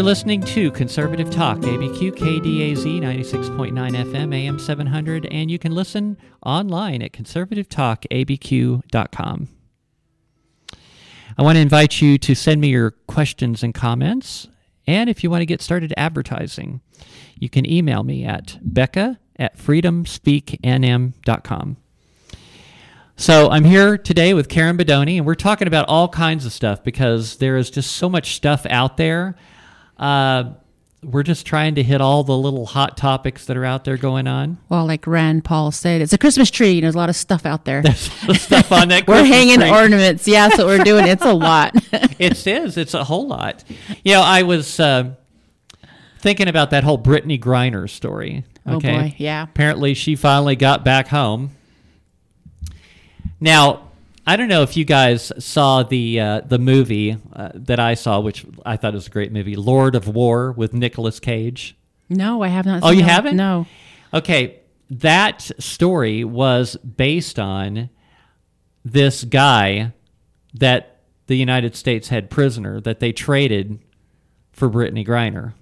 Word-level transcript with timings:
You're 0.00 0.06
listening 0.06 0.40
to 0.40 0.70
Conservative 0.70 1.28
Talk, 1.28 1.58
ABQ 1.58 2.12
KDAZ 2.12 3.02
96.9 3.02 3.74
FM, 3.74 4.34
AM 4.34 4.58
700, 4.58 5.26
and 5.26 5.50
you 5.50 5.58
can 5.58 5.74
listen 5.74 6.16
online 6.42 7.02
at 7.02 7.12
conservativetalkabq.com. 7.12 9.48
I 11.36 11.42
want 11.42 11.56
to 11.56 11.60
invite 11.60 12.00
you 12.00 12.16
to 12.16 12.34
send 12.34 12.62
me 12.62 12.68
your 12.68 12.92
questions 12.92 13.62
and 13.62 13.74
comments. 13.74 14.48
And 14.86 15.10
if 15.10 15.22
you 15.22 15.28
want 15.28 15.42
to 15.42 15.46
get 15.46 15.60
started 15.60 15.92
advertising, 15.98 16.80
you 17.38 17.50
can 17.50 17.70
email 17.70 18.02
me 18.02 18.24
at 18.24 18.56
becca 18.62 19.20
at 19.36 19.58
freedomspeaknm.com. 19.58 21.76
So 23.16 23.50
I'm 23.50 23.64
here 23.64 23.98
today 23.98 24.32
with 24.32 24.48
Karen 24.48 24.78
Bedonie, 24.78 25.18
and 25.18 25.26
we're 25.26 25.34
talking 25.34 25.68
about 25.68 25.86
all 25.90 26.08
kinds 26.08 26.46
of 26.46 26.54
stuff 26.54 26.82
because 26.82 27.36
there 27.36 27.58
is 27.58 27.68
just 27.68 27.96
so 27.96 28.08
much 28.08 28.34
stuff 28.34 28.64
out 28.70 28.96
there. 28.96 29.36
Uh, 30.00 30.54
we're 31.02 31.22
just 31.22 31.46
trying 31.46 31.76
to 31.76 31.82
hit 31.82 32.00
all 32.00 32.24
the 32.24 32.36
little 32.36 32.66
hot 32.66 32.96
topics 32.96 33.46
that 33.46 33.56
are 33.56 33.64
out 33.64 33.84
there 33.84 33.96
going 33.96 34.26
on. 34.26 34.58
Well, 34.68 34.84
like 34.86 35.06
Rand 35.06 35.44
Paul 35.44 35.70
said, 35.70 36.00
it's 36.02 36.12
a 36.12 36.18
Christmas 36.18 36.50
tree. 36.50 36.74
And 36.74 36.82
there's 36.84 36.94
a 36.94 36.98
lot 36.98 37.08
of 37.08 37.16
stuff 37.16 37.46
out 37.46 37.64
there. 37.64 37.82
There's 37.82 38.00
stuff 38.42 38.70
on 38.72 38.88
that. 38.88 39.06
we're 39.08 39.24
hanging 39.24 39.60
tree. 39.60 39.70
ornaments. 39.70 40.26
Yeah, 40.28 40.48
that's 40.48 40.58
what 40.58 40.66
we're 40.66 40.84
doing. 40.84 41.06
It's 41.06 41.24
a 41.24 41.32
lot. 41.32 41.72
it 41.92 42.46
is. 42.46 42.76
It's 42.76 42.92
a 42.94 43.04
whole 43.04 43.26
lot. 43.28 43.62
You 44.04 44.14
know, 44.14 44.22
I 44.22 44.42
was 44.42 44.78
uh, 44.80 45.12
thinking 46.18 46.48
about 46.48 46.70
that 46.70 46.84
whole 46.84 46.98
Brittney 46.98 47.40
Griner 47.40 47.88
story. 47.88 48.44
Oh, 48.66 48.76
Okay. 48.76 48.98
boy, 48.98 49.14
yeah. 49.16 49.44
Apparently, 49.44 49.94
she 49.94 50.16
finally 50.16 50.54
got 50.56 50.84
back 50.84 51.08
home. 51.08 51.52
Now, 53.40 53.89
I 54.30 54.36
don't 54.36 54.46
know 54.46 54.62
if 54.62 54.76
you 54.76 54.84
guys 54.84 55.32
saw 55.40 55.82
the 55.82 56.20
uh, 56.20 56.40
the 56.42 56.60
movie 56.60 57.16
uh, 57.32 57.50
that 57.52 57.80
I 57.80 57.94
saw, 57.94 58.20
which 58.20 58.46
I 58.64 58.76
thought 58.76 58.94
was 58.94 59.08
a 59.08 59.10
great 59.10 59.32
movie, 59.32 59.56
Lord 59.56 59.96
of 59.96 60.06
War 60.06 60.52
with 60.52 60.72
Nicolas 60.72 61.18
Cage. 61.18 61.76
no, 62.08 62.40
I 62.40 62.46
have 62.46 62.64
not. 62.64 62.84
Oh, 62.84 62.90
you 62.90 63.00
that. 63.00 63.10
haven't? 63.10 63.36
No. 63.36 63.66
Okay, 64.14 64.60
that 64.88 65.50
story 65.58 66.22
was 66.22 66.76
based 66.76 67.40
on 67.40 67.90
this 68.84 69.24
guy 69.24 69.94
that 70.54 71.00
the 71.26 71.34
United 71.34 71.74
States 71.74 72.06
had 72.06 72.30
prisoner 72.30 72.80
that 72.82 73.00
they 73.00 73.10
traded 73.10 73.80
for 74.52 74.70
Brittney 74.70 75.04
Griner. 75.04 75.54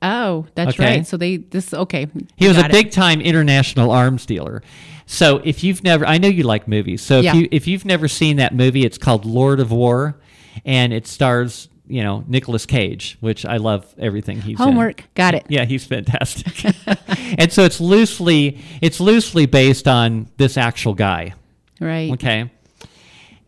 Oh, 0.00 0.46
that's 0.54 0.74
Okay. 0.78 0.96
right. 0.96 1.06
So 1.06 1.16
they 1.16 1.36
this 1.38 1.74
okay. 1.74 2.06
He 2.36 2.46
was 2.48 2.56
a 2.58 2.68
big 2.68 2.90
time 2.92 3.20
international 3.20 3.90
arms 3.90 4.26
dealer. 4.26 4.62
So 5.06 5.40
if 5.44 5.64
you've 5.64 5.82
never, 5.82 6.06
I 6.06 6.18
know 6.18 6.28
you 6.28 6.42
like 6.44 6.68
movies. 6.68 7.00
So 7.02 7.18
if 7.18 7.24
Yeah. 7.24 7.34
you 7.34 7.48
if 7.50 7.66
you've 7.66 7.84
never 7.84 8.08
seen 8.08 8.36
that 8.36 8.54
movie, 8.54 8.84
it's 8.84 8.98
called 8.98 9.24
Lord 9.24 9.58
of 9.60 9.72
War, 9.72 10.20
and 10.64 10.92
it 10.92 11.06
stars 11.06 11.68
you 11.88 12.02
know 12.02 12.22
Nicolas 12.28 12.66
Cage, 12.66 13.16
which 13.20 13.44
I 13.46 13.56
love 13.56 13.86
everything 13.98 14.36
he's 14.42 14.50
in. 14.60 14.64
homework. 14.66 15.04
Got 15.14 15.34
it. 15.34 15.46
Yeah, 15.48 15.64
he's 15.64 15.84
fantastic. 15.84 16.64
and 17.38 17.50
so 17.52 17.64
it's 17.64 17.80
loosely 17.80 18.58
it's 18.82 19.00
loosely 19.00 19.46
based 19.46 19.88
on 19.88 20.28
this 20.36 20.56
actual 20.56 20.94
guy. 20.94 21.32
Right. 21.80 22.12
Okay. 22.12 22.50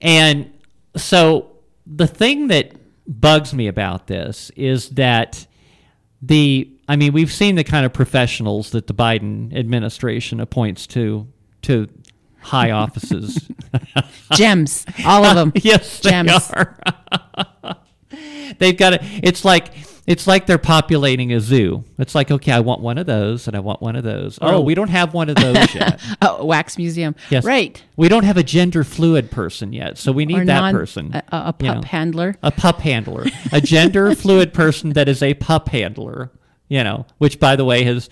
And 0.01 0.51
so 0.97 1.51
the 1.87 2.07
thing 2.07 2.49
that 2.49 2.73
bugs 3.07 3.53
me 3.53 3.67
about 3.67 4.07
this 4.07 4.51
is 4.57 4.91
that 4.91 5.47
the 6.23 6.71
I 6.89 6.97
mean, 6.97 7.13
we've 7.13 7.33
seen 7.33 7.55
the 7.55 7.65
kind 7.65 7.87
of 7.87 7.93
professionals 7.93 8.71
that 8.71 8.87
the 8.89 8.95
Biden 8.95 9.57
administration 9.57 10.41
appoints 10.41 10.87
to 10.89 11.29
to 11.63 11.89
high 12.41 12.71
offices. 12.71 13.49
Gems. 14.33 14.85
All 15.05 15.25
of 15.25 15.37
them. 15.37 15.53
yes, 15.63 16.01
they 16.01 16.11
Gems. 16.11 16.51
are. 16.51 16.79
They've 18.59 18.77
got 18.77 18.95
it. 18.95 19.01
It's 19.23 19.45
like 19.45 19.73
it's 20.07 20.27
like 20.27 20.47
they're 20.47 20.59
populating 20.59 21.33
a 21.33 21.41
zoo. 21.41 21.85
It's 21.99 22.15
like, 22.15 22.31
okay, 22.31 22.53
I 22.53 22.61
want 22.61 22.81
one 22.81 22.99
of 22.99 23.07
those, 23.07 23.47
and 23.47 23.57
I 23.57 23.61
want 23.61 23.81
one 23.81 23.97
of 23.97 24.03
those. 24.05 24.39
Oh, 24.43 24.57
Oh. 24.57 24.61
we 24.61 24.75
don't 24.75 24.89
have 24.91 25.15
one 25.15 25.29
of 25.29 25.37
those 25.37 25.75
yet. 25.75 26.01
Oh, 26.23 26.45
wax 26.45 26.77
museum. 26.79 27.15
Yes. 27.31 27.45
Right. 27.45 27.83
We 27.97 28.09
don't 28.09 28.25
have 28.25 28.37
a 28.37 28.43
gender 28.43 28.83
fluid 28.85 29.31
person 29.31 29.73
yet, 29.73 29.99
so 29.99 30.11
we 30.13 30.27
need 30.27 30.39
or 30.41 30.45
that 30.47 30.61
non, 30.61 30.73
person. 30.75 31.11
A, 31.15 31.23
a, 31.31 31.37
a 31.37 31.47
you 31.47 31.53
pup 31.53 31.77
know. 31.77 31.83
handler. 31.83 32.37
a 32.43 32.51
pup 32.51 32.81
handler, 32.81 33.27
a 33.53 33.61
gender 33.61 34.15
fluid 34.17 34.53
person 34.53 34.91
that 34.95 35.09
is 35.09 35.23
a 35.23 35.35
pup 35.35 35.69
handler, 35.69 36.31
you 36.69 36.83
know, 36.83 37.07
which 37.19 37.39
by 37.39 37.57
the 37.57 37.65
way 37.65 37.85
has 37.85 38.09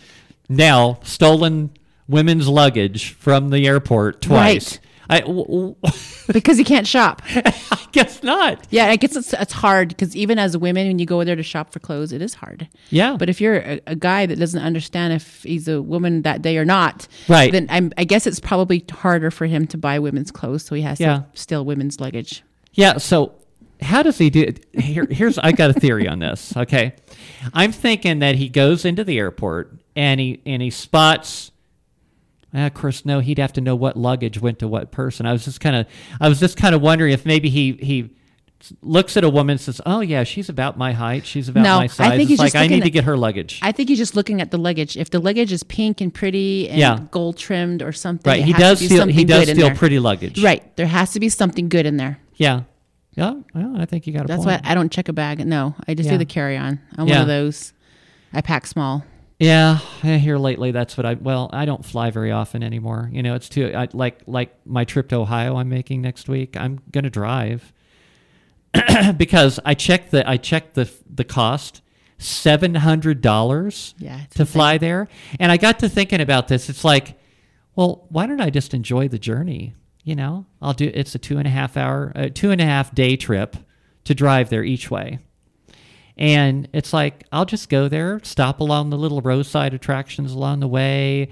now 0.48 0.98
stolen 1.02 1.70
women's 2.06 2.48
luggage 2.48 3.12
from 3.14 3.50
the 3.50 3.66
airport 3.66 4.20
twice. 4.22 4.72
Right. 4.76 4.80
I, 5.10 5.20
w- 5.20 5.44
w- 5.46 5.74
because 6.32 6.58
you 6.58 6.64
can't 6.64 6.86
shop. 6.86 7.22
I 7.34 7.86
guess 7.92 8.22
not. 8.22 8.66
Yeah, 8.70 8.86
I 8.86 8.96
guess 8.96 9.16
it's 9.16 9.32
it's 9.32 9.52
hard 9.52 9.88
because 9.88 10.14
even 10.14 10.38
as 10.38 10.56
women, 10.56 10.86
when 10.86 10.98
you 10.98 11.06
go 11.06 11.24
there 11.24 11.36
to 11.36 11.42
shop 11.42 11.72
for 11.72 11.78
clothes, 11.78 12.12
it 12.12 12.20
is 12.20 12.34
hard. 12.34 12.68
Yeah. 12.90 13.16
But 13.18 13.30
if 13.30 13.40
you're 13.40 13.56
a, 13.56 13.80
a 13.86 13.96
guy 13.96 14.26
that 14.26 14.38
doesn't 14.38 14.60
understand 14.62 15.14
if 15.14 15.42
he's 15.44 15.66
a 15.68 15.80
woman 15.80 16.22
that 16.22 16.42
day 16.42 16.58
or 16.58 16.64
not, 16.64 17.08
Right. 17.28 17.50
Then 17.52 17.66
I'm, 17.70 17.92
I 17.96 18.04
guess 18.04 18.26
it's 18.26 18.40
probably 18.40 18.84
harder 18.90 19.30
for 19.30 19.46
him 19.46 19.66
to 19.68 19.78
buy 19.78 19.98
women's 19.98 20.30
clothes, 20.30 20.64
so 20.64 20.74
he 20.74 20.82
has 20.82 21.00
Yeah. 21.00 21.18
to 21.18 21.26
steal 21.34 21.64
women's 21.64 22.00
luggage. 22.00 22.42
Yeah. 22.74 22.98
So 22.98 23.32
how 23.80 24.02
does 24.02 24.18
he 24.18 24.28
do 24.30 24.42
it? 24.42 24.66
Here, 24.78 25.06
here's 25.10 25.38
I 25.38 25.52
got 25.52 25.70
a 25.70 25.72
theory 25.74 26.06
on 26.08 26.18
this. 26.18 26.56
Okay, 26.56 26.94
I'm 27.54 27.72
thinking 27.72 28.18
that 28.18 28.34
he 28.34 28.48
goes 28.48 28.84
into 28.84 29.04
the 29.04 29.18
airport 29.18 29.72
and 29.96 30.18
he 30.20 30.40
and 30.44 30.60
he 30.60 30.70
spots. 30.70 31.50
Uh, 32.54 32.58
of 32.60 32.74
course, 32.74 33.04
no. 33.04 33.20
He'd 33.20 33.38
have 33.38 33.52
to 33.54 33.60
know 33.60 33.76
what 33.76 33.96
luggage 33.96 34.40
went 34.40 34.58
to 34.60 34.68
what 34.68 34.90
person. 34.90 35.26
I 35.26 35.32
was 35.32 35.44
just 35.44 35.60
kind 35.60 35.76
of, 35.76 35.86
I 36.20 36.28
was 36.28 36.40
just 36.40 36.56
kind 36.56 36.74
of 36.74 36.80
wondering 36.82 37.12
if 37.12 37.26
maybe 37.26 37.50
he 37.50 37.72
he 37.74 38.10
looks 38.82 39.16
at 39.16 39.22
a 39.22 39.28
woman 39.28 39.52
and 39.52 39.60
says, 39.60 39.80
"Oh 39.86 40.00
yeah, 40.00 40.24
she's 40.24 40.48
about 40.48 40.76
my 40.76 40.92
height. 40.92 41.24
She's 41.26 41.48
about 41.48 41.62
No, 41.62 41.76
my 41.78 41.84
I 41.84 42.16
think 42.16 42.22
it's 42.22 42.28
he's 42.30 42.38
like 42.40 42.54
I 42.56 42.62
need 42.66 42.76
looking 42.76 42.82
to 42.84 42.90
get 42.90 43.04
her 43.04 43.16
luggage. 43.16 43.60
I 43.62 43.70
think 43.72 43.88
he's 43.88 43.98
just 43.98 44.16
looking 44.16 44.40
at 44.40 44.50
the 44.50 44.58
luggage. 44.58 44.96
If 44.96 45.10
the 45.10 45.20
luggage 45.20 45.52
is 45.52 45.62
pink 45.62 46.00
and 46.00 46.12
pretty 46.12 46.68
and 46.68 46.78
Yeah. 46.78 46.98
gold 47.10 47.36
trimmed 47.36 47.82
or 47.82 47.92
something, 47.92 48.28
right. 48.28 48.44
He 48.44 48.52
has 48.52 48.60
does 48.80 48.84
steal. 48.84 49.06
He 49.06 49.24
does 49.24 49.40
good 49.40 49.48
in 49.50 49.54
steal 49.56 49.66
there. 49.68 49.76
pretty 49.76 49.98
luggage. 50.00 50.42
Right. 50.42 50.74
There 50.76 50.86
has 50.86 51.12
to 51.12 51.20
be 51.20 51.28
something 51.28 51.68
good 51.68 51.86
in 51.86 51.98
there. 51.98 52.18
Yeah. 52.36 52.62
Yeah. 53.14 53.34
Well, 53.54 53.76
I 53.80 53.84
think 53.84 54.06
you 54.06 54.12
got 54.12 54.20
a 54.20 54.22
point. 54.22 54.28
That's 54.28 54.44
point. 54.44 54.64
why 54.64 54.70
I 54.70 54.74
don't 54.74 54.90
check 54.90 55.08
a 55.08 55.12
bag. 55.12 55.44
No, 55.46 55.74
I 55.86 55.94
just 55.94 56.06
Yeah. 56.06 56.12
do 56.14 56.18
the 56.18 56.24
carry 56.24 56.56
on. 56.56 56.80
I'm 56.96 57.06
Yeah. 57.08 57.14
one 57.14 57.22
of 57.22 57.28
those. 57.28 57.72
I 58.32 58.40
pack 58.40 58.66
small. 58.66 59.04
Yeah, 59.38 59.76
here 60.02 60.36
lately, 60.36 60.72
that's 60.72 60.96
what 60.96 61.06
I. 61.06 61.14
Well, 61.14 61.48
I 61.52 61.64
don't 61.64 61.84
fly 61.84 62.10
very 62.10 62.32
often 62.32 62.62
anymore. 62.64 63.08
You 63.12 63.22
know, 63.22 63.34
it's 63.36 63.48
too. 63.48 63.72
I, 63.72 63.86
like 63.92 64.20
like 64.26 64.54
my 64.66 64.84
trip 64.84 65.08
to 65.10 65.16
Ohio, 65.16 65.56
I'm 65.56 65.68
making 65.68 66.02
next 66.02 66.28
week. 66.28 66.56
I'm 66.56 66.80
gonna 66.90 67.08
drive 67.10 67.72
because 69.16 69.60
I 69.64 69.74
checked 69.74 70.10
the 70.10 70.28
I 70.28 70.38
checked 70.38 70.74
the 70.74 70.90
the 71.08 71.22
cost 71.24 71.82
seven 72.18 72.74
hundred 72.74 73.20
dollars 73.20 73.94
Yeah, 73.98 74.16
to 74.16 74.22
insane. 74.42 74.46
fly 74.46 74.78
there, 74.78 75.06
and 75.38 75.52
I 75.52 75.56
got 75.56 75.78
to 75.80 75.88
thinking 75.88 76.20
about 76.20 76.48
this. 76.48 76.68
It's 76.68 76.84
like, 76.84 77.16
well, 77.76 78.06
why 78.08 78.26
don't 78.26 78.40
I 78.40 78.50
just 78.50 78.74
enjoy 78.74 79.06
the 79.06 79.20
journey? 79.20 79.74
You 80.02 80.16
know, 80.16 80.46
I'll 80.60 80.72
do. 80.72 80.90
It's 80.92 81.14
a 81.14 81.18
two 81.20 81.38
and 81.38 81.46
a 81.46 81.50
half 81.50 81.76
hour, 81.76 82.10
uh, 82.16 82.28
two 82.34 82.50
and 82.50 82.60
a 82.60 82.64
half 82.64 82.92
day 82.92 83.14
trip 83.16 83.56
to 84.02 84.14
drive 84.16 84.48
there 84.50 84.64
each 84.64 84.90
way. 84.90 85.20
And 86.18 86.68
it's 86.72 86.92
like 86.92 87.24
I'll 87.30 87.44
just 87.44 87.68
go 87.68 87.88
there, 87.88 88.20
stop 88.24 88.60
along 88.60 88.90
the 88.90 88.98
little 88.98 89.20
roadside 89.20 89.72
attractions 89.72 90.32
along 90.32 90.60
the 90.60 90.68
way, 90.68 91.28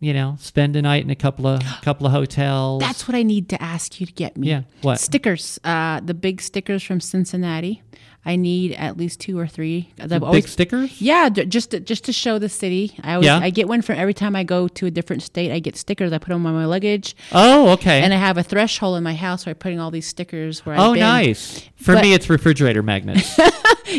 you 0.00 0.12
know, 0.12 0.36
spend 0.40 0.74
a 0.76 0.82
night 0.82 1.04
in 1.04 1.10
a 1.10 1.16
couple 1.16 1.46
of 1.46 1.62
couple 1.82 2.06
of 2.06 2.12
hotels. 2.12 2.80
That's 2.80 3.06
what 3.06 3.14
I 3.14 3.22
need 3.22 3.48
to 3.50 3.62
ask 3.62 4.00
you 4.00 4.06
to 4.06 4.12
get 4.12 4.36
me. 4.36 4.48
Yeah, 4.48 4.62
what? 4.82 4.98
Stickers. 5.00 5.60
Uh, 5.62 6.00
the 6.00 6.14
big 6.14 6.40
stickers 6.40 6.82
from 6.82 7.00
Cincinnati. 7.00 7.82
I 8.24 8.36
need 8.36 8.72
at 8.74 8.96
least 8.98 9.20
two 9.20 9.38
or 9.38 9.46
three. 9.46 9.92
I've 9.98 10.10
big 10.10 10.22
always- 10.22 10.50
stickers. 10.50 11.00
Yeah, 11.00 11.28
just 11.30 11.70
to, 11.70 11.80
just 11.80 12.04
to 12.04 12.12
show 12.12 12.38
the 12.38 12.48
city. 12.48 12.94
I 13.02 13.14
always, 13.14 13.26
Yeah. 13.26 13.38
I 13.38 13.48
get 13.50 13.68
one 13.68 13.80
for 13.80 13.92
every 13.94 14.12
time 14.12 14.36
I 14.36 14.44
go 14.44 14.68
to 14.68 14.86
a 14.86 14.90
different 14.90 15.22
state. 15.22 15.50
I 15.50 15.60
get 15.60 15.76
stickers. 15.76 16.12
I 16.12 16.18
put 16.18 16.28
them 16.28 16.44
on 16.44 16.52
my 16.54 16.66
luggage, 16.66 17.16
Oh, 17.32 17.70
okay. 17.70 18.02
and 18.02 18.12
I 18.12 18.16
have 18.18 18.36
a 18.36 18.42
threshold 18.42 18.98
in 18.98 19.02
my 19.04 19.14
house 19.14 19.46
where 19.46 19.52
I'm 19.52 19.58
putting 19.58 19.80
all 19.80 19.90
these 19.90 20.06
stickers. 20.06 20.66
Where 20.66 20.76
oh, 20.78 20.94
nice. 20.94 21.62
For 21.76 21.94
But- 21.94 22.02
me, 22.02 22.12
it's 22.12 22.28
refrigerator 22.28 22.82
magnets. 22.82 23.38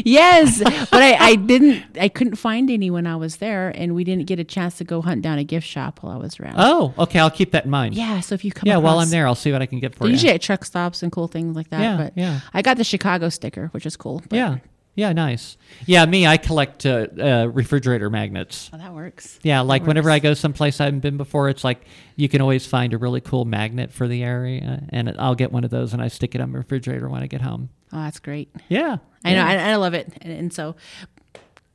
Yes, 0.06 0.60
but 0.64 1.02
I, 1.02 1.16
I 1.16 1.36
didn't. 1.36 1.84
I 2.00 2.10
couldn't 2.10 2.36
find 2.36 2.70
any 2.70 2.92
when 2.92 3.08
I 3.08 3.16
was 3.16 3.38
there, 3.38 3.70
and 3.70 3.96
we 3.96 4.04
didn't 4.04 4.26
get 4.28 4.38
a 4.40 4.44
chance 4.44 4.78
to 4.78 4.84
go 4.84 5.02
hunt 5.02 5.24
down 5.24 5.40
a 5.40 5.44
gift 5.44 5.66
shop 5.68 6.04
while 6.04 6.14
I 6.14 6.18
was 6.18 6.40
around. 6.40 6.56
oh, 6.58 6.94
okay. 7.00 7.18
I'll 7.20 7.32
keep 7.32 7.52
that 7.54 7.66
in 7.66 7.72
mind. 7.72 7.96
Yeah, 7.96 8.20
so 8.20 8.36
if 8.36 8.46
you 8.46 8.52
come, 8.52 8.68
Yeah, 8.68 8.78
while 8.78 9.00
I'm 9.00 9.10
there, 9.10 9.26
I'll 9.26 9.34
see 9.36 9.52
what 9.52 9.62
I 9.62 9.66
can 9.66 9.80
get 9.80 9.96
for 9.96 10.06
you. 10.06 10.12
usually 10.12 10.34
at 10.34 10.42
truck 10.42 10.64
stops 10.64 11.02
and 11.02 11.12
cool 11.12 11.28
things 11.28 11.56
like 11.56 11.70
that. 11.72 11.82
Yeah, 11.82 11.98
but 11.98 12.14
yeah. 12.16 12.42
I 12.54 12.62
got 12.62 12.78
the 12.78 12.84
Chicago 12.84 13.30
sticker, 13.30 13.70
which 13.72 13.86
is 13.88 13.98
cool. 13.98 14.09
But- 14.18 14.36
Yeah, 14.36 14.58
yeah, 14.96 15.14
nice. 15.14 15.56
Yeah, 15.86 16.06
me, 16.06 16.28
I 16.28 16.36
collect 16.38 16.86
uh, 16.86 17.08
uh, 17.18 17.46
refrigerator 17.54 18.10
magnets. 18.10 18.70
Oh, 18.74 18.78
that 18.78 18.94
works. 18.94 19.40
Yeah, 19.44 19.62
like 19.62 19.84
That 19.84 19.88
whenever 19.88 20.10
I 20.12 20.20
go 20.20 20.34
someplace 20.34 20.82
I 20.82 20.86
haven't 20.86 21.00
been 21.02 21.16
before, 21.18 21.48
it's 21.50 21.64
like 21.64 21.86
you 22.18 22.28
can 22.28 22.42
always 22.42 22.66
find 22.66 22.94
a 22.94 22.98
really 22.98 23.22
cool 23.22 23.46
magnet 23.46 23.92
for 23.94 24.08
the 24.08 24.24
area, 24.24 24.84
and 24.90 25.16
I'll 25.18 25.36
get 25.36 25.52
one 25.52 25.64
of 25.64 25.70
those 25.70 25.94
and 25.94 26.02
I 26.02 26.08
stick 26.10 26.36
it 26.36 26.42
on 26.42 26.52
my 26.52 26.58
refrigerator 26.58 27.08
when 27.08 27.22
I 27.24 27.28
get 27.28 27.42
home. 27.42 27.70
Oh, 27.94 28.02
that's 28.04 28.20
great. 28.20 28.50
Yeah, 28.68 28.98
I 29.24 29.34
know. 29.34 29.44
I, 29.46 29.56
I 29.72 29.76
love 29.76 29.94
it, 29.94 30.12
and, 30.22 30.34
and 30.34 30.54
so 30.54 30.76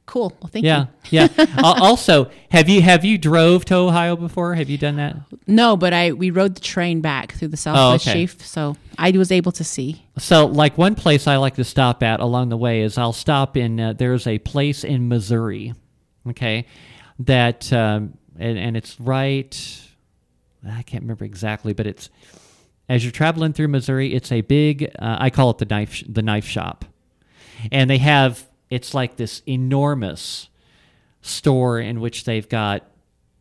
Cool. 0.07 0.35
Well, 0.41 0.51
thank 0.53 0.65
Yeah, 0.67 0.87
you. 1.11 1.21
yeah. 1.21 1.29
Al- 1.59 1.83
also, 1.83 2.31
have 2.51 2.69
you 2.69 2.83
have 2.83 3.05
you 3.07 3.17
drove 3.17 3.65
to 3.67 3.75
Ohio 3.77 4.17
before? 4.17 4.55
Have 4.55 4.69
you 4.69 4.77
done 4.77 4.97
that? 4.97 5.17
No, 5.47 5.77
but 5.79 5.93
I 5.95 6.13
we 6.13 6.31
rode 6.31 6.57
the 6.57 6.61
train 6.61 7.01
back 7.01 7.33
through 7.33 7.49
the 7.49 7.57
Southwest 7.57 8.07
Oh, 8.07 8.11
okay. 8.11 8.21
Chief, 8.21 8.45
so 8.47 8.77
I 8.99 9.11
was 9.13 9.33
able 9.33 9.51
to 9.53 9.65
see. 9.65 10.05
So, 10.19 10.45
like 10.47 10.77
one 10.77 10.95
place 10.95 11.27
I 11.27 11.37
like 11.37 11.55
to 11.55 11.65
stop 11.65 12.03
at 12.03 12.21
along 12.21 12.51
the 12.51 12.57
way 12.59 12.83
is 12.83 12.99
I'll 12.99 13.15
stop 13.15 13.57
in. 13.57 13.81
Uh, 13.81 13.93
there's 13.95 14.27
a 14.27 14.39
place 14.41 14.85
in 14.85 15.09
Missouri, 15.09 15.73
okay, 16.29 16.67
that 17.21 17.73
um, 17.73 18.19
and, 18.39 18.59
and 18.59 18.77
it's 18.77 19.01
right. 19.01 19.81
I 20.69 20.83
can't 20.83 21.03
remember 21.03 21.25
exactly, 21.25 21.73
but 21.73 21.87
it's 21.87 22.11
as 22.91 23.05
you're 23.05 23.11
traveling 23.13 23.55
through 23.55 23.69
Missouri. 23.69 24.13
It's 24.15 24.31
a 24.31 24.43
big. 24.43 24.85
Uh, 24.99 25.17
I 25.19 25.31
call 25.31 25.49
it 25.51 25.59
the 25.59 25.65
knife 25.67 26.03
the 26.07 26.23
knife 26.23 26.47
shop, 26.47 26.85
and 27.73 27.89
they 27.89 27.99
have 27.99 28.47
it's 28.75 28.93
like 28.93 29.15
this 29.15 29.41
enormous 29.47 30.49
store 31.23 31.79
in 31.79 32.01
which 32.01 32.25
they've 32.25 32.49
got 32.49 32.85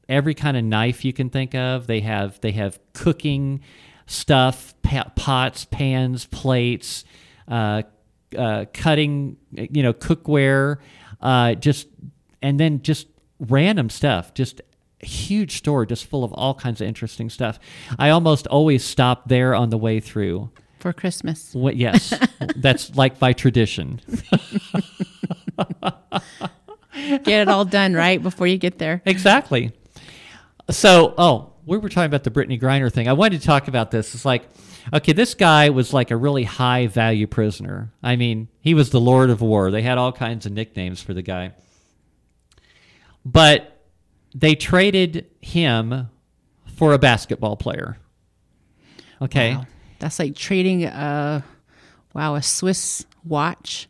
every 0.08 0.36
kind 0.36 0.56
of 0.56 0.64
knife 0.64 1.04
you 1.04 1.12
can 1.12 1.32
think 1.32 1.56
of. 1.56 1.88
They 1.88 2.02
have 2.02 2.40
they 2.42 2.52
have 2.52 2.78
cooking 2.94 3.62
stuff, 4.06 4.76
pots, 5.16 5.66
pans, 5.66 6.28
plates, 6.28 7.04
uh, 7.48 7.82
uh, 8.38 8.66
cutting, 8.74 9.38
you 9.52 9.82
know, 9.82 9.92
cookware, 9.94 10.78
uh, 11.20 11.56
just 11.56 11.88
and 12.44 12.60
then 12.60 12.84
just 12.84 13.08
random 13.40 13.90
stuff. 13.90 14.36
Just 14.36 14.62
huge 15.00 15.58
store, 15.58 15.88
just 15.88 16.06
full 16.06 16.24
of 16.24 16.32
all 16.34 16.54
kinds 16.54 16.80
of 16.80 16.88
interesting 16.88 17.32
stuff. 17.32 17.58
I 17.98 18.12
almost 18.12 18.46
always 18.46 18.86
stop 18.86 19.30
there 19.30 19.56
on 19.56 19.72
the 19.72 19.80
way 19.80 20.00
through. 20.00 20.52
For 20.84 20.92
Christmas. 20.92 21.54
What, 21.54 21.78
yes, 21.78 22.14
that's 22.58 22.94
like 22.94 23.18
by 23.18 23.32
tradition. 23.32 24.02
Get 27.24 27.28
it 27.30 27.48
all 27.48 27.64
done 27.64 27.94
right 27.94 28.22
before 28.22 28.48
you 28.48 28.58
get 28.58 28.80
there. 28.80 29.02
Exactly. 29.06 29.72
So, 30.70 31.14
oh, 31.18 31.54
we 31.66 31.78
were 31.78 31.88
talking 31.88 32.08
about 32.08 32.26
the 32.26 32.32
Brittney 32.32 32.60
Griner 32.60 32.92
thing. 32.92 33.08
I 33.08 33.14
wanted 33.14 33.40
to 33.40 33.48
talk 33.48 33.70
about 33.70 33.92
this. 33.92 34.14
It's 34.14 34.26
like, 34.26 34.44
okay, 34.94 35.14
this 35.14 35.36
guy 35.36 35.70
was 35.70 35.94
like 35.94 36.12
a 36.12 36.18
really 36.18 36.44
high 36.44 36.88
value 36.88 37.28
prisoner. 37.28 37.94
I 38.04 38.18
mean, 38.18 38.50
he 38.60 38.74
was 38.74 38.90
the 38.90 39.00
Lord 39.00 39.30
of 39.30 39.40
War. 39.40 39.72
They 39.72 39.84
had 39.84 39.98
all 39.98 40.12
kinds 40.12 40.46
of 40.46 40.52
nicknames 40.52 41.02
for 41.02 41.14
the 41.14 41.22
guy. 41.22 41.54
But 43.24 43.86
they 44.36 44.56
traded 44.56 45.28
him 45.40 46.10
for 46.76 46.92
a 46.92 47.00
basketball 47.00 47.56
player. 47.56 48.00
Okay. 49.22 49.56
Wow. 49.56 49.66
That's 50.04 50.20
like 50.20 50.36
trading 50.36 50.84
a 50.84 51.46
wow, 52.14 52.36
a 52.36 52.44
Swiss 52.44 53.06
watch 53.24 53.88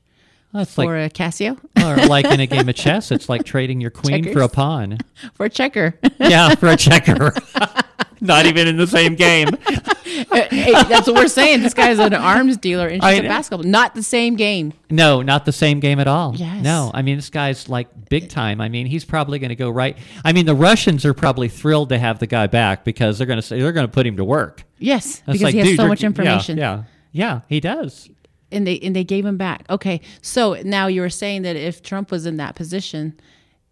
That's 0.53 0.77
like 0.77 0.87
for 0.87 0.95
a 0.95 1.09
Casio 1.09 1.57
or 1.83 2.05
like 2.05 2.25
in 2.25 2.39
a 2.39 2.45
game 2.45 2.69
of 2.69 2.75
chess, 2.75 3.11
it's 3.11 3.29
like 3.29 3.45
trading 3.45 3.81
your 3.81 3.89
queen 3.89 4.31
for 4.31 4.41
a 4.41 4.47
pawn. 4.47 4.99
for 5.33 5.47
a 5.47 5.49
checker. 5.49 5.97
Yeah, 6.19 6.53
for 6.53 6.67
a 6.67 6.77
checker. 6.77 7.33
Not 8.23 8.45
even 8.45 8.67
in 8.67 8.77
the 8.77 8.87
same 8.87 9.15
game. 9.15 9.49
hey, 10.05 10.71
that's 10.71 11.07
what 11.07 11.15
we're 11.15 11.27
saying. 11.27 11.61
This 11.61 11.73
guy's 11.73 11.99
an 11.99 12.13
arms 12.13 12.57
dealer 12.57 12.87
and 12.87 13.03
she's 13.03 13.19
a 13.19 13.23
basketball. 13.23 13.63
Not 13.69 13.95
the 13.95 14.03
same 14.03 14.35
game. 14.35 14.73
No, 14.89 15.21
not 15.21 15.45
the 15.45 15.51
same 15.51 15.79
game 15.79 15.99
at 15.99 16.07
all. 16.07 16.33
Yes. 16.35 16.63
No, 16.63 16.89
I 16.93 17.01
mean 17.01 17.17
this 17.17 17.29
guy's 17.29 17.67
like 17.67 17.87
big 18.09 18.29
time. 18.29 18.61
I 18.61 18.69
mean 18.69 18.85
he's 18.85 19.05
probably 19.05 19.39
going 19.39 19.49
to 19.49 19.55
go 19.55 19.69
right. 19.69 19.97
I 20.23 20.31
mean 20.33 20.45
the 20.45 20.55
Russians 20.55 21.05
are 21.05 21.13
probably 21.13 21.49
thrilled 21.49 21.89
to 21.89 21.99
have 21.99 22.19
the 22.19 22.27
guy 22.27 22.47
back 22.47 22.83
because 22.83 23.17
they're 23.17 23.27
going 23.27 23.37
to 23.37 23.41
say 23.41 23.59
they're 23.59 23.71
going 23.73 23.87
to 23.87 23.91
put 23.91 24.07
him 24.07 24.17
to 24.17 24.23
work. 24.23 24.63
Yes, 24.79 25.17
It's 25.17 25.21
because 25.25 25.41
like, 25.41 25.53
he 25.53 25.59
has 25.59 25.67
dude, 25.69 25.77
so 25.77 25.87
much 25.87 26.03
information. 26.03 26.57
Yeah, 26.57 26.83
yeah, 27.11 27.25
yeah, 27.33 27.41
he 27.47 27.59
does. 27.59 28.09
and 28.51 28.65
they 28.65 28.79
and 28.79 28.95
they 28.95 29.03
gave 29.03 29.25
him 29.25 29.37
back. 29.37 29.65
Okay, 29.69 29.99
so 30.21 30.53
now 30.63 30.87
you 30.87 31.01
were 31.01 31.09
saying 31.09 31.41
that 31.41 31.55
if 31.55 31.81
Trump 31.83 32.09
was 32.11 32.25
in 32.25 32.37
that 32.37 32.55
position, 32.55 33.19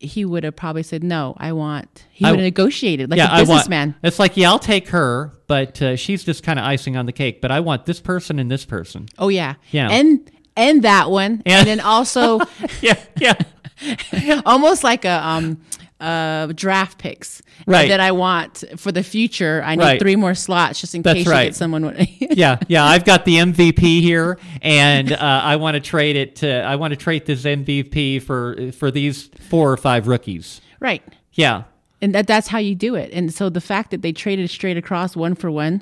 he 0.01 0.25
would 0.25 0.43
have 0.43 0.55
probably 0.55 0.83
said, 0.83 1.03
"No, 1.03 1.35
I 1.37 1.51
want." 1.53 2.05
He 2.11 2.25
would 2.25 2.31
have 2.35 2.43
negotiated 2.43 3.09
like 3.09 3.17
yeah, 3.17 3.35
a 3.35 3.39
businessman. 3.39 3.95
It's 4.03 4.19
like 4.19 4.35
yeah, 4.37 4.49
I'll 4.49 4.59
take 4.59 4.89
her, 4.89 5.31
but 5.47 5.81
uh, 5.81 5.95
she's 5.95 6.23
just 6.23 6.43
kind 6.43 6.57
of 6.59 6.65
icing 6.65 6.97
on 6.97 7.05
the 7.05 7.11
cake. 7.11 7.41
But 7.41 7.51
I 7.51 7.59
want 7.59 7.85
this 7.85 7.99
person 7.99 8.39
and 8.39 8.49
this 8.51 8.65
person. 8.65 9.07
Oh 9.17 9.29
yeah, 9.29 9.55
Yeah. 9.71 9.89
and 9.89 10.29
and 10.57 10.83
that 10.83 11.09
one, 11.09 11.41
Yeah. 11.45 11.59
and 11.59 11.67
then 11.67 11.79
also 11.79 12.39
Yeah, 12.81 12.99
yeah. 13.19 13.35
almost 14.45 14.83
like 14.83 15.05
a 15.05 15.25
um 15.25 15.61
uh 16.01 16.47
draft 16.55 16.97
picks 16.97 17.41
Right. 17.67 17.89
that 17.89 17.99
I 17.99 18.11
want 18.11 18.63
for 18.77 18.91
the 18.91 19.03
future. 19.03 19.61
I 19.63 19.75
need 19.75 19.83
Right. 19.83 19.99
three 20.01 20.15
more 20.15 20.33
slots 20.35 20.81
just 20.81 20.95
in 20.95 21.03
That's 21.03 21.17
case 21.19 21.25
you 21.27 21.31
get 21.31 21.55
someone. 21.55 21.95
yeah, 22.19 22.57
yeah. 22.67 22.83
I've 22.83 23.05
got 23.05 23.25
the 23.25 23.35
MVP 23.35 24.01
here, 24.01 24.37
and 24.63 25.11
uh, 25.11 25.17
I 25.19 25.57
want 25.57 25.75
to 25.75 25.79
trade 25.81 26.15
it 26.15 26.37
to. 26.37 26.61
I 26.63 26.75
want 26.75 26.91
to 26.91 26.97
trade 26.97 27.25
this 27.25 27.43
MVP 27.43 28.21
for 28.23 28.71
for 28.71 28.89
these 28.91 29.29
four 29.49 29.71
or 29.71 29.77
five 29.77 30.07
rookies. 30.07 30.61
right. 30.79 31.03
Yeah, 31.33 31.63
And 32.01 32.13
that, 32.13 32.27
that's 32.27 32.49
how 32.49 32.57
you 32.57 32.75
do 32.75 32.95
it. 32.95 33.11
And 33.13 33.33
so 33.33 33.49
the 33.49 33.61
fact 33.61 33.91
that 33.91 34.01
they 34.01 34.11
traded 34.11 34.49
straight 34.49 34.75
across 34.75 35.15
one 35.15 35.33
for 35.33 35.49
one, 35.49 35.81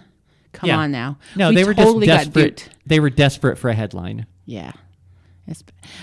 come 0.53 0.67
Yeah. 0.67 0.77
on 0.77 0.91
now. 0.91 1.17
no, 1.35 1.49
We 1.49 1.55
they 1.55 1.63
were 1.63 1.73
totally 1.73 2.05
just 2.05 2.25
desperate. 2.33 2.69
They 2.85 2.99
were 2.99 3.09
desperate 3.09 3.57
for 3.57 3.69
a 3.69 3.73
headline. 3.73 4.27
Yeah. 4.45 4.73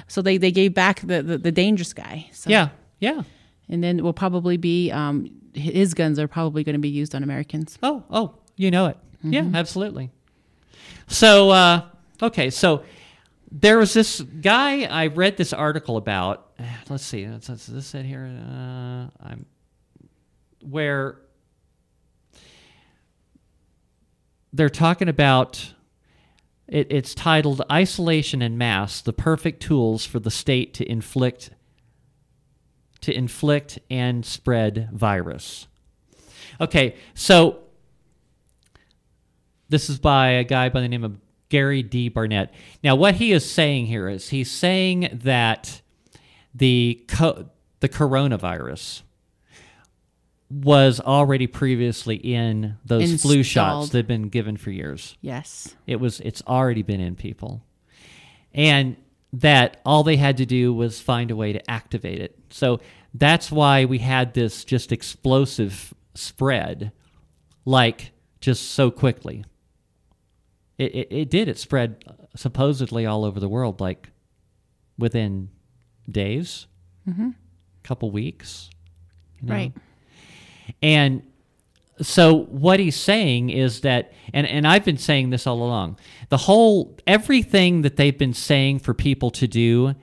So 0.08 0.22
they, 0.22 0.36
they 0.38 0.50
gave 0.50 0.74
back 0.74 1.00
the, 1.00 1.22
the, 1.22 1.38
the 1.38 1.52
dangerous 1.52 1.92
guy. 1.92 2.28
So, 2.32 2.50
Yeah, 2.50 2.70
yeah. 2.98 3.22
And 3.68 3.82
then 3.82 4.02
will 4.02 4.12
probably 4.12 4.56
be 4.56 4.90
um, 4.92 5.30
his 5.54 5.94
guns 5.94 6.18
are 6.18 6.28
probably 6.28 6.62
going 6.62 6.74
to 6.74 6.80
be 6.80 6.88
used 6.88 7.14
on 7.14 7.22
Americans. 7.22 7.78
Oh, 7.82 8.04
oh, 8.10 8.34
you 8.56 8.70
know 8.70 8.86
it. 8.86 8.98
Yeah, 9.22 9.46
absolutely. 9.54 10.10
So, 11.08 11.50
uh, 11.50 11.86
okay, 12.22 12.50
so 12.50 12.84
there 13.50 13.78
was 13.78 13.94
this 13.94 14.20
guy 14.20 14.84
I 14.84 15.08
read 15.08 15.36
this 15.36 15.52
article 15.52 15.96
about. 15.96 16.52
Let's 16.88 17.04
see, 17.04 17.24
does 17.24 17.66
this 17.66 17.94
it 17.94 18.04
here? 18.04 18.26
Uh, 18.26 19.08
I'm 19.20 19.46
where 20.62 21.18
they're 24.52 24.68
talking 24.68 25.08
about. 25.08 25.72
It, 26.68 26.88
it's 26.90 27.14
titled 27.14 27.62
"Isolation 27.70 28.42
and 28.42 28.58
Mass: 28.58 29.00
The 29.00 29.12
Perfect 29.12 29.62
Tools 29.62 30.04
for 30.04 30.18
the 30.18 30.30
State 30.30 30.74
to 30.74 30.90
Inflict." 30.90 31.50
To 33.06 33.16
inflict 33.16 33.78
and 33.88 34.26
spread 34.26 34.88
virus. 34.92 35.68
Okay, 36.60 36.96
so 37.14 37.60
this 39.68 39.88
is 39.88 40.00
by 40.00 40.30
a 40.30 40.42
guy 40.42 40.70
by 40.70 40.80
the 40.80 40.88
name 40.88 41.04
of 41.04 41.16
Gary 41.48 41.84
D. 41.84 42.08
Barnett. 42.08 42.52
Now, 42.82 42.96
what 42.96 43.14
he 43.14 43.30
is 43.30 43.48
saying 43.48 43.86
here 43.86 44.08
is 44.08 44.30
he's 44.30 44.50
saying 44.50 45.20
that 45.22 45.82
the 46.52 47.04
co- 47.06 47.48
the 47.78 47.88
coronavirus 47.88 49.02
was 50.50 50.98
already 50.98 51.46
previously 51.46 52.16
in 52.16 52.76
those 52.84 53.22
flu 53.22 53.44
shots 53.44 53.90
that 53.90 53.98
had 53.98 54.08
been 54.08 54.30
given 54.30 54.56
for 54.56 54.72
years. 54.72 55.16
Yes. 55.20 55.76
It 55.86 56.00
was 56.00 56.18
it's 56.18 56.42
already 56.42 56.82
been 56.82 57.00
in 57.00 57.14
people. 57.14 57.62
And 58.52 58.96
that 59.32 59.80
all 59.84 60.02
they 60.02 60.16
had 60.16 60.38
to 60.38 60.46
do 60.46 60.72
was 60.72 61.00
find 61.00 61.30
a 61.30 61.36
way 61.36 61.52
to 61.52 61.70
activate 61.70 62.20
it. 62.20 62.38
So 62.50 62.80
that's 63.18 63.50
why 63.50 63.84
we 63.84 63.98
had 63.98 64.34
this 64.34 64.64
just 64.64 64.92
explosive 64.92 65.94
spread 66.14 66.92
like 67.64 68.12
just 68.40 68.70
so 68.70 68.90
quickly. 68.90 69.44
It, 70.78 70.94
it, 70.94 71.08
it 71.10 71.30
did. 71.30 71.48
It 71.48 71.58
spread 71.58 72.04
uh, 72.06 72.12
supposedly 72.36 73.06
all 73.06 73.24
over 73.24 73.40
the 73.40 73.48
world, 73.48 73.80
like 73.80 74.10
within 74.98 75.50
days, 76.08 76.66
mm-hmm. 77.08 77.30
couple 77.82 78.10
weeks. 78.10 78.70
you 79.40 79.48
know? 79.48 79.54
Right. 79.54 79.72
And 80.82 81.22
so 82.02 82.34
what 82.34 82.78
he's 82.78 82.96
saying 82.96 83.50
is 83.50 83.80
that 83.80 84.12
and, 84.34 84.46
and 84.46 84.66
I've 84.66 84.84
been 84.84 84.98
saying 84.98 85.30
this 85.30 85.46
all 85.46 85.62
along. 85.62 85.98
The 86.28 86.36
whole 86.36 86.98
everything 87.06 87.82
that 87.82 87.96
they've 87.96 88.16
been 88.16 88.34
saying 88.34 88.80
for 88.80 88.92
people 88.92 89.30
to 89.30 89.46
do 89.46 89.94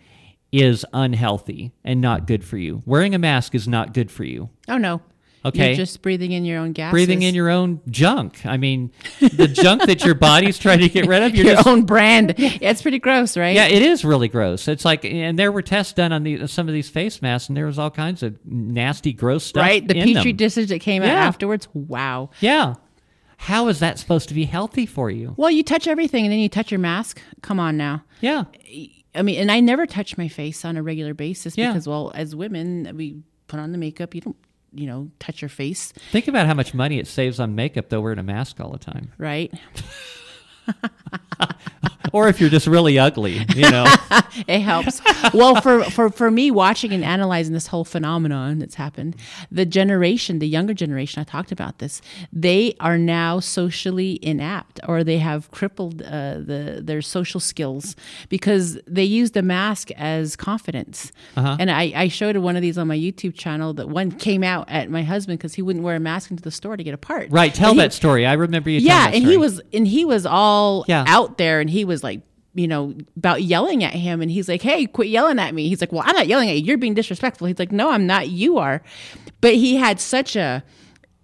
is 0.54 0.86
unhealthy 0.94 1.74
and 1.84 2.00
not 2.00 2.28
good 2.28 2.46
for 2.46 2.58
you. 2.58 2.84
Wearing 2.86 3.14
a 3.16 3.20
mask 3.20 3.56
is 3.56 3.68
not 3.68 3.94
good 3.94 4.12
for 4.12 4.24
you. 4.24 4.50
Oh, 4.70 4.78
no. 4.78 5.02
Okay. 5.46 5.70
You're 5.70 5.76
just 5.78 6.02
breathing 6.02 6.32
in 6.32 6.46
your 6.46 6.60
own 6.60 6.72
gas. 6.72 6.92
Breathing 6.92 7.22
in 7.24 7.36
your 7.36 7.50
own 7.50 7.82
junk. 7.90 8.46
I 8.46 8.56
mean, 8.56 8.94
the 9.20 9.48
junk 9.48 9.86
that 9.88 10.06
your 10.06 10.16
body's 10.16 10.58
trying 10.58 10.80
to 10.80 10.88
get 10.88 11.06
rid 11.06 11.22
of, 11.22 11.36
your 11.36 11.56
just 11.56 11.68
own 11.68 11.84
brand. 11.86 12.36
Yeah, 12.38 12.52
it's 12.62 12.82
pretty 12.82 13.00
gross, 13.00 13.36
right? 13.36 13.54
Yeah, 13.54 13.66
it 13.66 13.82
is 13.82 14.06
really 14.06 14.30
gross. 14.30 14.70
It's 14.70 14.86
like, 14.86 15.04
and 15.04 15.38
there 15.38 15.52
were 15.52 15.62
tests 15.62 15.92
done 15.92 16.14
on 16.14 16.24
the, 16.24 16.48
some 16.48 16.70
of 16.70 16.74
these 16.74 16.90
face 16.90 17.22
masks, 17.22 17.50
and 17.50 17.58
there 17.58 17.66
was 17.66 17.78
all 17.78 17.92
kinds 17.92 18.24
of 18.24 18.38
nasty, 18.46 19.12
gross 19.12 19.44
stuff. 19.44 19.64
right? 19.64 19.86
The 19.86 19.96
petri 19.96 20.32
dishes 20.32 20.70
that 20.70 20.80
came 20.80 21.04
out 21.04 21.10
afterwards. 21.10 21.68
Wow. 21.74 22.30
Yeah. 22.40 22.76
How 23.36 23.68
is 23.68 23.80
that 23.80 24.00
supposed 24.00 24.30
to 24.30 24.34
be 24.34 24.46
healthy 24.46 24.86
for 24.86 25.12
you? 25.12 25.34
Well, 25.36 25.52
you 25.52 25.64
touch 25.64 25.88
everything 25.88 26.24
and 26.26 26.32
then 26.32 26.40
you 26.40 26.48
touch 26.48 26.72
your 26.72 26.80
mask. 26.80 27.20
Come 27.42 27.60
on 27.60 27.76
now. 27.76 28.06
Yeah. 28.22 28.46
I 29.16 29.22
mean, 29.22 29.40
and 29.40 29.52
I 29.52 29.60
never 29.60 29.86
touch 29.86 30.18
my 30.18 30.28
face 30.28 30.66
on 30.66 30.76
a 30.78 30.84
regular 30.84 31.14
basis 31.14 31.58
Yeah. 31.58 31.68
because, 31.72 31.88
well, 31.88 32.12
as 32.16 32.36
women, 32.36 32.92
we 32.96 33.22
put 33.48 33.60
on 33.60 33.72
the 33.72 33.78
makeup. 33.78 34.16
You 34.16 34.22
don't, 34.22 34.38
you 34.74 34.88
know, 34.88 35.12
touch 35.20 35.42
your 35.42 35.50
face, 35.50 35.92
Think 36.12 36.28
about 36.28 36.48
how 36.48 36.54
much 36.56 36.74
money 36.74 36.98
it 36.98 37.06
saves 37.08 37.40
on 37.40 37.54
makeup, 37.54 37.90
though, 37.90 38.02
wearing 38.02 38.18
a 38.20 38.24
mask 38.24 38.60
all 38.60 38.72
the 38.72 38.80
time. 38.80 39.12
right? 39.20 39.54
or 42.14 42.28
if 42.28 42.40
you're 42.40 42.50
just 42.50 42.68
really 42.68 43.00
ugly, 43.00 43.46
you 43.56 43.70
know. 43.70 43.86
it 44.48 44.60
helps. 44.60 45.02
Well, 45.34 45.62
for, 45.62 45.84
for, 45.86 46.10
for 46.10 46.30
me, 46.30 46.52
watching 46.52 46.92
and 46.94 47.04
analyzing 47.04 47.54
this 47.54 47.68
whole 47.68 47.86
phenomenon 47.86 48.60
that's 48.60 48.76
happened, 48.76 49.16
the 49.52 49.66
generation, 49.66 50.40
the 50.40 50.48
younger 50.48 50.74
generation, 50.74 51.22
I 51.22 51.24
talked 51.24 51.52
about 51.52 51.80
this, 51.80 52.02
they 52.32 52.76
are 52.80 52.98
now 52.98 53.40
socially 53.40 54.20
inapt 54.22 54.80
or 54.88 55.04
they 55.04 55.18
have 55.18 55.50
crippled 55.52 56.02
uh, 56.02 56.36
the 56.40 56.82
their 56.84 57.02
social 57.02 57.40
skills 57.40 57.96
because 58.30 58.78
they 58.88 59.04
use 59.04 59.32
the 59.32 59.42
mask 59.42 59.92
as 59.92 60.36
confidence. 60.36 61.12
Uh-huh. 61.36 61.58
And 61.60 61.72
I, 61.72 61.92
I 61.96 62.08
showed 62.10 62.38
one 62.38 62.56
of 62.56 62.62
these 62.62 62.78
on 62.78 62.88
my 62.88 62.98
YouTube 62.98 63.36
channel 63.36 63.74
that 63.76 63.90
one 63.90 64.12
came 64.12 64.44
out 64.44 64.70
at 64.70 64.90
my 64.90 65.04
husband 65.04 65.40
because 65.40 65.56
he 65.56 65.62
wouldn't 65.62 65.84
wear 65.84 65.96
a 65.96 66.00
mask 66.00 66.32
into 66.32 66.44
the 66.44 66.52
store 66.52 66.78
to 66.78 66.84
get 66.84 66.94
a 66.94 66.98
part. 66.98 67.30
Right. 67.32 67.54
Tell 67.54 67.74
he- 67.74 67.80
that 67.80 67.94
story. 67.94 68.26
I 68.26 68.34
remember 68.34 68.70
you. 68.70 68.80
telling 68.80 68.88
yeah 68.90 69.06
that 69.12 69.16
and 69.16 69.24
he 69.24 69.34
story. 69.34 69.38
was 69.38 69.62
and 69.74 69.88
he 69.88 70.06
was 70.06 70.26
all 70.26 70.53
Yeah. 70.88 71.06
out 71.08 71.38
there 71.38 71.60
and 71.60 71.70
he 71.70 71.86
was 71.86 72.04
like 72.04 72.22
you 72.56 72.68
know 72.68 72.94
about 73.18 73.42
yelling 73.42 73.84
at 73.84 73.94
him 73.94 74.22
and 74.22 74.30
he's 74.30 74.48
like 74.48 74.62
hey 74.62 74.86
quit 74.86 75.08
yelling 75.10 75.40
at 75.40 75.54
me. 75.56 75.68
He's 75.70 75.82
like 75.82 75.92
well 75.92 76.04
i'm 76.06 76.16
not 76.16 76.28
yelling 76.28 76.50
at 76.50 76.56
you. 76.58 76.64
You're 76.64 76.78
being 76.78 76.94
disrespectful. 76.94 77.48
He's 77.48 77.60
like 77.60 77.72
no 77.72 77.90
i'm 77.92 78.06
not. 78.08 78.30
You 78.30 78.58
are. 78.60 78.82
But 79.42 79.56
he 79.56 79.76
had 79.78 80.00
such 80.00 80.36
a 80.36 80.64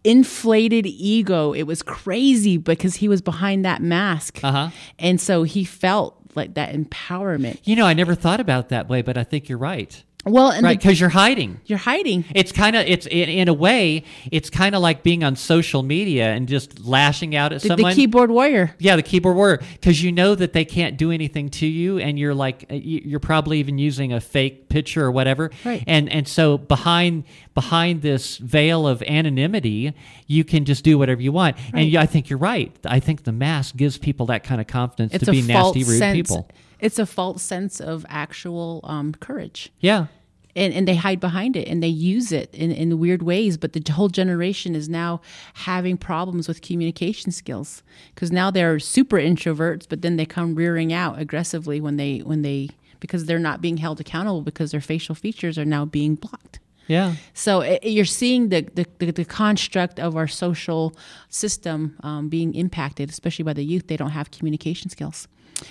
inflated 0.04 0.86
ego. 0.86 1.54
It 1.54 1.64
was 1.64 1.84
crazy 1.84 2.58
because 2.58 2.96
he 2.96 3.08
was 3.08 3.22
behind 3.22 3.66
that 3.66 3.82
mask. 3.82 4.40
Uh-huh. 4.44 4.70
and 4.98 5.20
so 5.20 5.44
he 5.44 5.64
felt 5.64 6.16
like 6.36 6.54
that 6.54 6.74
empowerment. 6.74 7.60
You 7.64 7.76
know, 7.76 7.86
I 7.86 7.94
never 7.94 8.16
thought 8.16 8.40
about 8.40 8.70
that 8.70 8.88
way, 8.88 9.02
but 9.02 9.18
I 9.18 9.24
think 9.24 9.50
you're 9.50 9.58
right. 9.58 10.04
Well 10.26 10.52
and 10.52 10.64
Right, 10.64 10.78
because 10.78 11.00
you're 11.00 11.10
hiding. 11.10 11.62
you're 11.66 11.78
hiding 11.80 12.26
It's 12.36 12.52
kind 12.52 12.76
of 12.76 12.86
it's 12.86 13.06
in, 13.08 13.30
in 13.30 13.48
a 13.48 13.54
way 13.54 14.04
it's 14.32 14.50
kind 14.50 14.76
of 14.76 14.82
like 14.82 15.02
being 15.02 15.24
on 15.24 15.36
social 15.38 15.82
media 15.82 16.28
and 16.34 16.48
just 16.48 16.80
lashing 16.86 17.36
out 17.36 17.54
at 17.54 17.62
the, 17.62 17.70
the 17.76 17.92
keyboard 17.94 18.30
warrior 18.30 18.76
yeah, 18.80 18.96
the 18.98 19.04
keyboard 19.04 19.36
warrior, 19.38 19.62
because 19.74 20.04
you 20.04 20.12
know 20.12 20.36
that 20.36 20.52
they 20.54 20.66
can't 20.66 20.98
do 20.98 21.12
anything 21.12 21.50
to 21.50 21.66
you, 21.66 22.00
and 22.00 22.20
you're 22.20 22.36
like 22.36 22.66
uh, 22.70 22.74
you- 22.76 23.02
you're 23.06 23.20
probably 23.20 23.60
even 23.60 23.78
using 23.78 24.12
a 24.14 24.20
fake 24.20 24.68
picture 24.70 25.04
or 25.06 25.12
whatever. 25.12 25.52
Right. 25.66 25.84
And 25.88 26.10
and 26.10 26.28
so 26.28 26.58
behind 26.58 27.24
behind 27.56 28.02
this 28.02 28.38
veil 28.38 28.88
of 28.88 29.02
anonymity, 29.04 29.94
you 30.28 30.44
can 30.44 30.66
just 30.66 30.84
do 30.84 30.98
whatever 30.98 31.22
you 31.22 31.32
want. 31.32 31.56
And 31.74 31.90
yeah, 31.90 32.02
I 32.02 32.06
think 32.06 32.30
you're 32.30 32.40
right. 32.40 32.72
I 32.86 33.00
think 33.00 33.24
the 33.24 33.32
mask 33.32 33.76
gives 33.76 33.98
people 33.98 34.26
that 34.28 34.44
kind 34.44 34.60
of 34.62 34.68
confidence 34.68 35.14
it's 35.14 35.26
to 35.26 35.32
be 35.32 35.42
nasty, 35.42 35.84
rude 35.84 35.98
sense 35.98 36.16
people. 36.16 36.50
It's 36.80 37.00
a 37.00 37.06
false 37.06 37.42
sense 37.44 37.80
of 37.82 38.06
actual 38.10 38.80
um, 38.84 39.14
courage 39.20 39.72
Yeah. 39.80 40.08
and, 40.56 40.74
and 40.74 40.88
they 40.88 40.96
hide 40.96 41.20
behind 41.20 41.56
it 41.56 41.68
and 41.68 41.82
they 41.84 41.88
use 41.88 42.32
it 42.32 42.54
in, 42.54 42.72
in 42.72 43.00
weird 43.00 43.22
ways 43.24 43.58
but 43.58 43.74
the 43.74 43.92
whole 43.92 44.10
generation 44.10 44.76
is 44.76 44.88
now 44.90 45.22
having 45.54 45.98
problems 45.98 46.48
with 46.48 46.62
communication 46.62 47.32
skills 47.32 47.84
because 48.16 48.32
now 48.32 48.50
they're 48.52 48.80
super 48.80 49.18
introverts 49.18 49.86
but 49.90 50.02
then 50.02 50.16
they 50.18 50.26
come 50.26 50.56
rearing 50.56 50.92
out 50.94 51.20
aggressively 51.20 51.80
when 51.82 51.98
they 51.98 52.20
when 52.20 52.42
they 52.42 52.70
because 53.00 53.26
they're 53.26 53.40
not 53.40 53.62
being 53.62 53.78
held 53.78 54.00
accountable 54.00 54.42
because 54.42 54.72
their 54.72 54.82
facial 54.82 55.16
features 55.16 55.58
are 55.58 55.66
now 55.66 55.86
being 55.86 56.16
blocked 56.16 56.60
Yeah. 56.88 57.16
so 57.34 57.62
it, 57.62 57.84
you're 57.84 58.04
seeing 58.22 58.50
the, 58.50 58.62
the, 58.74 58.86
the, 59.00 59.12
the 59.12 59.26
construct 59.26 60.00
of 60.00 60.16
our 60.18 60.28
social 60.28 60.94
system 61.30 61.96
um, 62.04 62.30
being 62.30 62.54
impacted, 62.56 63.10
especially 63.10 63.44
by 63.44 63.54
the 63.54 63.64
youth. 63.64 63.88
They 63.88 63.98
don't 63.98 64.12
have 64.12 64.32
communication 64.32 64.90
skills. 64.90 65.28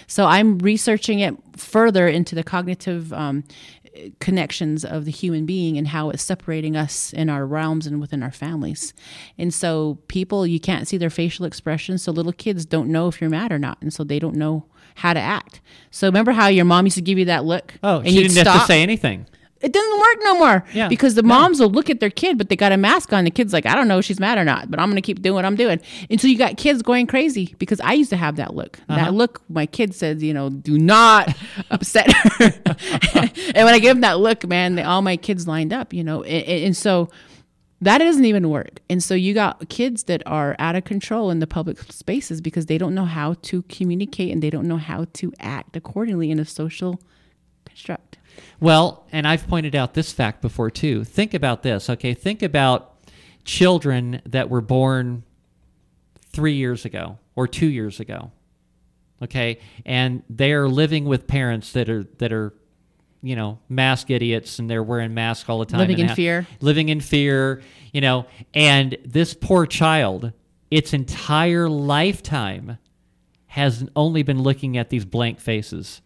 So 0.06 0.26
I'm 0.26 0.58
researching 0.58 1.20
it 1.20 1.34
further 1.56 2.08
into 2.08 2.34
the 2.34 2.44
cognitive 2.44 3.12
um, 3.12 3.44
connections 4.20 4.84
of 4.84 5.04
the 5.04 5.10
human 5.10 5.46
being 5.46 5.76
and 5.76 5.88
how 5.88 6.10
it's 6.10 6.22
separating 6.22 6.76
us 6.76 7.12
in 7.12 7.28
our 7.28 7.46
realms 7.46 7.86
and 7.86 8.00
within 8.00 8.22
our 8.22 8.30
families. 8.30 8.94
And 9.36 9.52
so 9.52 9.98
people, 10.08 10.46
you 10.46 10.60
can't 10.60 10.86
see 10.86 10.96
their 10.96 11.10
facial 11.10 11.44
expressions. 11.44 12.02
So 12.02 12.12
little 12.12 12.32
kids 12.32 12.64
don't 12.64 12.88
know 12.88 13.08
if 13.08 13.20
you're 13.20 13.30
mad 13.30 13.52
or 13.52 13.58
not. 13.58 13.78
And 13.80 13.92
so 13.92 14.04
they 14.04 14.18
don't 14.18 14.36
know 14.36 14.66
how 14.96 15.12
to 15.12 15.20
act. 15.20 15.60
So 15.90 16.08
remember 16.08 16.32
how 16.32 16.48
your 16.48 16.64
mom 16.64 16.86
used 16.86 16.96
to 16.96 17.02
give 17.02 17.18
you 17.18 17.24
that 17.26 17.44
look? 17.44 17.74
Oh, 17.82 17.98
and 17.98 18.08
she 18.08 18.22
didn't 18.22 18.46
have 18.46 18.60
to 18.60 18.66
say 18.66 18.82
anything. 18.82 19.26
It 19.60 19.72
doesn't 19.72 19.98
work 19.98 20.16
no 20.22 20.38
more. 20.38 20.64
Yeah. 20.72 20.88
Because 20.88 21.14
the 21.14 21.22
moms 21.22 21.60
will 21.60 21.70
look 21.70 21.90
at 21.90 22.00
their 22.00 22.10
kid, 22.10 22.38
but 22.38 22.48
they 22.48 22.56
got 22.56 22.70
a 22.70 22.76
mask 22.76 23.12
on. 23.12 23.24
The 23.24 23.30
kid's 23.30 23.52
like, 23.52 23.66
I 23.66 23.74
don't 23.74 23.88
know 23.88 23.98
if 23.98 24.04
she's 24.04 24.20
mad 24.20 24.38
or 24.38 24.44
not, 24.44 24.70
but 24.70 24.78
I'm 24.78 24.88
going 24.88 24.96
to 24.96 25.02
keep 25.02 25.20
doing 25.20 25.34
what 25.34 25.44
I'm 25.44 25.56
doing. 25.56 25.80
And 26.10 26.20
so 26.20 26.28
you 26.28 26.38
got 26.38 26.56
kids 26.56 26.82
going 26.82 27.06
crazy 27.06 27.54
because 27.58 27.80
I 27.80 27.94
used 27.94 28.10
to 28.10 28.16
have 28.16 28.36
that 28.36 28.54
look. 28.54 28.78
Uh-huh. 28.88 29.04
That 29.04 29.14
look, 29.14 29.42
my 29.48 29.66
kid 29.66 29.94
says, 29.94 30.22
you 30.22 30.32
know, 30.32 30.48
do 30.48 30.78
not 30.78 31.36
upset 31.70 32.12
her. 32.12 32.52
and 33.14 33.64
when 33.64 33.74
I 33.74 33.78
give 33.78 33.96
them 33.96 34.02
that 34.02 34.20
look, 34.20 34.46
man, 34.46 34.76
they, 34.76 34.82
all 34.82 35.02
my 35.02 35.16
kids 35.16 35.48
lined 35.48 35.72
up, 35.72 35.92
you 35.92 36.04
know. 36.04 36.22
And, 36.22 36.64
and 36.64 36.76
so 36.76 37.10
that 37.80 37.98
doesn't 37.98 38.24
even 38.24 38.50
work. 38.50 38.80
And 38.88 39.02
so 39.02 39.14
you 39.14 39.34
got 39.34 39.68
kids 39.68 40.04
that 40.04 40.22
are 40.26 40.54
out 40.58 40.76
of 40.76 40.84
control 40.84 41.30
in 41.30 41.38
the 41.40 41.46
public 41.46 41.80
spaces 41.92 42.40
because 42.40 42.66
they 42.66 42.78
don't 42.78 42.94
know 42.94 43.04
how 43.04 43.34
to 43.42 43.62
communicate 43.62 44.32
and 44.32 44.42
they 44.42 44.50
don't 44.50 44.68
know 44.68 44.78
how 44.78 45.06
to 45.14 45.32
act 45.40 45.76
accordingly 45.76 46.30
in 46.30 46.38
a 46.38 46.44
social 46.44 47.00
construct. 47.64 48.17
Well, 48.60 49.06
and 49.12 49.26
I've 49.26 49.46
pointed 49.48 49.74
out 49.74 49.94
this 49.94 50.12
fact 50.12 50.42
before 50.42 50.70
too. 50.70 51.04
Think 51.04 51.34
about 51.34 51.62
this, 51.62 51.88
okay? 51.90 52.14
Think 52.14 52.42
about 52.42 52.94
children 53.44 54.20
that 54.26 54.50
were 54.50 54.60
born 54.60 55.24
three 56.32 56.54
years 56.54 56.84
ago 56.84 57.18
or 57.34 57.48
two 57.48 57.66
years 57.68 58.00
ago, 58.00 58.30
okay, 59.22 59.58
and 59.86 60.22
they 60.28 60.52
are 60.52 60.68
living 60.68 61.04
with 61.04 61.26
parents 61.26 61.72
that 61.72 61.88
are 61.88 62.04
that 62.18 62.32
are, 62.32 62.52
you 63.22 63.34
know, 63.36 63.58
mask 63.68 64.10
idiots, 64.10 64.58
and 64.58 64.68
they're 64.68 64.82
wearing 64.82 65.14
masks 65.14 65.48
all 65.48 65.58
the 65.58 65.66
time, 65.66 65.80
Living 65.80 65.98
in 65.98 66.08
ha- 66.08 66.14
fear. 66.14 66.46
living 66.60 66.88
in 66.88 67.00
fear, 67.00 67.62
you 67.92 68.00
know, 68.00 68.26
and 68.54 68.96
this 69.04 69.34
poor 69.34 69.66
child, 69.66 70.32
its 70.70 70.92
entire 70.92 71.68
lifetime 71.68 72.78
has 73.46 73.88
only 73.96 74.22
been 74.22 74.42
looking 74.42 74.76
at 74.76 74.90
these 74.90 75.04
blank 75.06 75.40
faces. 75.40 76.02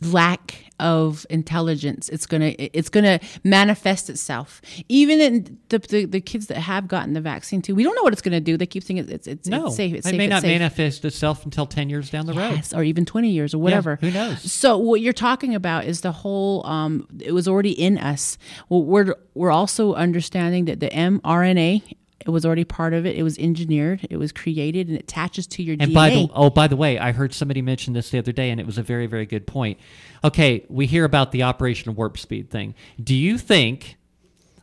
Lack 0.00 0.56
of 0.80 1.24
intelligence 1.30 2.08
it's 2.08 2.26
gonna 2.26 2.52
it's 2.58 2.88
gonna 2.88 3.18
manifest 3.44 4.10
itself 4.10 4.60
even 4.88 5.20
in 5.20 5.58
the, 5.68 5.78
the, 5.78 6.04
the 6.04 6.20
kids 6.20 6.48
that 6.48 6.58
have 6.58 6.88
gotten 6.88 7.12
the 7.14 7.20
vaccine 7.20 7.62
too 7.62 7.74
we 7.76 7.84
don't 7.84 7.94
know 7.94 8.02
what 8.02 8.12
it's 8.12 8.20
gonna 8.20 8.40
do 8.40 8.56
they 8.56 8.66
keep 8.66 8.82
thinking 8.82 9.08
it's 9.08 9.26
it's, 9.28 9.48
No, 9.48 9.66
it's 9.66 9.76
safe 9.76 9.94
it's 9.94 10.06
it 10.06 10.10
safe 10.10 10.18
may 10.18 10.26
not 10.26 10.42
safe. 10.42 10.58
manifest 10.58 11.04
itself 11.04 11.44
until 11.44 11.64
ten 11.66 11.88
years 11.88 12.10
down 12.10 12.26
the 12.26 12.34
road. 12.34 12.60
Or 12.74 12.82
even 12.82 13.04
20 13.06 13.30
years 13.30 13.54
or 13.54 13.58
whatever. 13.58 13.96
who 14.00 14.10
knows? 14.10 14.50
So 14.50 14.76
what 14.76 15.00
you're 15.00 15.12
talking 15.12 15.54
about 15.54 15.84
is 15.84 16.00
the 16.00 16.12
whole 16.12 16.66
um 16.66 17.06
it 17.20 17.32
was 17.32 17.46
already 17.46 17.70
in 17.72 17.96
us. 17.96 18.36
Well, 18.68 18.82
we're 18.82 19.14
we're 19.34 19.52
also 19.52 19.94
understanding 19.94 20.64
that 20.66 20.80
the 20.80 20.88
mRNA 20.90 21.82
it 22.26 22.30
was 22.30 22.46
already 22.46 22.64
part 22.64 22.94
of 22.94 23.04
it. 23.06 23.16
It 23.16 23.22
was 23.22 23.36
engineered, 23.38 24.06
it 24.10 24.16
was 24.16 24.32
created 24.32 24.88
and 24.88 24.96
it 24.96 25.00
attaches 25.02 25.46
to 25.48 25.62
your 25.62 25.76
And 25.78 25.90
DNA. 25.90 25.94
by 25.94 26.10
the 26.10 26.28
oh, 26.34 26.50
by 26.50 26.66
the 26.68 26.76
way, 26.76 26.98
I 26.98 27.12
heard 27.12 27.34
somebody 27.34 27.60
mention 27.62 27.92
this 27.92 28.10
the 28.10 28.18
other 28.18 28.32
day, 28.32 28.50
and 28.50 28.58
it 28.60 28.66
was 28.66 28.78
a 28.78 28.82
very, 28.82 29.06
very 29.06 29.26
good 29.26 29.46
point. 29.46 29.78
Okay, 30.22 30.64
we 30.68 30.86
hear 30.86 31.04
about 31.04 31.32
the 31.32 31.42
Operation 31.42 31.94
Warp 31.94 32.16
Speed 32.18 32.50
thing. 32.50 32.74
Do 33.02 33.14
you 33.14 33.36
think 33.38 33.96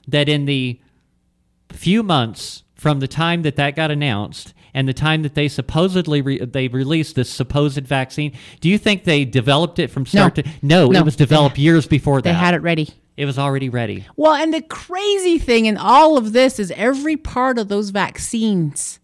that 0.07 0.27
in 0.27 0.45
the 0.45 0.79
few 1.71 2.03
months 2.03 2.63
from 2.75 2.99
the 2.99 3.07
time 3.07 3.43
that 3.43 3.55
that 3.55 3.75
got 3.75 3.91
announced 3.91 4.53
and 4.73 4.87
the 4.87 4.93
time 4.93 5.21
that 5.21 5.35
they 5.35 5.47
supposedly 5.47 6.21
re- 6.21 6.43
they 6.43 6.67
released 6.67 7.15
this 7.15 7.29
supposed 7.29 7.85
vaccine, 7.85 8.31
do 8.59 8.69
you 8.69 8.77
think 8.77 9.03
they 9.03 9.23
developed 9.25 9.77
it 9.79 9.89
from 9.89 10.05
start 10.05 10.37
No. 10.37 10.43
to? 10.43 10.49
No, 10.61 10.87
No. 10.89 10.99
it 10.99 11.05
was 11.05 11.15
developed 11.15 11.57
years 11.57 11.85
before 11.87 12.21
that. 12.21 12.29
they 12.31 12.33
had 12.33 12.53
it 12.53 12.61
ready. 12.61 12.89
It 13.17 13.25
was 13.25 13.37
already 13.37 13.69
ready. 13.69 14.05
Well, 14.15 14.33
and 14.33 14.53
the 14.53 14.61
crazy 14.61 15.37
thing 15.37 15.65
in 15.65 15.77
all 15.77 16.17
of 16.17 16.33
this 16.33 16.59
is 16.59 16.71
every 16.71 17.17
part 17.17 17.59
of 17.59 17.67
those 17.67 17.89
vaccines, 17.89 18.99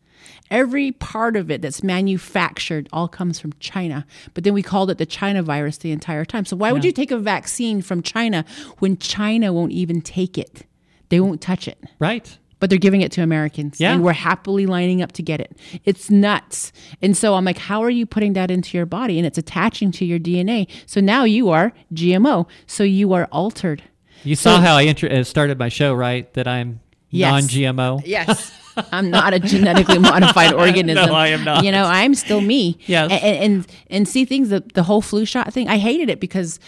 every 0.50 0.94
part 0.94 1.36
of 1.36 1.52
it 1.52 1.62
that's 1.62 1.84
manufactured 1.84 2.88
all 2.94 3.08
comes 3.08 3.40
from 3.40 3.54
China. 3.60 4.06
But 4.34 4.44
then 4.44 4.54
we 4.54 4.64
called 4.64 4.90
it 4.90 4.98
the 4.98 5.06
China 5.06 5.44
virus 5.44 5.78
the 5.78 5.92
entire 5.92 6.26
time. 6.26 6.46
So 6.46 6.56
why 6.56 6.72
would 6.72 6.86
you 6.86 6.92
take 6.92 7.12
a 7.12 7.18
vaccine 7.18 7.82
from 7.82 8.02
China 8.02 8.46
when 8.80 8.98
China 8.98 9.52
won't 9.52 9.74
even 9.74 10.02
take 10.02 10.38
it? 10.38 10.66
They 11.10 11.20
won't 11.20 11.42
touch 11.42 11.68
it. 11.68 11.78
Right. 12.00 12.38
But 12.60 12.70
they're 12.72 12.80
giving 12.80 13.02
it 13.02 13.12
to 13.12 13.22
Americans. 13.22 13.80
Yeah. 13.80 13.94
And 13.94 14.04
we're 14.04 14.14
happily 14.14 14.66
lining 14.66 15.04
up 15.04 15.12
to 15.14 15.22
get 15.22 15.40
it. 15.40 15.58
It's 15.86 16.10
nuts. 16.10 16.72
And 17.04 17.16
so 17.16 17.36
I'm 17.36 17.46
like, 17.46 17.60
how 17.60 17.84
are 17.84 17.90
you 17.90 18.06
putting 18.08 18.34
that 18.34 18.50
into 18.50 18.78
your 18.78 18.88
body? 18.88 19.20
And 19.20 19.28
it's 19.28 19.38
attaching 19.38 19.92
to 19.92 20.06
your 20.06 20.18
DNA. 20.18 20.68
So 20.88 21.00
now 21.00 21.24
you 21.24 21.50
are 21.50 21.72
GMO. 21.94 22.48
So 22.66 22.84
you 22.84 23.14
are 23.14 23.26
altered. 23.26 23.84
You 24.24 24.36
saw 24.36 24.60
how 24.60 24.76
I 24.76 24.84
intro- 24.84 25.10
uh, 25.10 25.24
started 25.24 25.58
my 25.60 25.70
show, 25.70 25.94
right? 25.94 26.32
That 26.34 26.48
I'm 26.48 26.80
Yes. 27.10 27.32
non-GMO. 27.32 28.02
Yes. 28.06 28.52
I'm 28.92 29.10
not 29.10 29.34
a 29.34 29.40
genetically 29.40 29.98
modified 29.98 30.54
organism. 30.54 31.06
No, 31.10 31.14
I 31.16 31.28
am 31.30 31.44
not. 31.44 31.64
You 31.64 31.72
know, 31.72 31.86
I'm 31.86 32.14
still 32.14 32.42
me. 32.42 32.78
Yes. 32.86 33.10
And 33.12 33.24
and, 33.24 33.38
and, 33.44 33.68
and 33.90 34.08
see 34.08 34.26
things 34.26 34.50
the, 34.50 34.64
the 34.74 34.84
whole 34.84 35.02
flu 35.02 35.26
shot 35.26 35.52
thing. 35.54 35.68
I 35.68 35.78
hated 35.78 36.10
it 36.10 36.20
because 36.20 36.60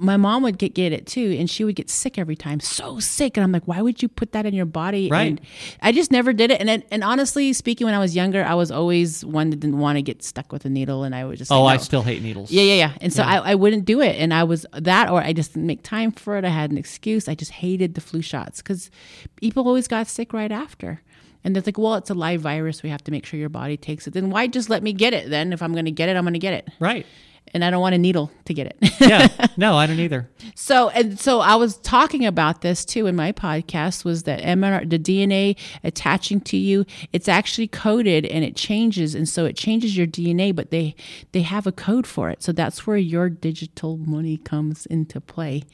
my 0.00 0.16
mom 0.16 0.42
would 0.42 0.56
get 0.56 0.74
get 0.74 0.92
it 0.92 1.06
too, 1.06 1.36
and 1.38 1.48
she 1.48 1.62
would 1.62 1.76
get 1.76 1.90
sick 1.90 2.18
every 2.18 2.34
time, 2.34 2.58
so 2.58 2.98
sick. 2.98 3.36
And 3.36 3.44
I'm 3.44 3.52
like, 3.52 3.64
why 3.64 3.82
would 3.82 4.02
you 4.02 4.08
put 4.08 4.32
that 4.32 4.46
in 4.46 4.54
your 4.54 4.64
body? 4.64 5.10
Right. 5.10 5.28
And 5.28 5.40
I 5.82 5.92
just 5.92 6.10
never 6.10 6.32
did 6.32 6.50
it. 6.50 6.60
And 6.60 6.70
it, 6.70 6.88
and 6.90 7.04
honestly 7.04 7.52
speaking, 7.52 7.84
when 7.84 7.94
I 7.94 7.98
was 7.98 8.16
younger, 8.16 8.42
I 8.42 8.54
was 8.54 8.70
always 8.70 9.24
one 9.24 9.50
that 9.50 9.60
didn't 9.60 9.78
want 9.78 9.96
to 9.96 10.02
get 10.02 10.22
stuck 10.22 10.52
with 10.52 10.64
a 10.64 10.70
needle, 10.70 11.04
and 11.04 11.14
I 11.14 11.26
would 11.26 11.36
just. 11.36 11.52
Oh, 11.52 11.68
say 11.68 11.74
I 11.74 11.76
still 11.76 12.02
hate 12.02 12.22
needles. 12.22 12.50
Yeah, 12.50 12.62
yeah, 12.62 12.74
yeah. 12.74 12.92
And 13.00 13.12
so 13.12 13.22
I, 13.22 13.50
I 13.50 13.54
wouldn't 13.54 13.84
do 13.84 14.00
it. 14.00 14.16
And 14.16 14.32
I 14.32 14.44
was 14.44 14.64
that, 14.72 15.10
or 15.10 15.20
I 15.20 15.34
just 15.34 15.52
didn't 15.52 15.66
make 15.66 15.82
time 15.82 16.12
for 16.12 16.36
it. 16.38 16.44
I 16.44 16.48
had 16.48 16.70
an 16.70 16.78
excuse. 16.78 17.28
I 17.28 17.34
just 17.34 17.52
hated 17.52 17.94
the 17.94 18.00
flu 18.00 18.22
shots 18.22 18.62
because 18.62 18.90
people 19.36 19.68
always 19.68 19.86
got 19.86 20.06
sick 20.06 20.32
right 20.32 20.50
after. 20.50 21.02
And 21.44 21.54
they're 21.54 21.62
like, 21.64 21.78
well, 21.78 21.94
it's 21.94 22.10
a 22.10 22.14
live 22.14 22.40
virus. 22.40 22.82
We 22.82 22.90
have 22.90 23.02
to 23.04 23.10
make 23.10 23.24
sure 23.24 23.40
your 23.40 23.48
body 23.48 23.76
takes 23.76 24.06
it. 24.06 24.12
Then 24.12 24.30
why 24.30 24.46
just 24.46 24.68
let 24.68 24.82
me 24.82 24.92
get 24.92 25.14
it 25.14 25.30
then? 25.30 25.52
If 25.52 25.62
I'm 25.62 25.72
going 25.72 25.86
to 25.86 25.90
get 25.90 26.08
it, 26.08 26.16
I'm 26.16 26.24
going 26.24 26.34
to 26.34 26.38
get 26.38 26.52
it. 26.52 26.68
Right. 26.78 27.06
And 27.52 27.64
I 27.64 27.70
don't 27.70 27.80
want 27.80 27.94
a 27.94 27.98
needle 27.98 28.30
to 28.44 28.54
get 28.54 28.66
it. 28.66 28.76
yeah. 29.00 29.28
No, 29.56 29.76
I 29.76 29.86
don't 29.86 29.98
either. 29.98 30.30
So 30.54 30.88
and 30.90 31.18
so 31.18 31.40
I 31.40 31.56
was 31.56 31.76
talking 31.78 32.24
about 32.24 32.62
this 32.62 32.84
too 32.84 33.06
in 33.06 33.16
my 33.16 33.32
podcast 33.32 34.04
was 34.04 34.22
that 34.22 34.40
mRNA, 34.40 34.88
the 34.88 34.98
DNA 34.98 35.58
attaching 35.84 36.40
to 36.42 36.56
you, 36.56 36.86
it's 37.12 37.28
actually 37.28 37.66
coded 37.66 38.24
and 38.26 38.44
it 38.44 38.56
changes 38.56 39.14
and 39.14 39.28
so 39.28 39.44
it 39.44 39.56
changes 39.56 39.96
your 39.96 40.06
DNA, 40.06 40.54
but 40.54 40.70
they 40.70 40.94
they 41.32 41.42
have 41.42 41.66
a 41.66 41.72
code 41.72 42.06
for 42.06 42.30
it. 42.30 42.42
So 42.42 42.52
that's 42.52 42.86
where 42.86 42.96
your 42.96 43.28
digital 43.28 43.96
money 43.98 44.38
comes 44.38 44.86
into 44.86 45.20
play. 45.20 45.64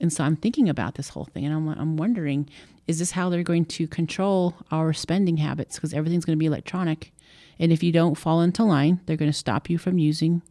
And 0.00 0.12
so 0.12 0.24
I'm 0.24 0.36
thinking 0.36 0.68
about 0.68 0.96
this 0.96 1.10
whole 1.10 1.24
thing 1.26 1.46
and 1.46 1.54
I'm 1.54 1.68
I'm 1.68 1.96
wondering 1.96 2.48
is 2.86 2.98
this 2.98 3.12
how 3.12 3.30
they're 3.30 3.44
going 3.44 3.64
to 3.64 3.86
control 3.86 4.56
our 4.70 4.92
spending 4.92 5.36
habits 5.36 5.76
because 5.76 5.94
everything's 5.94 6.24
going 6.24 6.36
to 6.36 6.40
be 6.40 6.46
electronic. 6.46 7.12
And 7.58 7.72
if 7.72 7.82
you 7.82 7.92
don't 7.92 8.16
fall 8.16 8.40
into 8.40 8.64
line, 8.64 9.00
they're 9.06 9.16
going 9.16 9.30
to 9.30 9.36
stop 9.36 9.70
you 9.70 9.78
from 9.78 9.98
using 9.98 10.42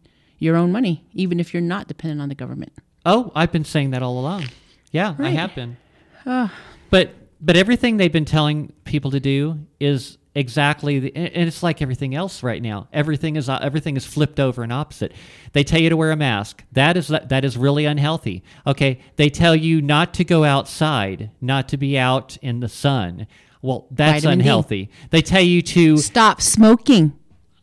your 0.41 0.57
own 0.57 0.71
money 0.71 1.05
even 1.13 1.39
if 1.39 1.53
you're 1.53 1.61
not 1.61 1.87
dependent 1.87 2.19
on 2.19 2.27
the 2.27 2.35
government. 2.35 2.73
Oh, 3.05 3.31
I've 3.35 3.51
been 3.51 3.63
saying 3.63 3.91
that 3.91 4.03
all 4.03 4.19
along. 4.19 4.45
Yeah, 4.91 5.15
I 5.17 5.29
have 5.29 5.55
been. 5.55 5.77
But 6.25 7.13
but 7.39 7.55
everything 7.55 7.97
they've 7.97 8.11
been 8.11 8.25
telling 8.25 8.73
people 8.83 9.11
to 9.11 9.19
do 9.19 9.59
is 9.79 10.17
exactly 10.35 10.99
the, 10.99 11.15
and 11.15 11.47
it's 11.47 11.63
like 11.63 11.81
everything 11.81 12.15
else 12.15 12.43
right 12.43 12.61
now. 12.61 12.87
Everything 12.91 13.35
is 13.35 13.49
uh, 13.49 13.59
everything 13.61 13.95
is 13.95 14.05
flipped 14.05 14.39
over 14.39 14.63
and 14.63 14.73
opposite. 14.73 15.13
They 15.53 15.63
tell 15.63 15.79
you 15.79 15.89
to 15.89 15.97
wear 15.97 16.11
a 16.11 16.15
mask. 16.15 16.63
That 16.71 16.97
is 16.97 17.07
that 17.07 17.45
is 17.45 17.55
really 17.57 17.85
unhealthy. 17.85 18.43
Okay, 18.65 18.99
they 19.15 19.29
tell 19.29 19.55
you 19.55 19.81
not 19.81 20.13
to 20.15 20.23
go 20.23 20.43
outside, 20.43 21.31
not 21.39 21.69
to 21.69 21.77
be 21.77 21.97
out 21.97 22.37
in 22.41 22.59
the 22.59 22.69
sun. 22.69 23.27
Well, 23.61 23.87
that's 23.91 24.23
Vitamin 24.23 24.39
D. 24.39 24.41
unhealthy. 24.41 24.89
They 25.11 25.21
tell 25.21 25.41
you 25.43 25.61
to 25.61 25.97
Stop 25.97 26.41
smoking. 26.41 27.13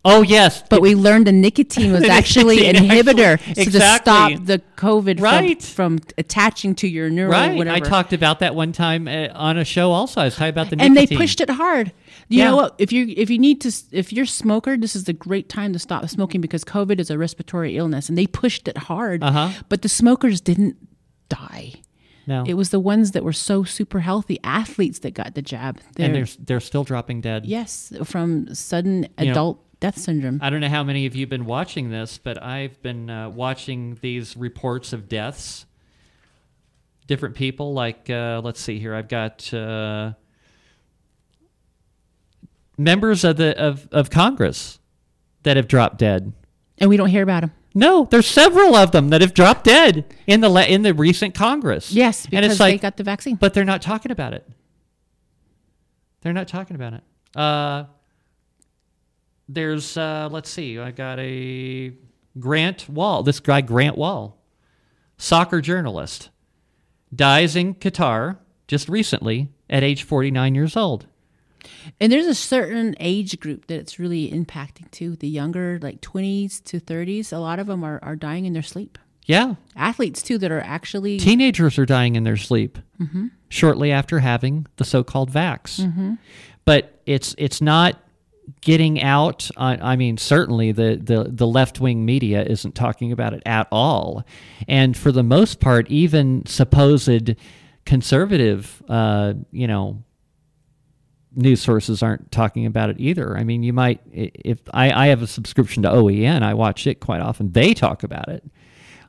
Oh 0.05 0.23
yes, 0.23 0.63
But 0.71 0.81
we 0.81 0.95
learned 0.95 1.27
the 1.27 1.33
nicotine 1.33 1.93
was 1.93 2.03
The 2.05 2.09
actually 2.11 2.67
an 2.67 2.75
nicotine 2.77 2.91
inhibitor 2.91 3.33
actually- 3.49 3.65
so 3.65 3.71
to 3.73 3.81
stop 3.81 4.33
the 4.45 4.63
COVID 4.77 5.21
Right. 5.21 5.61
from, 5.63 5.99
from 5.99 6.07
attaching 6.17 6.75
to 6.77 6.89
your 6.89 7.11
neural 7.11 7.33
right. 7.33 7.57
whatever. 7.57 7.77
I 7.77 7.81
talked 7.81 8.13
about 8.13 8.39
that 8.39 8.55
one 8.55 8.73
time 8.73 9.09
uh, 9.09 9.29
on 9.35 9.59
a 9.59 9.65
show. 9.65 9.91
Also, 9.91 10.21
I 10.21 10.25
was 10.27 10.37
talking 10.37 10.51
about 10.51 10.71
the 10.71 10.77
and 10.81 10.97
they 10.97 11.07
pushed 11.07 11.41
it 11.41 11.51
hard. 11.51 11.93
You 12.29 12.39
Yeah. 12.39 12.51
know 12.51 12.57
what? 12.57 12.75
If 12.79 12.93
you 12.93 13.13
if 13.17 13.29
you 13.29 13.39
need 13.39 13.61
to 13.63 13.73
if 13.91 14.13
you're 14.13 14.25
a 14.25 14.27
smoker, 14.27 14.77
this 14.77 14.95
is 14.95 15.09
a 15.09 15.13
great 15.13 15.49
time 15.49 15.73
to 15.73 15.79
stop 15.79 16.09
smoking 16.09 16.41
because 16.41 16.65
COVID 16.65 17.01
is 17.01 17.11
a 17.11 17.19
respiratory 17.19 17.77
illness, 17.77 18.09
and 18.09 18.17
they 18.17 18.27
pushed 18.27 18.69
it 18.69 18.79
hard. 18.79 19.23
Uh-huh. 19.25 19.51
But 19.69 19.83
the 19.83 19.89
smokers 19.89 20.41
didn't 20.41 20.77
die. 21.29 21.75
No, 22.27 22.45
It 22.47 22.55
was 22.55 22.69
the 22.71 22.81
ones 22.81 23.13
that 23.13 23.25
were 23.25 23.33
so 23.33 23.65
super 23.65 24.01
healthy 24.01 24.39
athletes 24.45 24.99
that 24.99 25.15
got 25.15 25.35
the 25.35 25.41
jab. 25.43 25.79
and 25.97 26.15
They're- 26.15 26.25
they're 26.25 26.35
they're 26.47 26.61
still 26.61 26.85
dropping 26.85 27.23
dead. 27.23 27.47
yes 27.47 27.91
from 28.05 28.55
sudden 28.55 29.09
You 29.19 29.25
know, 29.27 29.31
adult 29.33 29.65
death 29.81 29.99
syndrome. 29.99 30.41
I 30.43 30.51
don't 30.51 30.61
know 30.61 30.69
how 30.69 30.83
many 30.85 31.07
of 31.07 31.15
you 31.15 31.23
have 31.23 31.31
been 31.31 31.45
watching 31.47 31.91
this, 31.91 32.19
but 32.19 32.43
I've 32.43 32.81
been 32.83 33.09
uh, 33.11 33.29
watching 33.31 33.99
these 34.01 34.37
reports 34.37 34.93
of 34.93 35.09
deaths. 35.09 35.67
Different 37.07 37.35
people, 37.37 37.73
like 37.73 38.11
uh, 38.11 38.41
let's 38.45 38.61
see 38.61 38.79
here, 38.79 38.95
I've 38.95 39.09
got 39.09 39.53
uh, 39.55 40.13
members 42.77 43.25
of 43.25 43.37
the 43.37 43.57
of, 43.59 43.89
of 43.93 44.11
Congress 44.11 44.79
that 45.45 45.57
have 45.57 45.69
dropped 45.69 45.99
dead. 45.99 46.33
and 46.79 46.91
we 46.91 46.97
don't 46.97 47.09
hear 47.09 47.23
about 47.23 47.41
them. 47.41 47.53
No, 47.75 48.05
there's 48.11 48.27
several 48.27 48.75
of 48.75 48.91
them 48.93 49.11
that 49.11 49.21
have 49.21 49.35
dropped 49.35 49.65
dead 49.65 50.05
in 50.27 50.41
the 50.41 50.51
in 50.73 50.83
the 50.83 50.93
recent 50.93 51.35
Congress. 51.35 51.93
Yes, 51.93 52.25
and 52.25 52.31
because 52.33 52.51
it's 52.51 52.59
they 52.59 52.73
like, 52.73 52.81
got 52.81 52.97
the 52.97 53.05
vaccine. 53.05 53.37
but 53.37 53.55
they're 53.55 53.65
not 53.65 53.83
talking 53.83 54.11
about 54.11 54.35
it. 54.35 54.47
They're 56.23 56.33
not 56.33 56.49
talking 56.49 56.75
about 56.75 56.95
it. 56.95 57.03
Uh, 57.37 57.85
there's 59.49 59.97
uh, 59.97 60.29
let's 60.31 60.51
see, 60.51 60.79
I 60.79 60.91
got 60.91 61.19
a 61.19 61.93
Grant 62.39 62.89
Wahl. 62.89 63.23
This 63.23 63.41
guy 63.41 63.61
Grant 63.61 63.97
Wahl, 63.97 64.39
soccer 65.17 65.61
journalist, 65.61 66.31
dies 67.15 67.57
in 67.57 67.75
Qatar 67.75 68.39
just 68.67 68.89
recently 68.89 69.49
at 69.71 69.83
age 69.83 70.03
49 70.03 70.55
years 70.55 70.77
old. 70.77 71.07
And 72.01 72.13
there's 72.13 72.27
a 72.27 72.35
certain 72.35 72.95
age 73.01 73.41
group 73.41 73.67
that 73.67 73.81
it's 73.81 73.99
really 73.99 74.31
impacting 74.31 74.91
too. 74.91 75.17
The 75.17 75.29
younger, 75.29 75.79
like 75.83 76.01
20s 76.01 76.63
to 76.65 76.81
30s, 76.81 77.33
a 77.33 77.39
lot 77.39 77.59
of 77.59 77.67
them 77.67 77.83
are, 77.83 77.99
are 78.03 78.17
dying 78.17 78.45
in 78.45 78.53
their 78.53 78.63
sleep. 78.63 78.99
Yeah, 79.27 79.57
Athletes 79.77 80.23
too 80.23 80.39
that 80.39 80.51
are 80.51 80.61
actually 80.61 81.19
teenagers 81.19 81.79
are 81.79 81.85
dying 81.85 82.17
in 82.17 82.25
their 82.25 82.39
sleep 82.39 82.79
shortly 83.51 83.93
after 83.93 84.21
having 84.21 84.67
the 84.77 84.85
so-called 84.85 85.31
vax. 85.31 86.17
But 86.65 87.03
it's 87.05 87.35
it's 87.37 87.61
not 87.61 88.01
getting 88.61 89.03
out. 89.03 89.51
I, 89.57 89.93
I 89.93 89.97
mean, 89.97 90.17
certainly 90.17 90.73
the 90.73 91.01
the 91.03 91.25
the 91.25 91.47
left 91.47 91.81
wing 91.81 92.05
media 92.05 92.43
isn't 92.43 92.75
talking 92.75 93.13
about 93.13 93.35
it 93.35 93.43
at 93.47 93.69
all, 93.71 94.25
and 94.67 94.97
for 94.97 95.13
the 95.13 95.23
most 95.23 95.61
part, 95.61 95.91
even 95.91 96.45
supposed 96.47 97.35
conservative, 97.85 98.83
uh, 98.89 99.35
you 99.51 99.67
know. 99.67 100.03
News 101.37 101.61
sources 101.61 102.03
aren't 102.03 102.33
talking 102.33 102.67
about 102.67 102.91
it 102.91 102.97
either. 102.99 103.37
I 103.37 103.45
mean, 103.45 103.63
you 103.63 103.73
might, 103.73 104.01
if 104.11 104.59
I, 104.75 104.91
I 104.91 105.07
have 105.09 105.23
a 105.23 105.27
subscription 105.27 105.85
to 105.85 105.89
OAN, 105.89 106.43
I 106.43 106.55
watch 106.55 106.85
it 106.89 106.99
quite 106.99 107.21
often. 107.21 107.53
They 107.53 107.75
talk 107.75 108.03
about 108.03 108.29
it 108.29 108.43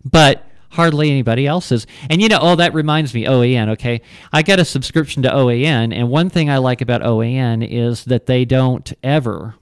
but 0.04 0.46
hardly 0.72 1.10
anybody 1.10 1.48
else's. 1.48 1.88
And 2.10 2.22
you 2.22 2.30
know, 2.30 2.40
oh, 2.42 2.56
that 2.56 2.74
reminds 2.74 3.14
me, 3.14 3.26
OAN, 3.26 3.70
okay? 3.70 4.02
I 4.32 4.42
got 4.42 4.60
a 4.60 4.66
subscription 4.66 5.24
to 5.24 5.30
OAN, 5.30 5.94
and 5.94 6.10
one 6.10 6.30
thing 6.30 6.50
I 6.50 6.58
like 6.58 6.82
about 6.82 7.02
OAN 7.02 7.68
is 7.68 8.06
that 8.06 8.26
they 8.26 8.46
don't 8.46 8.92
ever, 9.04 9.56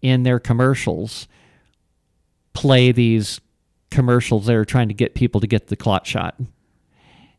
in 0.00 0.22
their 0.22 0.38
commercials, 0.38 1.28
play 2.52 2.92
these 2.92 3.40
commercials 3.90 4.46
that 4.46 4.54
are 4.54 4.64
trying 4.64 4.88
to 4.88 4.94
get 4.94 5.14
people 5.14 5.40
to 5.40 5.46
get 5.46 5.68
the 5.68 5.76
clot 5.76 6.06
shot. 6.06 6.40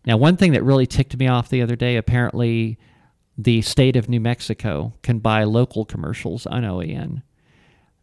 Now, 0.05 0.17
one 0.17 0.37
thing 0.37 0.51
that 0.53 0.63
really 0.63 0.87
ticked 0.87 1.15
me 1.17 1.27
off 1.27 1.49
the 1.49 1.61
other 1.61 1.75
day, 1.75 1.95
apparently 1.95 2.77
the 3.37 3.61
state 3.61 3.95
of 3.95 4.09
New 4.09 4.19
Mexico 4.19 4.93
can 5.03 5.19
buy 5.19 5.43
local 5.43 5.85
commercials 5.85 6.45
on 6.45 6.63
OAN. 6.63 7.21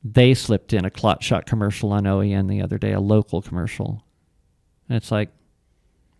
They 0.03 0.35
slipped 0.35 0.73
in 0.73 0.85
a 0.85 0.91
clot 0.91 1.23
shot 1.23 1.45
commercial 1.45 1.93
on 1.93 2.05
OAN 2.05 2.49
the 2.49 2.63
other 2.63 2.79
day, 2.79 2.93
a 2.93 3.01
local 3.01 3.43
commercial. 3.43 4.05
And 4.89 4.97
it's 4.97 5.11
like, 5.11 5.31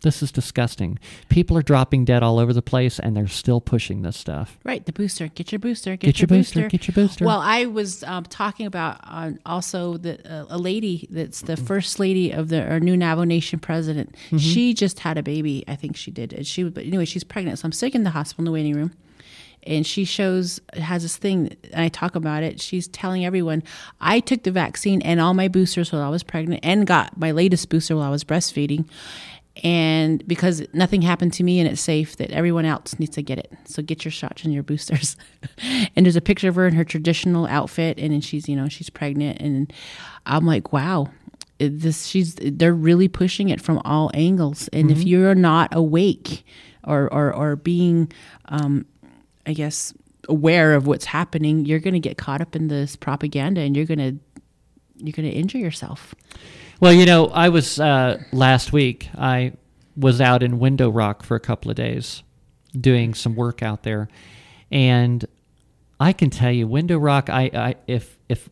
this 0.01 0.23
is 0.23 0.31
disgusting. 0.31 0.97
People 1.27 1.57
are 1.57 1.61
dropping 1.61 2.05
dead 2.05 2.23
all 2.23 2.39
over 2.39 2.53
the 2.53 2.61
place 2.61 2.99
and 2.99 3.17
they're 3.17 3.27
still 3.27 3.59
pushing 3.59 4.01
this 4.01 4.15
stuff. 4.15 4.57
right. 4.63 4.85
The 4.85 4.93
booster, 4.93 5.27
get 5.27 5.51
your 5.51 5.59
booster, 5.59 5.91
get, 5.97 6.07
Get 6.07 6.19
your 6.21 6.27
booster, 6.27 6.69
get 6.69 6.87
your 6.87 6.95
booster. 6.95 7.25
Well, 7.25 7.41
I 7.41 7.65
was 7.65 8.01
um, 8.05 8.23
talking 8.23 8.65
about 8.65 9.01
uh, 9.03 9.31
also 9.45 9.97
the 9.97 10.25
uh, 10.25 10.45
a 10.49 10.57
lady 10.57 11.05
that's 11.11 11.39
Mm-hmm. 11.41 11.47
the 11.53 11.57
first 11.57 11.99
lady 11.99 12.31
of 12.31 12.47
the 12.47 12.65
our 12.65 12.79
new 12.79 12.95
Navajo 12.95 13.25
Nation 13.25 13.59
president. 13.59 14.15
She 14.37 14.73
just 14.73 14.99
had 14.99 15.17
a 15.17 15.23
baby, 15.23 15.65
I 15.67 15.75
think 15.75 15.97
she 15.97 16.11
did, 16.11 16.31
and 16.31 16.47
she 16.47 16.63
but 16.63 16.85
anyway 16.85 17.03
she's 17.03 17.25
pregnant. 17.25 17.59
So 17.59 17.65
I'm 17.65 17.73
sitting 17.73 17.99
in 17.99 18.03
the 18.05 18.11
hospital 18.11 18.43
in 18.43 18.45
the 18.45 18.51
waiting 18.51 18.75
room, 18.75 18.93
and 19.63 19.85
she 19.85 20.05
shows 20.05 20.59
has 20.73 21.03
this 21.03 21.17
thing, 21.17 21.55
and 21.71 21.81
I 21.81 21.89
talk 21.89 22.15
about 22.15 22.43
it. 22.43 22.61
She's 22.61 22.87
telling 22.87 23.25
everyone 23.25 23.63
I 23.99 24.19
took 24.19 24.43
the 24.43 24.51
vaccine 24.51 25.01
and 25.01 25.19
all 25.19 25.33
my 25.33 25.47
boosters 25.47 25.91
while 25.91 26.01
I 26.01 26.09
was 26.09 26.23
pregnant, 26.23 26.61
and 26.63 26.87
got 26.87 27.17
my 27.17 27.31
latest 27.31 27.69
booster 27.69 27.95
while 27.95 28.05
I 28.05 28.09
was 28.09 28.23
breastfeeding. 28.23 28.87
And 29.63 30.25
because 30.25 30.65
nothing 30.73 31.01
happened 31.01 31.33
to 31.33 31.43
me 31.43 31.59
and 31.59 31.67
it's 31.67 31.81
safe, 31.81 32.15
that 32.17 32.31
everyone 32.31 32.63
else 32.63 32.97
needs 32.97 33.15
to 33.15 33.21
get 33.21 33.39
it. 33.39 33.51
So 33.65 33.81
get 33.81 34.05
your 34.05 34.11
shots 34.11 34.45
and 34.45 34.53
your 34.53 34.63
boosters. 34.63 35.17
and 35.95 36.05
there's 36.05 36.15
a 36.15 36.21
picture 36.21 36.47
of 36.47 36.55
her 36.55 36.65
in 36.65 36.75
her 36.75 36.85
traditional 36.85 37.45
outfit, 37.47 37.99
and 37.99 38.13
then 38.13 38.21
she's 38.21 38.47
you 38.47 38.55
know 38.55 38.69
she's 38.69 38.89
pregnant, 38.89 39.41
and 39.41 39.71
I'm 40.25 40.45
like, 40.45 40.71
wow, 40.71 41.09
this 41.59 42.05
she's 42.05 42.35
they're 42.35 42.73
really 42.73 43.07
pushing 43.07 43.49
it 43.49 43.61
from 43.61 43.81
all 43.83 44.11
angles. 44.13 44.69
And 44.71 44.89
if 44.89 45.03
you're 45.03 45.35
not 45.35 45.69
awake 45.73 46.45
or 46.85 47.13
or 47.13 47.33
or 47.33 47.55
being, 47.55 48.11
um, 48.45 48.85
I 49.49 49.53
guess 49.53 49.95
aware 50.27 50.75
of 50.75 50.85
what's 50.85 51.05
happening, 51.05 51.65
you're 51.65 51.79
going 51.79 51.95
to 51.95 51.99
get 51.99 52.19
caught 52.19 52.39
up 52.39 52.55
in 52.55 52.67
this 52.67 52.95
propaganda, 52.95 53.61
and 53.61 53.75
you're 53.75 53.87
going 53.87 53.97
to 53.97 54.43
you're 54.97 55.13
going 55.13 55.27
to 55.27 55.35
injure 55.35 55.57
yourself. 55.57 56.13
Well, 56.79 56.93
you 56.93 57.07
know, 57.07 57.29
I 57.29 57.49
was 57.49 57.79
uh, 57.79 58.21
last 58.31 58.71
week. 58.71 59.09
I 59.17 59.53
was 59.97 60.21
out 60.21 60.43
in 60.43 60.59
Window 60.59 60.91
Rock 60.91 61.23
for 61.23 61.35
a 61.35 61.39
couple 61.39 61.71
of 61.71 61.77
days, 61.77 62.21
doing 62.79 63.15
some 63.15 63.35
work 63.35 63.63
out 63.63 63.81
there, 63.81 64.07
and 64.71 65.25
I 65.99 66.13
can 66.13 66.29
tell 66.29 66.51
you, 66.51 66.67
Window 66.67 66.99
Rock. 66.99 67.31
I, 67.31 67.49
I 67.51 67.75
if 67.87 68.19
if 68.29 68.49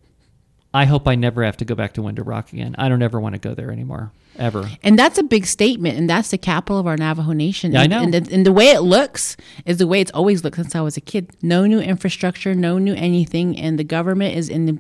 I 0.74 0.86
hope 0.86 1.08
I 1.08 1.14
never 1.14 1.44
have 1.44 1.58
to 1.58 1.66
go 1.66 1.76
back 1.76 1.94
to 1.94 2.02
Window 2.02 2.24
Rock 2.24 2.52
again. 2.54 2.74
I 2.80 2.90
don't 2.90 3.04
ever 3.04 3.20
want 3.20 3.34
to 3.34 3.40
go 3.40 3.54
there 3.54 3.72
anymore, 3.72 4.14
ever. 4.38 4.70
And 4.84 4.98
that's 4.98 5.18
a 5.18 5.24
big 5.24 5.46
statement, 5.46 5.98
and 5.98 6.10
that's 6.10 6.32
the 6.32 6.38
capital 6.38 6.80
of 6.80 6.88
our 6.88 6.98
Navajo 6.98 7.32
Nation. 7.34 7.72
Yeah, 7.74 7.82
I 7.82 7.88
know. 7.88 8.02
And 8.04 8.14
the, 8.14 8.28
and 8.34 8.46
the 8.46 8.52
way 8.54 8.70
it 8.70 8.82
looks 8.82 9.36
is 9.66 9.78
the 9.78 9.88
way 9.88 10.02
it's 10.02 10.12
always 10.12 10.44
looked 10.44 10.58
since 10.58 10.76
I 10.76 10.82
was 10.82 10.98
a 10.98 11.02
kid. 11.02 11.36
No 11.42 11.66
new 11.66 11.80
infrastructure, 11.80 12.54
no 12.56 12.78
new 12.78 12.94
anything, 12.94 13.58
and 13.58 13.78
the 13.78 13.84
government 13.84 14.36
is 14.36 14.50
in 14.50 14.66
the 14.66 14.80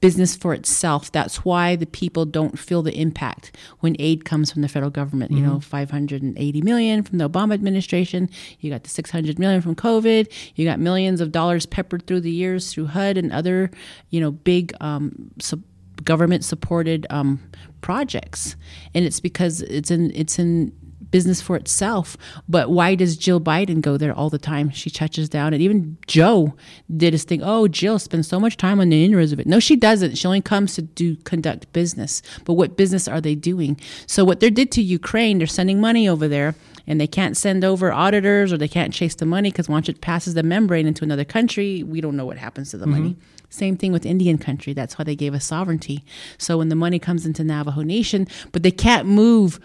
business 0.00 0.36
for 0.36 0.54
itself. 0.54 1.10
That's 1.10 1.44
why 1.44 1.74
the 1.74 1.86
people 1.86 2.24
don't 2.24 2.56
feel 2.58 2.82
the 2.82 2.94
impact 2.96 3.56
when 3.80 3.96
aid 3.98 4.24
comes 4.24 4.52
from 4.52 4.62
the 4.62 4.68
federal 4.68 4.90
government. 4.90 5.32
You 5.32 5.38
Mm-hmm. 5.38 5.46
know, 5.54 5.60
580 5.60 6.62
million 6.62 7.02
from 7.02 7.18
the 7.18 7.28
Obama 7.28 7.54
administration. 7.54 8.28
You 8.60 8.70
got 8.70 8.82
the 8.84 8.88
600 8.90 9.38
million 9.38 9.60
from 9.60 9.74
COVID. 9.74 10.30
You 10.54 10.64
got 10.64 10.78
millions 10.78 11.20
of 11.20 11.32
dollars 11.32 11.66
peppered 11.66 12.06
through 12.06 12.20
the 12.20 12.30
years 12.30 12.72
through 12.72 12.86
HUD 12.86 13.16
and 13.16 13.32
other, 13.32 13.70
you 14.10 14.20
know, 14.20 14.30
big 14.30 14.72
um, 14.80 15.30
sub- 15.40 15.62
government 16.04 16.44
supported 16.44 17.06
um, 17.10 17.40
projects, 17.80 18.56
and 18.94 19.04
it's 19.04 19.20
because 19.20 19.62
it's 19.62 19.90
in 19.90 20.10
it's 20.14 20.38
in 20.38 20.72
business 21.10 21.40
for 21.40 21.56
itself. 21.56 22.16
But 22.48 22.70
why 22.70 22.94
does 22.94 23.16
Jill 23.16 23.40
Biden 23.40 23.80
go 23.80 23.96
there 23.96 24.12
all 24.12 24.30
the 24.30 24.38
time? 24.38 24.70
She 24.70 24.90
touches 24.90 25.28
down, 25.28 25.52
and 25.52 25.62
even 25.62 25.96
Joe 26.06 26.54
did 26.94 27.12
his 27.12 27.24
thing. 27.24 27.42
Oh, 27.42 27.68
Jill 27.68 27.98
spends 27.98 28.28
so 28.28 28.38
much 28.40 28.56
time 28.56 28.80
on 28.80 28.88
the 28.88 29.04
Indian 29.04 29.18
reservation. 29.18 29.50
No, 29.50 29.60
she 29.60 29.76
doesn't. 29.76 30.16
She 30.16 30.26
only 30.26 30.40
comes 30.40 30.74
to 30.74 30.82
do 30.82 31.16
conduct 31.16 31.72
business. 31.72 32.22
But 32.44 32.54
what 32.54 32.76
business 32.76 33.08
are 33.08 33.20
they 33.20 33.34
doing? 33.34 33.80
So 34.06 34.24
what 34.24 34.40
they 34.40 34.50
did 34.50 34.70
to 34.72 34.82
Ukraine, 34.82 35.38
they're 35.38 35.46
sending 35.46 35.80
money 35.80 36.08
over 36.08 36.28
there. 36.28 36.54
And 36.90 36.98
they 36.98 37.06
can't 37.06 37.36
send 37.36 37.64
over 37.64 37.92
auditors 37.92 38.50
or 38.50 38.56
they 38.56 38.66
can't 38.66 38.94
chase 38.94 39.14
the 39.14 39.26
money 39.26 39.50
because 39.50 39.68
once 39.68 39.90
it 39.90 40.00
passes 40.00 40.32
the 40.32 40.42
membrane 40.42 40.86
into 40.86 41.04
another 41.04 41.22
country, 41.22 41.82
we 41.82 42.00
don't 42.00 42.16
know 42.16 42.24
what 42.24 42.38
happens 42.38 42.70
to 42.70 42.78
the 42.78 42.86
money. 42.86 43.14
Same 43.50 43.76
thing 43.76 43.92
with 43.92 44.04
Indian 44.04 44.38
country. 44.38 44.72
That's 44.72 44.98
why 44.98 45.04
they 45.04 45.16
gave 45.16 45.34
us 45.34 45.44
sovereignty. 45.44 46.04
So 46.36 46.58
when 46.58 46.68
the 46.68 46.76
money 46.76 46.98
comes 46.98 47.24
into 47.24 47.42
Navajo 47.44 47.82
Nation, 47.82 48.26
but 48.52 48.62
they 48.62 48.70
can't 48.70 49.06
move 49.06 49.58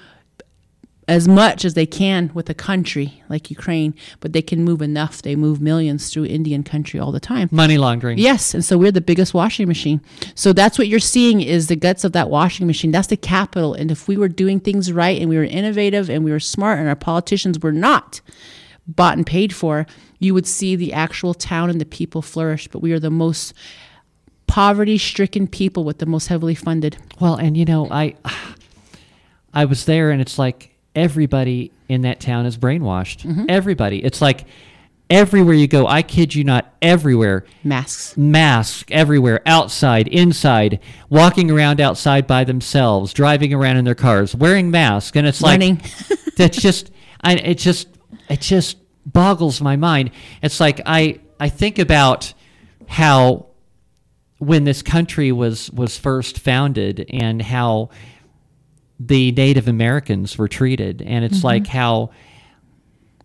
as 1.07 1.27
much 1.27 1.65
as 1.65 1.73
they 1.73 1.85
can 1.85 2.31
with 2.33 2.49
a 2.49 2.53
country 2.53 3.21
like 3.29 3.49
Ukraine, 3.49 3.93
but 4.19 4.33
they 4.33 4.41
can 4.41 4.63
move 4.63 4.81
enough. 4.81 5.21
They 5.21 5.35
move 5.35 5.61
millions 5.61 6.09
through 6.09 6.25
Indian 6.25 6.63
country 6.63 6.99
all 6.99 7.11
the 7.11 7.19
time. 7.19 7.49
Money 7.51 7.77
laundering. 7.77 8.17
Yes, 8.17 8.53
and 8.53 8.63
so 8.63 8.77
we're 8.77 8.91
the 8.91 9.01
biggest 9.01 9.33
washing 9.33 9.67
machine. 9.67 10.01
So 10.35 10.53
that's 10.53 10.77
what 10.77 10.87
you're 10.87 10.99
seeing 10.99 11.41
is 11.41 11.67
the 11.67 11.75
guts 11.75 12.03
of 12.03 12.13
that 12.13 12.29
washing 12.29 12.67
machine. 12.67 12.91
That's 12.91 13.07
the 13.07 13.17
capital. 13.17 13.73
And 13.73 13.91
if 13.91 14.07
we 14.07 14.17
were 14.17 14.29
doing 14.29 14.59
things 14.59 14.91
right 14.91 15.19
and 15.19 15.29
we 15.29 15.37
were 15.37 15.43
innovative 15.43 16.09
and 16.09 16.23
we 16.23 16.31
were 16.31 16.39
smart 16.39 16.79
and 16.79 16.87
our 16.87 16.95
politicians 16.95 17.59
were 17.59 17.73
not 17.73 18.21
bought 18.87 19.17
and 19.17 19.25
paid 19.25 19.53
for, 19.53 19.85
you 20.19 20.33
would 20.33 20.47
see 20.47 20.75
the 20.75 20.93
actual 20.93 21.33
town 21.33 21.69
and 21.69 21.79
the 21.79 21.85
people 21.85 22.21
flourish. 22.21 22.67
But 22.67 22.79
we 22.79 22.91
are 22.91 22.99
the 22.99 23.09
most 23.09 23.53
poverty 24.47 24.97
stricken 24.97 25.47
people 25.47 25.83
with 25.83 25.99
the 25.99 26.05
most 26.05 26.27
heavily 26.27 26.55
funded. 26.55 26.97
Well, 27.19 27.35
and 27.35 27.57
you 27.57 27.65
know, 27.65 27.87
I 27.89 28.15
I 29.53 29.65
was 29.65 29.85
there 29.85 30.11
and 30.11 30.21
it's 30.21 30.37
like 30.37 30.75
everybody 30.95 31.71
in 31.89 32.01
that 32.01 32.19
town 32.19 32.45
is 32.45 32.57
brainwashed. 32.57 33.25
Mm-hmm. 33.25 33.45
Everybody. 33.49 34.03
It's 34.03 34.21
like 34.21 34.45
everywhere 35.09 35.53
you 35.53 35.67
go, 35.67 35.87
I 35.87 36.01
kid 36.01 36.33
you 36.33 36.43
not, 36.43 36.73
everywhere. 36.81 37.45
Masks. 37.63 38.17
Masks 38.17 38.83
everywhere, 38.89 39.41
outside, 39.45 40.07
inside, 40.07 40.79
walking 41.09 41.51
around 41.51 41.79
outside 41.79 42.25
by 42.25 42.43
themselves, 42.43 43.13
driving 43.13 43.53
around 43.53 43.77
in 43.77 43.85
their 43.85 43.95
cars, 43.95 44.35
wearing 44.35 44.71
masks, 44.71 45.15
and 45.15 45.27
it's 45.27 45.41
like 45.41 45.53
Running. 45.53 45.81
that's 46.37 46.57
just, 46.57 46.91
I, 47.21 47.35
it 47.35 47.57
just, 47.57 47.87
it 48.33 48.41
just 48.41 48.77
boggles 49.05 49.61
my 49.61 49.75
mind. 49.75 50.11
It's 50.41 50.59
like 50.59 50.81
I, 50.85 51.19
I 51.39 51.49
think 51.49 51.79
about 51.79 52.33
how 52.87 53.47
when 54.39 54.63
this 54.63 54.81
country 54.81 55.31
was 55.31 55.69
was 55.71 55.97
first 55.97 56.39
founded 56.39 57.05
and 57.09 57.41
how 57.41 57.89
the 58.99 59.31
Native 59.31 59.67
Americans 59.67 60.37
were 60.37 60.47
treated, 60.47 61.01
and 61.01 61.25
it's 61.25 61.43
like 61.43 61.67
how 61.67 62.11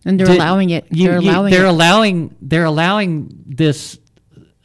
And 0.05 0.19
they're 0.19 0.27
did- 0.27 0.37
allowing 0.37 0.71
it. 0.71 0.87
you- 0.91 1.09
they're 1.09 1.21
you- 1.21 1.31
allowing 1.31 1.51
they're 1.53 1.67
it. 1.67 1.69
allowing 1.71 2.37
they're 2.41 2.65
allowing 2.65 3.45
this 3.47 3.99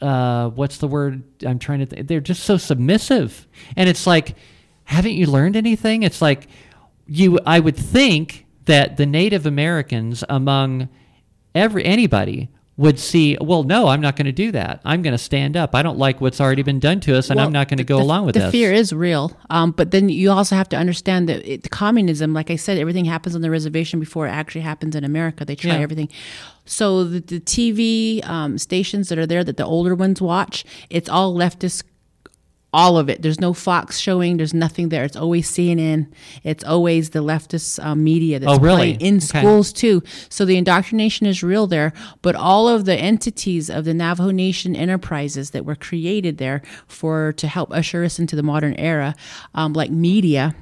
uh, 0.00 0.50
what's 0.50 0.78
the 0.78 0.88
word 0.88 1.22
I'm 1.46 1.58
trying 1.58 1.78
to 1.80 1.86
th- 1.86 2.06
they're 2.06 2.20
just 2.20 2.42
so 2.44 2.56
submissive 2.58 3.46
and 3.76 3.88
it's 3.88 4.06
like 4.06 4.36
haven't 4.84 5.12
you 5.14 5.26
learned 5.26 5.56
anything 5.56 6.02
it's 6.02 6.20
like 6.20 6.46
you 7.06 7.38
I 7.46 7.58
would 7.60 7.76
think 7.76 8.43
that 8.66 8.96
the 8.96 9.06
Native 9.06 9.46
Americans 9.46 10.24
among 10.28 10.88
every 11.54 11.84
anybody 11.84 12.48
would 12.76 12.98
see 12.98 13.36
well 13.40 13.62
no 13.62 13.86
I'm 13.86 14.00
not 14.00 14.16
going 14.16 14.26
to 14.26 14.32
do 14.32 14.50
that 14.50 14.80
I'm 14.84 15.00
going 15.02 15.12
to 15.12 15.18
stand 15.18 15.56
up 15.56 15.76
I 15.76 15.82
don't 15.82 15.96
like 15.96 16.20
what's 16.20 16.40
already 16.40 16.62
been 16.62 16.80
done 16.80 16.98
to 17.00 17.16
us 17.16 17.30
and 17.30 17.36
Well, 17.36 17.46
I'm 17.46 17.52
not 17.52 17.68
going 17.68 17.78
to 17.78 17.84
go 17.84 17.98
the- 17.98 18.02
along 18.02 18.26
with 18.26 18.34
it. 18.36 18.40
the 18.40 18.44
this 18.46 18.52
fear 18.52 18.72
is 18.72 18.92
real, 18.92 19.30
um, 19.50 19.70
but 19.70 19.92
then 19.92 20.08
you 20.08 20.32
also 20.32 20.56
have 20.56 20.68
to 20.70 20.76
understand 20.76 21.28
that 21.28 21.46
it, 21.48 21.70
communism, 21.70 22.32
like 22.34 22.50
I 22.50 22.56
said, 22.56 22.76
everything 22.78 23.04
happens 23.04 23.36
on 23.36 23.42
the 23.42 23.50
reservation 23.50 24.00
before 24.00 24.26
it 24.26 24.30
actually 24.30 24.62
happens 24.62 24.96
in 24.96 25.04
America. 25.04 25.44
They 25.44 25.54
try 25.54 25.72
Yeah. 25.76 25.80
everything. 25.82 26.08
So 26.64 27.04
the, 27.04 27.20
the 27.20 27.38
TV 27.40 28.26
um, 28.28 28.58
stations 28.58 29.08
that 29.10 29.18
are 29.18 29.26
there 29.26 29.44
that 29.44 29.56
the 29.56 29.64
older 29.66 29.94
ones 29.94 30.20
watch, 30.20 30.64
it's 30.90 31.08
all 31.08 31.32
leftist. 31.36 31.84
All 32.74 32.98
of 32.98 33.08
it. 33.08 33.22
There's 33.22 33.40
no 33.40 33.52
Fox 33.54 33.98
showing. 33.98 34.36
There's 34.36 34.52
nothing 34.52 34.88
there. 34.88 35.04
It's 35.04 35.14
always 35.16 35.48
CNN. 35.50 36.08
It's 36.42 36.64
always 36.64 37.10
the 37.10 37.20
leftist 37.20 37.82
uh, 37.84 37.94
media 37.94 38.40
that's 38.40 38.52
Oh, 38.52 38.58
really? 38.58 38.96
playing 38.96 39.00
in 39.00 39.16
Okay. 39.18 39.40
schools 39.40 39.72
too. 39.72 40.02
So 40.28 40.44
the 40.44 40.56
indoctrination 40.56 41.26
is 41.26 41.42
real 41.42 41.66
there. 41.68 41.92
But 42.20 42.34
all 42.34 42.68
of 42.68 42.84
the 42.84 42.96
entities 42.96 43.70
of 43.70 43.84
the 43.84 43.94
Navajo 43.94 44.30
Nation 44.32 44.74
enterprises 44.74 45.50
that 45.50 45.64
were 45.64 45.76
created 45.76 46.38
there 46.38 46.62
for 46.88 47.32
to 47.34 47.46
help 47.46 47.72
usher 47.72 48.02
us 48.04 48.18
into 48.18 48.34
the 48.34 48.42
modern 48.42 48.74
era, 48.74 49.14
um, 49.54 49.72
like 49.72 49.90
media, 49.92 50.54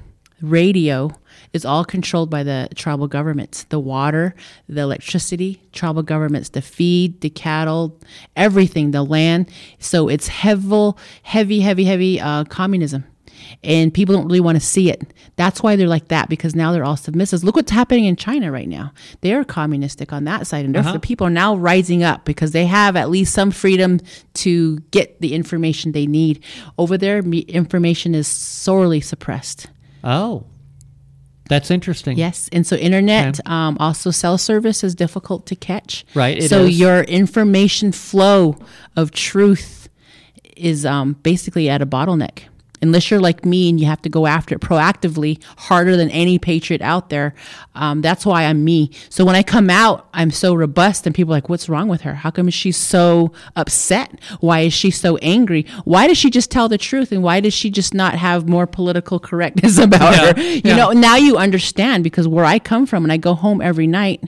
radio, 0.43 1.11
is 1.53 1.65
all 1.65 1.85
controlled 1.85 2.29
by 2.29 2.43
the 2.43 2.67
tribal 2.75 3.07
governments. 3.07 3.63
The 3.65 3.79
water, 3.79 4.35
the 4.67 4.81
electricity, 4.81 5.61
tribal 5.71 6.03
governments, 6.03 6.49
the 6.49 6.61
feed, 6.61 7.21
the 7.21 7.29
cattle, 7.29 7.99
everything, 8.35 8.91
the 8.91 9.03
land. 9.03 9.49
So 9.79 10.09
it's 10.09 10.27
heavy, 10.27 10.93
heavy, 11.23 11.59
heavy, 11.61 11.85
heavy 11.85 12.19
uh, 12.19 12.43
communism 12.45 13.05
and 13.63 13.93
people 13.93 14.15
don't 14.15 14.25
really 14.25 14.39
want 14.39 14.55
to 14.55 14.65
see 14.65 14.89
it. 14.89 15.01
That's 15.35 15.63
why 15.63 15.75
they're 15.75 15.87
like 15.87 16.09
that 16.09 16.29
because 16.29 16.55
now 16.55 16.71
they're 16.71 16.83
all 16.83 16.97
submissive. 16.97 17.43
Look 17.43 17.55
what's 17.55 17.71
happening 17.71 18.05
in 18.05 18.15
China 18.15 18.51
right 18.51 18.67
now. 18.67 18.93
They 19.21 19.33
are 19.33 19.43
communistic 19.43 20.13
on 20.13 20.25
that 20.25 20.47
side, 20.47 20.65
and 20.65 20.75
therefore 20.75 20.93
the 20.93 20.99
people 20.99 21.27
are 21.27 21.31
now 21.31 21.55
rising 21.55 22.03
up 22.03 22.25
because 22.25 22.51
they 22.51 22.65
have 22.65 22.95
at 22.95 23.09
least 23.09 23.33
some 23.33 23.51
freedom 23.51 23.99
to 24.35 24.79
get 24.91 25.19
the 25.21 25.33
information 25.33 25.91
they 25.91 26.05
need. 26.05 26.43
Over 26.77 26.97
there, 26.97 27.19
information 27.19 28.15
is 28.15 28.27
sorely 28.27 29.01
suppressed. 29.01 29.67
Oh 30.03 30.45
that's 31.49 31.69
interesting 31.69 32.17
Yes, 32.17 32.49
and 32.53 32.65
so 32.65 32.75
internet, 32.77 33.45
um, 33.47 33.75
also 33.79 34.11
cell 34.11 34.37
service 34.37 34.83
is 34.83 34.95
difficult 34.95 35.45
to 35.47 35.55
catch. 35.55 36.05
Right, 36.15 36.41
so 36.43 36.63
is. 36.63 36.79
your 36.79 37.01
information 37.01 37.91
flow 37.91 38.57
of 38.95 39.11
truth 39.11 39.89
is 40.55 40.85
um, 40.85 41.13
basically 41.21 41.69
at 41.69 41.81
a 41.81 41.85
bottleneck. 41.85 42.43
Unless 42.83 43.09
you're 43.09 43.19
like 43.19 43.45
me 43.45 43.69
and 43.69 43.79
you 43.79 43.87
have 43.87 44.01
to 44.03 44.09
go 44.09 44.27
after 44.27 44.53
it 44.55 44.61
proactively, 44.61 45.41
harder 45.57 45.97
than 45.97 46.09
any 46.11 46.37
patriot 46.37 46.81
out 46.81 47.09
there. 47.09 47.33
Um, 47.75 48.01
that's 48.01 48.25
why 48.25 48.43
I'm 48.43 48.63
me. 48.63 48.91
So 49.09 49.25
when 49.25 49.35
I 49.35 49.41
come 49.41 49.69
out, 49.69 50.07
I'm 50.13 50.29
so 50.29 50.53
robust, 50.53 51.07
and 51.07 51.15
people 51.15 51.33
are 51.33 51.37
like, 51.37 51.49
"What's 51.49 51.67
wrong 51.69 51.87
with 51.87 52.01
her? 52.01 52.13
How 52.13 52.29
come 52.29 52.49
she's 52.49 52.77
so 52.77 53.31
upset? 53.55 54.19
Why 54.41 54.59
is 54.61 54.73
she 54.73 54.91
so 54.91 55.17
angry? 55.17 55.65
Why 55.85 56.07
does 56.07 56.17
she 56.17 56.29
just 56.29 56.51
tell 56.51 56.69
the 56.69 56.77
truth? 56.77 57.11
And 57.11 57.23
why 57.23 57.39
does 57.39 57.53
she 57.53 57.71
just 57.71 57.93
not 57.93 58.13
have 58.15 58.47
more 58.47 58.67
political 58.67 59.19
correctness 59.19 59.77
about 59.87 60.13
Yeah, 60.13 60.33
her? 60.33 60.41
You 60.41 60.61
yeah. 60.65 60.75
know, 60.75 60.91
now 60.91 61.15
you 61.15 61.37
understand 61.37 62.03
because 62.03 62.27
where 62.27 62.45
I 62.45 62.59
come 62.59 62.85
from 62.85 63.03
and 63.05 63.11
I 63.11 63.17
go 63.17 63.33
home 63.33 63.61
every 63.61 63.87
night 63.87 64.21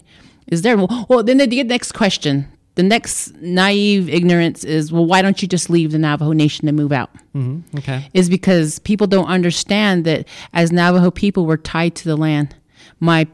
is 0.48 0.62
there. 0.62 0.78
Well, 0.78 1.24
then 1.24 1.38
the, 1.38 1.46
the 1.48 1.64
next 1.64 1.92
question, 1.92 2.48
the 2.76 2.84
next 2.84 3.34
naive 3.38 4.10
ignorance 4.10 4.64
is, 4.64 4.92
well, 4.92 5.06
why 5.06 5.22
don't 5.22 5.42
you 5.42 5.48
just 5.48 5.70
leave 5.70 5.92
the 5.92 5.98
Navajo 5.98 6.34
Nation 6.34 6.68
and 6.68 6.78
move 6.78 6.92
out? 6.92 7.10
Mm-hmm. 7.34 7.78
okay 7.78 8.10
Is 8.14 8.30
because 8.30 8.80
people 8.80 9.08
don't 9.08 9.28
understand 9.28 10.06
that 10.06 10.28
as 10.54 10.72
Navajo 10.72 11.12
people, 11.12 11.46
we're 11.46 11.58
tied 11.58 11.96
to 11.96 12.06
the 12.06 12.18
land. 12.18 12.56
My 13.00 13.28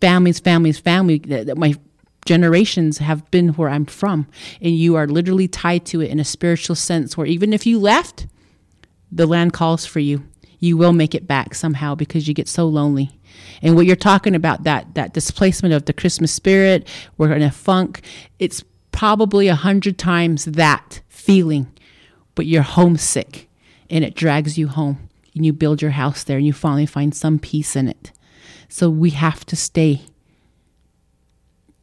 family's 0.00 0.38
family's 0.38 0.78
family, 0.78 1.18
that 1.18 1.56
my 1.56 1.74
generations 2.26 2.98
have 2.98 3.30
been 3.30 3.50
where 3.50 3.68
I'm 3.68 3.86
from, 3.86 4.26
and 4.60 4.76
you 4.76 4.96
are 4.96 5.06
literally 5.06 5.48
tied 5.48 5.86
to 5.86 6.00
it 6.00 6.10
in 6.10 6.20
a 6.20 6.24
spiritual 6.24 6.76
sense. 6.76 7.16
Where 7.16 7.26
even 7.26 7.52
if 7.52 7.66
you 7.66 7.78
left, 7.78 8.26
the 9.10 9.26
land 9.26 9.52
calls 9.52 9.86
for 9.86 10.00
you. 10.00 10.24
You 10.58 10.76
will 10.76 10.92
make 10.92 11.14
it 11.14 11.26
back 11.26 11.54
somehow 11.54 11.94
because 11.94 12.26
you 12.26 12.34
get 12.34 12.48
so 12.48 12.66
lonely. 12.66 13.18
And 13.62 13.76
what 13.76 13.86
you're 13.86 13.96
talking 13.96 14.34
about 14.34 14.64
that 14.64 14.94
that 14.94 15.12
displacement 15.12 15.74
of 15.74 15.84
the 15.84 15.92
Christmas 15.92 16.32
spirit, 16.32 16.88
we're 17.18 17.32
in 17.32 17.42
a 17.42 17.50
funk. 17.50 18.02
It's 18.38 18.64
probably 18.92 19.48
a 19.48 19.54
hundred 19.54 19.98
times 19.98 20.46
that 20.46 21.00
feeling, 21.08 21.70
but 22.34 22.46
you're 22.46 22.62
homesick, 22.62 23.48
and 23.90 24.04
it 24.04 24.14
drags 24.14 24.56
you 24.56 24.68
home. 24.68 25.08
And 25.34 25.44
you 25.44 25.52
build 25.52 25.82
your 25.82 25.90
house 25.90 26.24
there, 26.24 26.38
and 26.38 26.46
you 26.46 26.54
finally 26.54 26.86
find 26.86 27.14
some 27.14 27.38
peace 27.38 27.76
in 27.76 27.88
it. 27.88 28.10
So 28.68 28.88
we 28.88 29.10
have 29.10 29.44
to 29.46 29.56
stay. 29.56 30.00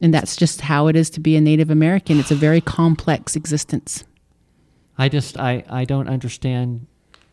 And 0.00 0.12
that's 0.12 0.36
just 0.36 0.62
how 0.62 0.88
it 0.88 0.96
is 0.96 1.08
to 1.10 1.20
be 1.20 1.36
a 1.36 1.40
Native 1.40 1.70
American. 1.70 2.18
It's 2.18 2.32
a 2.32 2.34
very 2.36 2.60
complex 2.60 3.36
existence. 3.36 4.04
I 4.98 5.08
just 5.08 5.38
I 5.38 5.64
I 5.68 5.84
don't 5.84 6.08
understand 6.08 6.86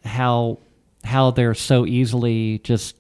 how 0.04 0.60
how 1.04 1.32
they're 1.32 1.54
so 1.56 1.86
easily 1.86 2.60
just 2.60 2.96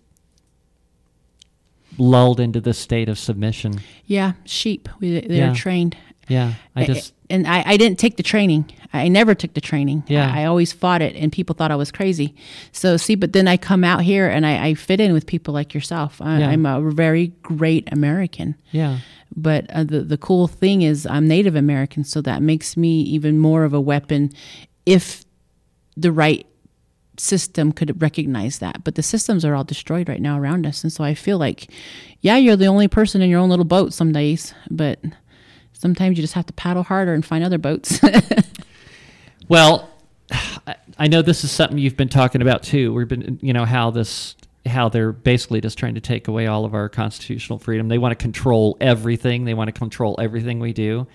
lulled 1.97 2.39
into 2.39 2.61
this 2.61 2.77
state 2.77 3.09
of 3.09 3.19
submission. 3.19 3.79
Yeah, 4.05 4.33
sheep. 4.45 4.89
We, 4.99 5.19
they're 5.21 5.47
Yeah. 5.47 5.53
trained. 5.53 5.97
Yeah, 6.27 6.53
I 6.75 6.85
just 6.85 7.13
and 7.29 7.45
I, 7.45 7.63
I 7.65 7.77
didn't 7.77 7.99
take 7.99 8.15
the 8.15 8.23
training. 8.23 8.71
I 8.93 9.07
never 9.09 9.35
took 9.35 9.53
the 9.53 9.59
training. 9.61 10.03
Yeah. 10.07 10.31
I, 10.33 10.41
I 10.41 10.45
always 10.45 10.71
fought 10.71 11.01
it, 11.01 11.15
and 11.15 11.29
people 11.31 11.55
thought 11.55 11.71
I 11.71 11.75
was 11.75 11.91
crazy. 11.91 12.35
So 12.71 12.95
see, 12.95 13.15
but 13.15 13.33
then 13.33 13.47
I 13.49 13.57
come 13.57 13.83
out 13.83 14.01
here 14.01 14.27
and 14.29 14.45
I, 14.45 14.67
I 14.67 14.73
fit 14.75 15.01
in 15.01 15.11
with 15.13 15.25
people 15.25 15.53
like 15.53 15.73
yourself. 15.73 16.21
I, 16.21 16.39
Yeah. 16.39 16.49
I'm 16.49 16.65
a 16.65 16.79
very 16.91 17.27
great 17.41 17.91
American. 17.91 18.55
yeah. 18.71 18.99
But 19.35 19.69
uh, 19.71 19.83
the 19.85 20.01
the 20.01 20.17
cool 20.17 20.47
thing 20.47 20.81
is 20.83 21.05
I'm 21.05 21.25
Native 21.27 21.55
American, 21.55 22.03
so 22.03 22.21
that 22.21 22.41
makes 22.41 22.75
me 22.77 23.01
even 23.01 23.37
more 23.39 23.63
of 23.63 23.73
a 23.73 23.79
weapon 23.81 24.31
if 24.85 25.23
the 25.97 26.11
right 26.11 26.45
system 27.17 27.71
could 27.71 28.01
recognize 28.01 28.59
that. 28.59 28.83
But 28.83 28.95
the 28.95 29.03
systems 29.03 29.45
are 29.45 29.55
all 29.55 29.63
destroyed 29.63 30.09
right 30.09 30.21
now 30.21 30.39
around 30.39 30.65
us. 30.65 30.83
And 30.83 30.91
so 30.91 31.03
I 31.03 31.13
feel 31.13 31.37
like, 31.37 31.69
yeah, 32.21 32.37
you're 32.37 32.55
the 32.55 32.67
only 32.67 32.87
person 32.87 33.21
in 33.21 33.29
your 33.29 33.39
own 33.39 33.49
little 33.49 33.65
boat 33.65 33.93
some 33.93 34.11
days, 34.11 34.53
but 34.69 34.99
sometimes 35.73 36.17
you 36.17 36.23
just 36.23 36.33
have 36.33 36.45
to 36.47 36.53
paddle 36.53 36.83
harder 36.83 37.13
and 37.13 37.25
find 37.25 37.43
other 37.43 37.57
boats. 37.57 37.99
Well, 39.51 39.89
I- 40.97 41.07
know 41.09 41.21
this 41.21 41.43
is 41.43 41.51
something 41.51 41.77
you've 41.77 41.97
been 41.97 42.07
talking 42.07 42.41
about 42.41 42.63
too. 42.63 42.93
We've 42.93 43.07
been, 43.07 43.37
you 43.41 43.51
know, 43.51 43.65
how 43.65 43.91
this, 43.91 44.37
how 44.65 44.87
they're 44.87 45.11
basically 45.11 45.59
just 45.59 45.77
trying 45.77 45.95
to 45.95 45.99
take 45.99 46.29
away 46.29 46.47
all 46.47 46.63
of 46.63 46.73
our 46.73 46.87
constitutional 46.87 47.59
freedom. 47.59 47.89
They 47.89 47.97
want 47.97 48.17
to 48.17 48.23
control 48.23 48.77
everything. 48.79 49.43
They 49.43 49.53
want 49.53 49.67
to 49.67 49.73
control 49.73 50.15
everything 50.19 50.61
we 50.61 50.71
do. 50.71 51.05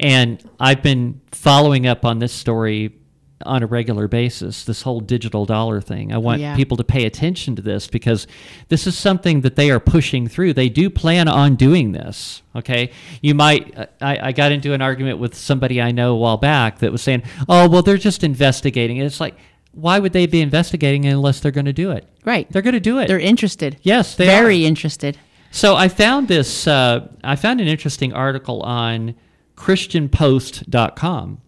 And 0.00 0.42
I've 0.58 0.82
been 0.82 1.20
following 1.30 1.86
up 1.86 2.04
on 2.04 2.18
this 2.18 2.32
story 2.32 2.98
on 3.46 3.62
a 3.62 3.66
regular 3.66 4.08
basis, 4.08 4.64
this 4.64 4.82
whole 4.82 5.00
digital 5.00 5.44
dollar 5.46 5.80
thing. 5.80 6.12
I 6.12 6.18
want 6.18 6.40
Yeah. 6.40 6.56
people 6.56 6.76
to 6.76 6.84
pay 6.84 7.04
attention 7.04 7.56
to 7.56 7.62
this 7.62 7.86
because 7.86 8.26
this 8.68 8.86
is 8.86 8.96
something 8.96 9.40
that 9.42 9.56
they 9.56 9.70
are 9.70 9.80
pushing 9.80 10.28
through. 10.28 10.52
They 10.54 10.68
do 10.68 10.88
plan 10.90 11.28
on 11.28 11.54
doing 11.56 11.92
this. 11.92 12.42
Okay. 12.56 12.90
You 13.20 13.34
might, 13.34 13.76
I, 14.00 14.28
I 14.28 14.32
got 14.32 14.52
into 14.52 14.72
an 14.74 14.82
argument 14.82 15.18
with 15.18 15.34
somebody 15.34 15.80
I 15.80 15.90
know 15.90 16.12
a 16.14 16.16
while 16.18 16.36
back 16.36 16.78
that 16.80 16.92
was 16.92 17.02
saying, 17.02 17.22
oh, 17.48 17.68
well, 17.68 17.82
they're 17.82 17.96
just 17.96 18.22
investigating. 18.24 18.98
And 18.98 19.06
it's 19.06 19.20
like, 19.20 19.36
why 19.72 19.98
would 19.98 20.12
they 20.12 20.26
be 20.26 20.40
investigating 20.42 21.06
unless 21.06 21.40
they're 21.40 21.50
going 21.52 21.64
to 21.64 21.72
do 21.72 21.90
it? 21.92 22.06
right. 22.24 22.46
They're 22.52 22.62
going 22.62 22.74
to 22.74 22.80
do 22.80 22.98
it. 22.98 23.08
They're 23.08 23.18
interested. 23.18 23.78
yes, 23.82 24.14
they 24.16 24.26
Very 24.26 24.64
are. 24.64 24.68
interested. 24.68 25.18
So 25.50 25.76
I 25.76 25.88
found 25.88 26.28
this. 26.28 26.66
Uh, 26.66 27.08
I 27.24 27.36
found 27.36 27.60
an 27.60 27.68
interesting 27.68 28.12
article 28.14 28.62
on 28.62 29.14
ChristianPost.com, 29.56 31.38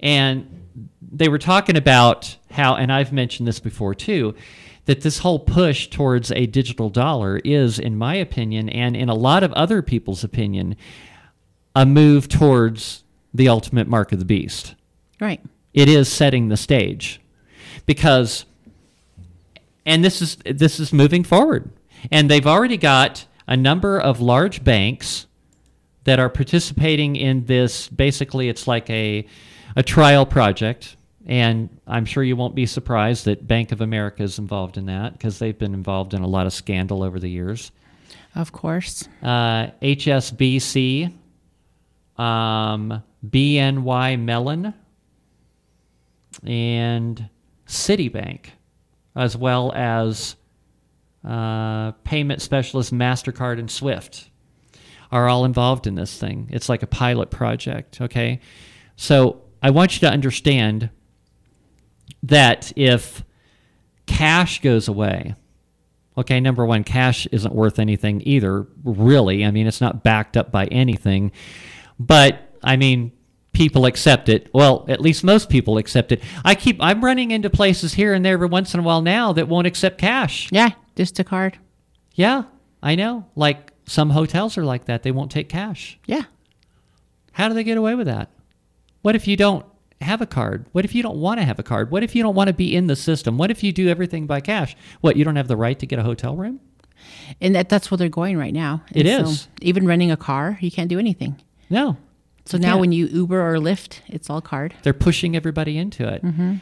and 0.00 0.61
they 1.00 1.28
were 1.28 1.38
talking 1.38 1.76
about 1.76 2.36
how, 2.50 2.74
and 2.74 2.92
I've 2.92 3.12
mentioned 3.12 3.46
this 3.46 3.60
before 3.60 3.94
too, 3.94 4.34
that 4.86 5.02
this 5.02 5.18
whole 5.18 5.38
push 5.38 5.88
towards 5.88 6.32
a 6.32 6.46
digital 6.46 6.90
dollar 6.90 7.40
is, 7.44 7.78
in 7.78 7.96
my 7.96 8.14
opinion, 8.14 8.68
and 8.68 8.96
in 8.96 9.08
a 9.08 9.14
lot 9.14 9.42
of 9.42 9.52
other 9.52 9.80
people's 9.82 10.24
opinion, 10.24 10.76
a 11.76 11.86
move 11.86 12.28
towards 12.28 13.04
the 13.32 13.48
ultimate 13.48 13.86
mark 13.86 14.12
of 14.12 14.18
the 14.18 14.24
beast. 14.24 14.74
Right. 15.20 15.40
it 15.72 15.88
is 15.88 16.08
setting 16.08 16.48
the 16.48 16.56
stage 16.56 17.20
because 17.86 18.44
and 19.84 20.04
this 20.04 20.22
is 20.22 20.36
this 20.44 20.78
is 20.78 20.92
moving 20.92 21.24
forward. 21.24 21.70
And 22.10 22.30
they've 22.30 22.46
already 22.46 22.76
got 22.76 23.26
a 23.46 23.56
number 23.56 23.98
of 23.98 24.20
large 24.20 24.64
banks 24.64 25.26
that 26.04 26.18
are 26.18 26.28
participating 26.28 27.16
in 27.16 27.46
this. 27.46 27.88
Basically 27.88 28.48
it's 28.48 28.66
like 28.66 28.88
a 28.90 29.26
a 29.76 29.82
trial 29.82 30.26
project 30.26 30.96
and 31.26 31.68
I'm 31.86 32.04
sure 32.04 32.22
you 32.22 32.36
won't 32.36 32.54
be 32.54 32.66
surprised 32.66 33.26
that 33.26 33.46
Bank 33.46 33.72
of 33.72 33.80
America 33.80 34.22
is 34.22 34.38
involved 34.38 34.76
in 34.76 34.86
that 34.86 35.12
because 35.12 35.38
they've 35.38 35.56
been 35.56 35.74
involved 35.74 36.14
in 36.14 36.22
a 36.22 36.26
lot 36.26 36.46
of 36.46 36.52
scandal 36.52 37.02
over 37.02 37.20
the 37.20 37.28
years. 37.28 37.70
Of 38.34 38.50
course. 38.50 39.08
Uh, 39.22 39.68
HSBC, 39.82 41.12
um, 42.16 43.02
BNY 43.26 44.20
Mellon, 44.20 44.74
and 46.44 47.28
Citibank, 47.66 48.46
as 49.14 49.36
well 49.36 49.72
as 49.74 50.34
uh, 51.24 51.92
payment 52.04 52.42
specialist 52.42 52.92
MasterCard 52.92 53.60
and 53.60 53.70
Swift, 53.70 54.28
are 55.12 55.28
all 55.28 55.44
involved 55.44 55.86
in 55.86 55.94
this 55.94 56.18
thing. 56.18 56.48
It's 56.50 56.68
like 56.68 56.82
a 56.82 56.86
pilot 56.86 57.30
project, 57.30 58.00
okay? 58.00 58.40
So 58.96 59.42
I 59.62 59.70
want 59.70 59.94
you 59.94 60.00
to 60.00 60.12
understand 60.12 60.90
that 62.22 62.72
if 62.76 63.24
cash 64.06 64.60
goes 64.60 64.88
away, 64.88 65.34
okay, 66.18 66.40
number 66.40 66.66
one, 66.66 66.84
cash 66.84 67.26
isn't 67.32 67.54
worth 67.54 67.78
anything 67.78 68.22
either, 68.24 68.66
really. 68.84 69.44
I 69.44 69.50
mean, 69.50 69.66
it's 69.66 69.80
not 69.80 70.02
backed 70.02 70.36
up 70.36 70.50
by 70.50 70.66
anything. 70.66 71.32
But, 71.98 72.56
I 72.62 72.76
mean, 72.76 73.12
people 73.52 73.86
accept 73.86 74.28
it. 74.28 74.50
Well, 74.52 74.84
at 74.88 75.00
least 75.00 75.24
most 75.24 75.48
people 75.48 75.78
accept 75.78 76.12
it. 76.12 76.22
I 76.44 76.54
keep, 76.54 76.76
I'm 76.80 77.04
running 77.04 77.30
into 77.30 77.48
places 77.48 77.94
here 77.94 78.12
and 78.14 78.24
there 78.24 78.34
every 78.34 78.48
once 78.48 78.74
in 78.74 78.80
a 78.80 78.82
while 78.82 79.02
now 79.02 79.32
that 79.32 79.48
won't 79.48 79.66
accept 79.66 79.98
cash. 79.98 80.48
Yeah. 80.50 80.70
Just 80.96 81.18
a 81.18 81.24
card. 81.24 81.58
Yeah, 82.14 82.44
I 82.82 82.94
know. 82.94 83.26
Like 83.34 83.72
some 83.86 84.10
hotels 84.10 84.58
are 84.58 84.64
like 84.64 84.84
that, 84.86 85.02
they 85.02 85.10
won't 85.10 85.30
take 85.30 85.48
cash. 85.48 85.98
Yeah. 86.06 86.22
How 87.32 87.48
do 87.48 87.54
they 87.54 87.64
get 87.64 87.78
away 87.78 87.94
with 87.94 88.06
that? 88.06 88.30
What 89.02 89.14
if 89.14 89.26
you 89.26 89.36
don't 89.36 89.66
have 90.00 90.20
a 90.20 90.26
card? 90.26 90.66
What 90.72 90.84
if 90.84 90.94
you 90.94 91.02
don't 91.02 91.16
want 91.16 91.40
to 91.40 91.44
have 91.44 91.58
a 91.58 91.62
card? 91.62 91.90
What 91.90 92.02
if 92.02 92.14
you 92.14 92.22
don't 92.22 92.34
want 92.34 92.48
to 92.48 92.54
be 92.54 92.74
in 92.74 92.86
the 92.86 92.96
system? 92.96 93.38
What 93.38 93.50
if 93.50 93.62
you 93.62 93.72
do 93.72 93.88
everything 93.88 94.26
by 94.26 94.40
cash? 94.40 94.76
What, 95.00 95.16
you 95.16 95.24
don't 95.24 95.36
have 95.36 95.48
the 95.48 95.56
right 95.56 95.78
to 95.78 95.86
get 95.86 95.98
a 95.98 96.02
hotel 96.02 96.36
room? 96.36 96.60
And 97.40 97.54
that, 97.54 97.68
that's 97.68 97.90
where 97.90 97.98
they're 97.98 98.08
going 98.08 98.38
right 98.38 98.54
now. 98.54 98.82
It 98.92 99.06
And 99.06 99.26
is. 99.26 99.42
So 99.42 99.48
even 99.60 99.86
renting 99.86 100.10
a 100.10 100.16
car, 100.16 100.58
you 100.60 100.70
can't 100.70 100.88
do 100.88 100.98
anything. 100.98 101.40
No. 101.70 101.96
So 102.44 102.58
now 102.58 102.70
can't. 102.70 102.80
when 102.80 102.92
you 102.92 103.06
Uber 103.06 103.40
or 103.40 103.56
Lyft, 103.58 104.00
it's 104.08 104.28
all 104.28 104.40
card. 104.40 104.74
They're 104.82 104.92
pushing 104.92 105.36
everybody 105.36 105.78
into 105.78 106.06
it. 106.06 106.24
Mm-hmm. 106.24 106.56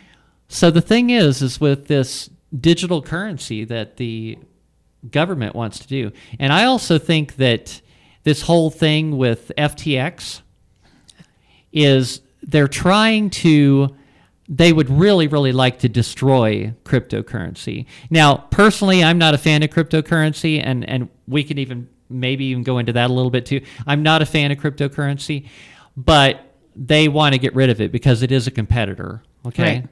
So 0.49 0.71
the 0.71 0.81
thing 0.81 1.11
is, 1.11 1.43
is 1.43 1.61
with 1.61 1.87
this 1.87 2.29
digital 2.59 3.03
currency 3.03 3.65
that 3.65 3.97
the 3.97 4.39
government 5.11 5.55
wants 5.55 5.79
to 5.79 5.89
do, 5.89 6.13
and 6.39 6.53
I 6.53 6.65
also 6.65 6.99
think 6.99 7.37
that 7.37 7.81
this 8.25 8.43
whole 8.43 8.71
thing 8.71 9.17
with 9.17 9.53
FTX 9.57 10.43
is 11.73 12.21
they're 12.43 12.69
trying 12.69 13.31
to. 13.31 13.97
They 14.53 14.73
would 14.73 14.91
really, 14.91 15.29
really 15.29 15.53
like 15.53 15.79
to 15.81 15.89
destroy 15.89 16.75
cryptocurrency. 16.85 17.87
Now, 18.11 18.35
personally, 18.51 19.05
I'm 19.05 19.17
not 19.17 19.33
a 19.33 19.39
fan 19.39 19.63
of 19.63 19.71
cryptocurrency, 19.71 20.61
and 20.65 20.89
and 20.89 21.09
we 21.29 21.45
can 21.45 21.59
even 21.59 21.89
maybe 22.09 22.47
even 22.47 22.65
go 22.65 22.79
into 22.79 22.93
that 22.95 23.11
a 23.11 23.13
little 23.13 23.31
bit 23.31 23.47
too. 23.47 23.61
I'm 23.87 24.03
not 24.03 24.23
a 24.23 24.27
fan 24.27 24.51
of 24.51 24.59
cryptocurrency, 24.59 25.47
but 25.97 26.45
they 26.75 27.07
want 27.09 27.35
to 27.35 27.39
get 27.39 27.55
rid 27.55 27.71
of 27.71 27.81
it 27.81 27.93
because 27.93 28.23
it 28.23 28.33
is 28.33 28.47
a 28.49 28.51
competitor. 28.51 29.23
Okay, 29.47 29.63
Right. 29.63 29.89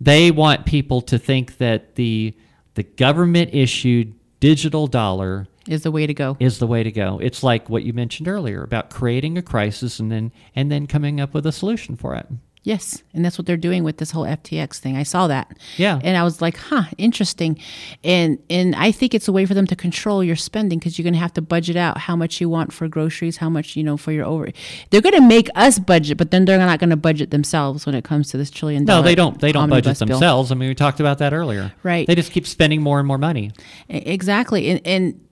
they 0.00 0.30
want 0.30 0.64
people 0.66 1.00
to 1.02 1.18
think 1.18 1.58
that 1.58 1.96
the 1.96 2.34
the 2.74 2.82
government 2.84 3.50
issued 3.52 4.14
digital 4.38 4.86
dollar 4.86 5.48
Is 5.68 5.82
the 5.82 5.90
way 5.90 6.06
to 6.06 6.14
go. 6.14 6.36
is 6.40 6.58
the 6.58 6.66
way 6.66 6.82
to 6.82 6.92
go. 6.92 7.18
It's 7.22 7.42
like 7.42 7.68
what 7.68 7.82
you 7.82 7.92
mentioned 7.92 8.28
earlier 8.28 8.62
about 8.62 8.90
creating 8.90 9.36
a 9.38 9.42
crisis 9.42 9.98
and 9.98 10.10
then 10.10 10.32
and 10.54 10.70
then 10.70 10.86
coming 10.86 11.20
up 11.20 11.34
with 11.34 11.46
a 11.46 11.52
solution 11.52 11.96
for 11.96 12.14
it. 12.14 12.26
Yes, 12.66 13.00
and 13.14 13.24
that's 13.24 13.38
what 13.38 13.46
they're 13.46 13.56
doing 13.56 13.84
with 13.84 13.98
this 13.98 14.10
whole 14.10 14.24
FTX 14.24 14.78
thing. 14.78 14.96
I 14.96 15.04
saw 15.04 15.28
that. 15.28 15.56
Yeah. 15.76 16.00
And 16.02 16.16
I 16.16 16.24
was 16.24 16.42
like, 16.42 16.56
"Huh, 16.56 16.82
interesting." 16.98 17.60
And 18.02 18.40
and 18.50 18.74
I 18.74 18.90
think 18.90 19.14
it's 19.14 19.28
a 19.28 19.32
way 19.32 19.46
for 19.46 19.54
them 19.54 19.68
to 19.68 19.76
control 19.76 20.24
your 20.24 20.34
spending 20.34 20.80
because 20.80 20.98
you're 20.98 21.04
going 21.04 21.14
to 21.14 21.20
have 21.20 21.32
to 21.34 21.42
budget 21.42 21.76
out 21.76 21.96
how 21.96 22.16
much 22.16 22.40
you 22.40 22.48
want 22.48 22.72
for 22.72 22.88
groceries, 22.88 23.36
how 23.36 23.48
much, 23.48 23.76
you 23.76 23.84
know, 23.84 23.96
for 23.96 24.10
your 24.10 24.24
over. 24.24 24.48
They're 24.90 25.00
going 25.00 25.14
to 25.14 25.20
make 25.20 25.48
us 25.54 25.78
budget, 25.78 26.18
but 26.18 26.32
then 26.32 26.44
they're 26.44 26.58
not 26.58 26.80
going 26.80 26.90
to 26.90 26.96
budget 26.96 27.30
themselves 27.30 27.86
when 27.86 27.94
it 27.94 28.02
comes 28.02 28.30
to 28.30 28.36
this 28.36 28.50
trillion 28.50 28.84
dollar. 28.84 29.02
No, 29.02 29.04
they 29.04 29.14
don't. 29.14 29.40
They 29.40 29.52
don't 29.52 29.70
budget 29.70 30.00
bill. 30.00 30.08
themselves. 30.08 30.50
I 30.50 30.56
mean, 30.56 30.68
we 30.68 30.74
talked 30.74 30.98
about 30.98 31.18
that 31.18 31.32
earlier. 31.32 31.72
Right. 31.84 32.04
They 32.08 32.16
just 32.16 32.32
keep 32.32 32.48
spending 32.48 32.82
more 32.82 32.98
and 32.98 33.06
more 33.06 33.18
money. 33.18 33.52
Exactly. 33.88 34.70
And, 34.70 34.80
and 34.84 35.25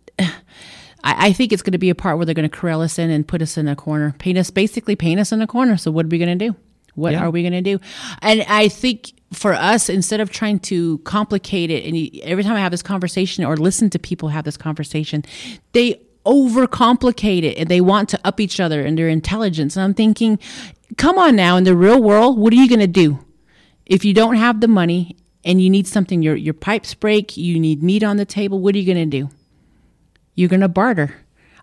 I, 1.07 1.33
think 1.33 1.53
it's 1.53 1.63
going 1.63 1.73
to 1.73 1.79
be 1.79 1.91
a 1.91 1.95
part 1.95 2.17
where 2.17 2.25
they're 2.25 2.35
going 2.35 2.49
to 2.49 2.57
corral 2.57 2.81
us 2.81 2.99
in 2.99 3.11
and 3.11 3.27
put 3.29 3.43
us 3.43 3.59
in 3.59 3.69
a 3.69 3.77
corner, 3.77 4.15
paint 4.19 4.39
us, 4.39 4.51
basically 4.51 4.97
paint 4.97 5.21
us 5.21 5.33
in 5.33 5.43
a 5.43 5.47
corner. 5.47 5.77
So 5.77 5.91
what 5.91 6.07
are 6.07 6.09
we 6.09 6.19
going 6.19 6.39
to 6.39 6.49
do? 6.49 6.57
What 6.95 7.13
Yeah. 7.13 7.25
are 7.25 7.31
we 7.31 7.43
going 7.43 7.53
to 7.53 7.61
do? 7.61 7.79
And 8.23 8.43
I 8.49 8.69
think 8.69 9.13
for 9.33 9.53
us, 9.53 9.89
instead 9.91 10.21
of 10.21 10.31
trying 10.31 10.61
to 10.61 10.99
complicate 10.99 11.71
it, 11.71 11.85
and 11.85 12.23
every 12.23 12.43
time 12.45 12.55
I 12.55 12.61
have 12.61 12.71
this 12.71 12.83
conversation 12.83 13.45
or 13.45 13.57
listen 13.57 13.91
to 13.91 13.99
people 13.99 14.29
have 14.31 14.45
this 14.45 14.57
conversation, 14.57 15.25
they 15.73 16.01
overcomplicate 16.25 17.43
it 17.43 17.59
and 17.59 17.69
they 17.69 17.81
want 17.81 18.09
to 18.11 18.21
up 18.25 18.41
each 18.41 18.61
other 18.61 18.81
and 18.81 18.97
their 18.97 19.09
intelligence. 19.09 19.77
And 19.77 19.85
I'm 19.85 19.93
thinking, 19.95 20.39
come 20.97 21.19
on 21.19 21.37
now, 21.37 21.57
in 21.57 21.65
the 21.65 21.77
real 21.77 22.03
world, 22.03 22.39
what 22.39 22.53
are 22.53 22.57
you 22.57 22.69
going 22.69 22.81
to 22.81 22.87
do? 22.87 23.19
if 23.87 24.03
you 24.03 24.15
don't 24.15 24.37
have 24.37 24.63
the 24.63 24.69
money 24.69 25.15
and 25.45 25.61
you 25.61 25.69
need 25.69 25.87
something, 25.87 26.23
your 26.23 26.35
your 26.37 26.55
pipes 26.55 26.95
break, 26.95 27.37
you 27.37 27.61
need 27.61 27.83
meat 27.83 28.03
on 28.03 28.17
the 28.17 28.25
table, 28.25 28.59
what 28.59 28.75
are 28.75 28.79
you 28.79 28.87
going 28.95 29.11
to 29.11 29.19
do? 29.21 29.29
You're 30.35 30.49
going 30.49 30.61
to 30.61 30.69
barter. 30.69 31.15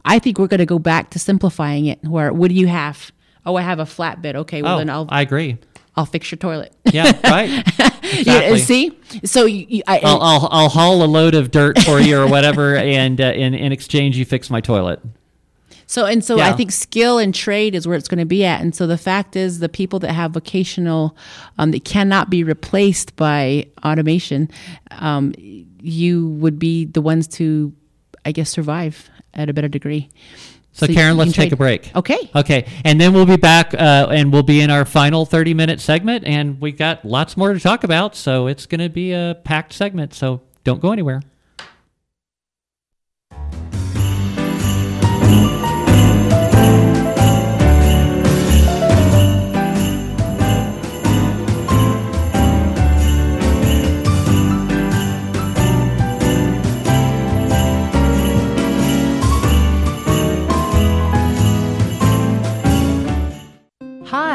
I 0.03 0.19
think 0.19 0.39
we're 0.39 0.47
going 0.47 0.59
to 0.59 0.65
go 0.65 0.79
back 0.79 1.11
to 1.11 1.19
simplifying 1.19 1.85
it. 1.85 2.03
Where 2.03 2.33
what 2.33 2.49
do 2.49 2.55
you 2.55 2.67
have? 2.67 3.11
Oh, 3.45 3.55
I 3.55 3.61
have 3.61 3.79
a 3.79 3.83
flatbed. 3.85 4.35
Okay, 4.35 4.61
well 4.61 4.75
oh, 4.75 4.77
then 4.79 4.89
I'll 4.89 5.07
I 5.09 5.21
agree. 5.21 5.57
I'll 5.95 6.05
fix 6.05 6.31
your 6.31 6.37
toilet. 6.37 6.73
Yeah, 6.91 7.17
right. 7.29 7.67
Yeah, 8.11 8.39
Exactly. 8.39 8.59
see, 8.59 8.99
so 9.23 9.45
you, 9.45 9.65
you- 9.69 9.83
I, 9.87 9.99
I'll, 9.99 10.21
I'll 10.21 10.49
I'll 10.51 10.69
haul 10.69 11.01
a 11.01 11.05
load 11.05 11.33
of 11.33 11.49
dirt 11.49 11.79
for 11.79 12.01
you 12.01 12.19
or 12.19 12.27
whatever, 12.27 12.75
and 12.99 13.21
uh, 13.21 13.25
in 13.25 13.53
in 13.53 13.71
exchange 13.71 14.17
you 14.17 14.25
fix 14.25 14.49
my 14.49 14.59
toilet. 14.59 14.99
So 15.91 16.05
and 16.05 16.23
so 16.23 16.39
I 16.39 16.53
think 16.53 16.71
skill 16.71 17.19
and 17.19 17.33
trade 17.35 17.75
is 17.75 17.85
where 17.87 17.97
it's 17.97 18.07
going 18.07 18.19
to 18.19 18.25
be 18.25 18.43
at. 18.45 18.61
And 18.61 18.73
so 18.73 18.87
the 18.87 18.97
fact 18.97 19.35
is 19.35 19.59
the 19.59 19.67
people 19.69 19.99
that 19.99 20.11
have 20.13 20.31
vocational 20.31 21.17
um, 21.57 21.71
that 21.71 21.83
cannot 21.85 22.29
be 22.29 22.43
replaced 22.45 23.15
by 23.17 23.67
automation, 23.83 24.49
um, 24.91 25.33
you 25.37 26.29
would 26.29 26.57
be 26.57 26.85
the 26.85 27.01
ones 27.01 27.27
to, 27.29 27.73
I 28.25 28.31
guess, 28.31 28.49
survive 28.49 29.09
at 29.33 29.49
a 29.49 29.53
better 29.53 29.67
degree. 29.67 30.09
So, 30.73 30.85
you- 30.85 30.93
Karen, 30.95 31.17
let's 31.17 31.33
take 31.33 31.51
a 31.51 31.57
break. 31.57 31.93
Okay. 31.95 32.29
Okay, 32.33 32.65
and 32.85 32.99
then 32.99 33.13
we'll 33.13 33.25
be 33.25 33.35
back, 33.35 33.73
uh, 33.73 34.07
and 34.09 34.31
we'll 34.31 34.43
be 34.43 34.61
in 34.61 34.69
our 34.71 34.85
final 34.85 35.25
thirty-minute 35.25 35.81
segment, 35.81 36.23
and 36.25 36.61
we 36.61 36.71
got 36.71 37.03
lots 37.03 37.35
more 37.35 37.53
to 37.53 37.59
talk 37.59 37.83
about. 37.83 38.15
So 38.15 38.47
it's 38.47 38.65
going 38.65 38.79
to 38.79 38.87
be 38.89 39.11
a 39.11 39.37
packed 39.43 39.73
segment. 39.73 40.13
So 40.13 40.41
don't 40.63 40.79
go 40.79 40.91
anywhere. 40.93 41.21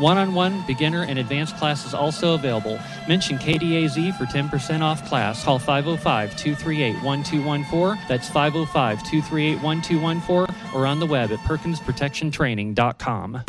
One 0.00 0.16
on 0.16 0.32
one, 0.32 0.64
beginner, 0.66 1.02
and 1.02 1.18
advanced 1.18 1.58
classes 1.58 1.92
also 1.92 2.32
available. 2.32 2.78
Mention 3.06 3.38
KDAZ 3.38 4.16
for 4.16 4.24
10% 4.24 4.80
off 4.80 5.06
class. 5.06 5.44
Call 5.44 5.58
505 5.58 6.36
238 6.36 7.04
1214. 7.04 8.02
That's 8.08 8.30
505 8.30 9.02
238 9.02 9.62
1214 9.62 10.56
or 10.74 10.86
on 10.86 11.00
the 11.00 11.06
web 11.06 11.30
at 11.30 11.38
perkinsprotectiontraining.com. 11.40 13.42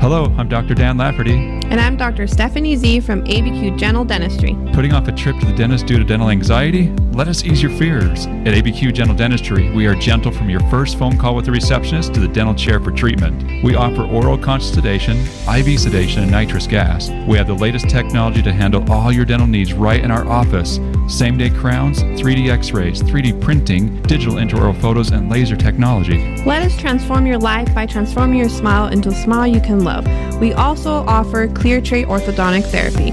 Hello, 0.00 0.32
I'm 0.36 0.48
Dr. 0.48 0.74
Dan 0.74 0.96
Lafferty. 0.96 1.34
And 1.34 1.80
I'm 1.80 1.96
Dr. 1.96 2.26
Stephanie 2.26 2.76
Z 2.76 3.00
from 3.00 3.24
ABQ 3.24 3.76
Gentle 3.76 4.04
Dentistry. 4.04 4.56
Putting 4.74 4.92
off 4.92 5.08
a 5.08 5.12
trip 5.12 5.38
to 5.40 5.46
the 5.46 5.54
dentist 5.54 5.86
due 5.86 5.98
to 5.98 6.04
dental 6.04 6.28
anxiety? 6.28 6.94
Let 7.14 7.28
us 7.28 7.44
ease 7.44 7.62
your 7.62 7.70
fears. 7.70 8.26
At 8.26 8.54
ABQ 8.54 8.92
Gentle 8.92 9.14
Dentistry, 9.14 9.70
we 9.70 9.86
are 9.86 9.94
gentle 9.94 10.32
from 10.32 10.50
your 10.50 10.58
first 10.68 10.98
phone 10.98 11.16
call 11.16 11.36
with 11.36 11.44
the 11.44 11.52
receptionist 11.52 12.12
to 12.14 12.20
the 12.20 12.26
dental 12.26 12.56
chair 12.56 12.80
for 12.80 12.90
treatment. 12.90 13.62
We 13.62 13.76
offer 13.76 14.02
oral 14.02 14.36
conscious 14.36 14.74
sedation, 14.74 15.18
IV 15.46 15.78
sedation, 15.78 16.24
and 16.24 16.32
nitrous 16.32 16.66
gas. 16.66 17.10
We 17.28 17.36
have 17.38 17.46
the 17.46 17.54
latest 17.54 17.88
technology 17.88 18.42
to 18.42 18.52
handle 18.52 18.90
all 18.90 19.12
your 19.12 19.24
dental 19.24 19.46
needs 19.46 19.72
right 19.72 20.02
in 20.02 20.10
our 20.10 20.26
office. 20.26 20.80
Same 21.06 21.38
day 21.38 21.50
crowns, 21.50 22.02
3D 22.02 22.50
x 22.50 22.72
rays, 22.72 23.00
3D 23.00 23.40
printing, 23.40 24.02
digital 24.02 24.34
intraoral 24.34 24.78
photos, 24.80 25.12
and 25.12 25.30
laser 25.30 25.54
technology. 25.54 26.42
Let 26.44 26.62
us 26.62 26.76
transform 26.76 27.26
your 27.26 27.38
life 27.38 27.72
by 27.76 27.86
transforming 27.86 28.40
your 28.40 28.48
smile 28.48 28.88
into 28.88 29.10
a 29.10 29.14
smile 29.14 29.46
you 29.46 29.60
can 29.60 29.84
love. 29.84 30.04
We 30.40 30.52
also 30.54 31.04
offer 31.06 31.46
clear 31.46 31.80
tray 31.80 32.04
orthodontic 32.04 32.64
therapy. 32.72 33.12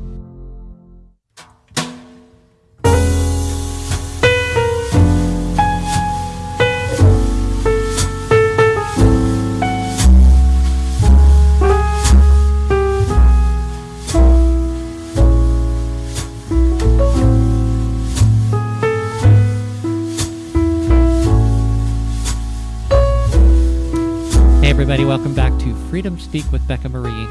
Freedom 25.91 26.17
Speak 26.17 26.49
with 26.53 26.65
Becca 26.69 26.87
Mari. 26.87 27.27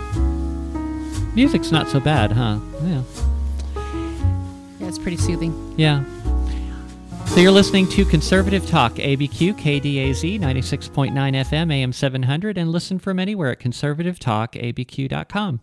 Music's 1.34 1.72
not 1.72 1.88
so 1.88 1.98
bad, 1.98 2.30
huh? 2.30 2.58
Yeah. 2.82 3.02
Yeah, 4.78 4.86
it's 4.86 4.98
pretty 4.98 5.16
soothing. 5.16 5.74
Yeah. 5.78 6.04
So 7.28 7.40
you're 7.40 7.52
listening 7.52 7.88
to 7.88 8.04
Conservative 8.04 8.66
Talk, 8.66 8.96
ABQ, 8.96 9.58
KDAZ, 9.58 10.38
96.9 10.38 11.14
FM, 11.14 11.72
AM 11.72 11.94
700, 11.94 12.58
and 12.58 12.70
listen 12.70 12.98
from 12.98 13.18
anywhere 13.18 13.50
at 13.50 13.60
conservativetalkabq.com. 13.60 15.60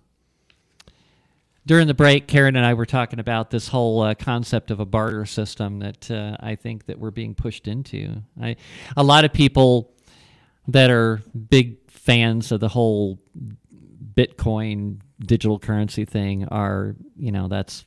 During 1.67 1.85
the 1.85 1.93
break, 1.93 2.27
Karen 2.27 2.55
and 2.55 2.65
I 2.65 2.73
were 2.73 2.87
talking 2.87 3.19
about 3.19 3.51
this 3.51 3.67
whole 3.67 4.01
uh, 4.01 4.15
concept 4.15 4.71
of 4.71 4.79
a 4.79 4.87
barter 4.87 5.27
system 5.27 5.77
that 5.81 6.09
uh, 6.09 6.35
I 6.39 6.55
think 6.55 6.87
that 6.87 6.97
we're 6.97 7.11
being 7.11 7.35
pushed 7.35 7.67
into. 7.67 8.23
I, 8.41 8.55
a 8.95 9.03
lot 9.03 9.23
of 9.23 9.33
people 9.33 9.93
that 10.67 10.89
are 10.89 11.21
big 11.49 11.86
fans 12.07 12.53
of 12.53 12.61
the 12.61 12.69
whole 12.69 13.19
Bitcoin 14.15 15.01
digital 15.19 15.59
currency 15.59 16.05
thing 16.05 16.47
are, 16.47 16.95
you 17.17 17.33
know, 17.33 17.49
that's 17.49 17.85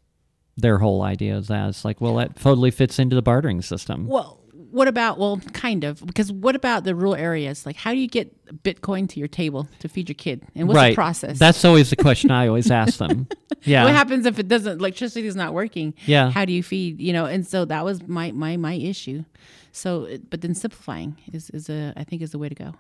their 0.59 0.77
whole 0.77 1.01
idea 1.01 1.39
is 1.39 1.49
that 1.49 1.71
it's 1.71 1.87
like, 1.87 2.03
well, 2.03 2.17
that 2.17 2.37
totally 2.37 2.71
fits 2.71 2.99
into 2.99 3.17
the 3.17 3.23
bartering 3.23 3.63
system. 3.63 4.07
Well, 4.07 4.39
what 4.53 4.89
about, 4.89 5.19
well, 5.19 5.41
kind 5.55 5.85
of, 5.85 6.05
because 6.07 6.31
what 6.31 6.55
about 6.55 6.85
the 6.85 6.95
rural 6.95 7.15
areas? 7.15 7.65
Like, 7.65 7.77
how 7.77 7.93
do 7.93 7.99
you 7.99 8.07
get 8.07 8.63
Bitcoin 8.63 9.09
to 9.09 9.19
your 9.19 9.27
table 9.27 9.67
to 9.79 9.89
feed 9.89 10.11
your 10.11 10.15
kid? 10.15 10.47
And 10.55 10.69
what's 10.69 10.77
right. 10.77 10.91
the 10.91 10.97
process? 10.97 11.39
That's 11.39 11.65
always 11.65 11.89
the 11.89 11.97
question 11.97 12.31
I 12.31 12.47
always 12.47 12.71
ask 12.83 12.99
them. 12.99 13.27
Yeah. 13.63 13.85
What 13.85 13.95
happens 13.95 14.27
if 14.27 14.39
it 14.39 14.49
doesn't, 14.49 14.79
electricity 14.79 15.27
is 15.27 15.35
not 15.35 15.55
working? 15.55 15.95
Yeah. 16.05 16.31
How 16.31 16.45
do 16.45 16.53
you 16.53 16.63
feed, 16.63 17.01
you 17.01 17.15
know? 17.15 17.25
And 17.25 17.47
so 17.47 17.65
that 17.65 17.87
was 17.87 18.07
my, 18.07 18.33
my, 18.33 18.59
my 18.59 18.75
issue. 18.75 19.25
So, 19.73 20.09
but 20.29 20.43
then 20.43 20.55
simplifying 20.55 21.17
is, 21.33 21.51
is 21.51 21.71
a, 21.71 21.95
I 21.97 22.05
think 22.05 22.23
is 22.23 22.33
the 22.33 22.39
way 22.39 22.49
to 22.49 22.55
go. 22.55 22.75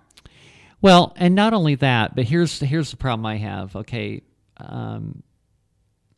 Well, 0.82 1.12
and 1.16 1.34
not 1.34 1.52
only 1.52 1.74
that, 1.76 2.16
but 2.16 2.24
here's 2.24 2.60
here's 2.60 2.90
the 2.90 2.96
problem 2.96 3.26
I 3.26 3.36
have. 3.36 3.76
Okay, 3.76 4.22
um, 4.56 5.22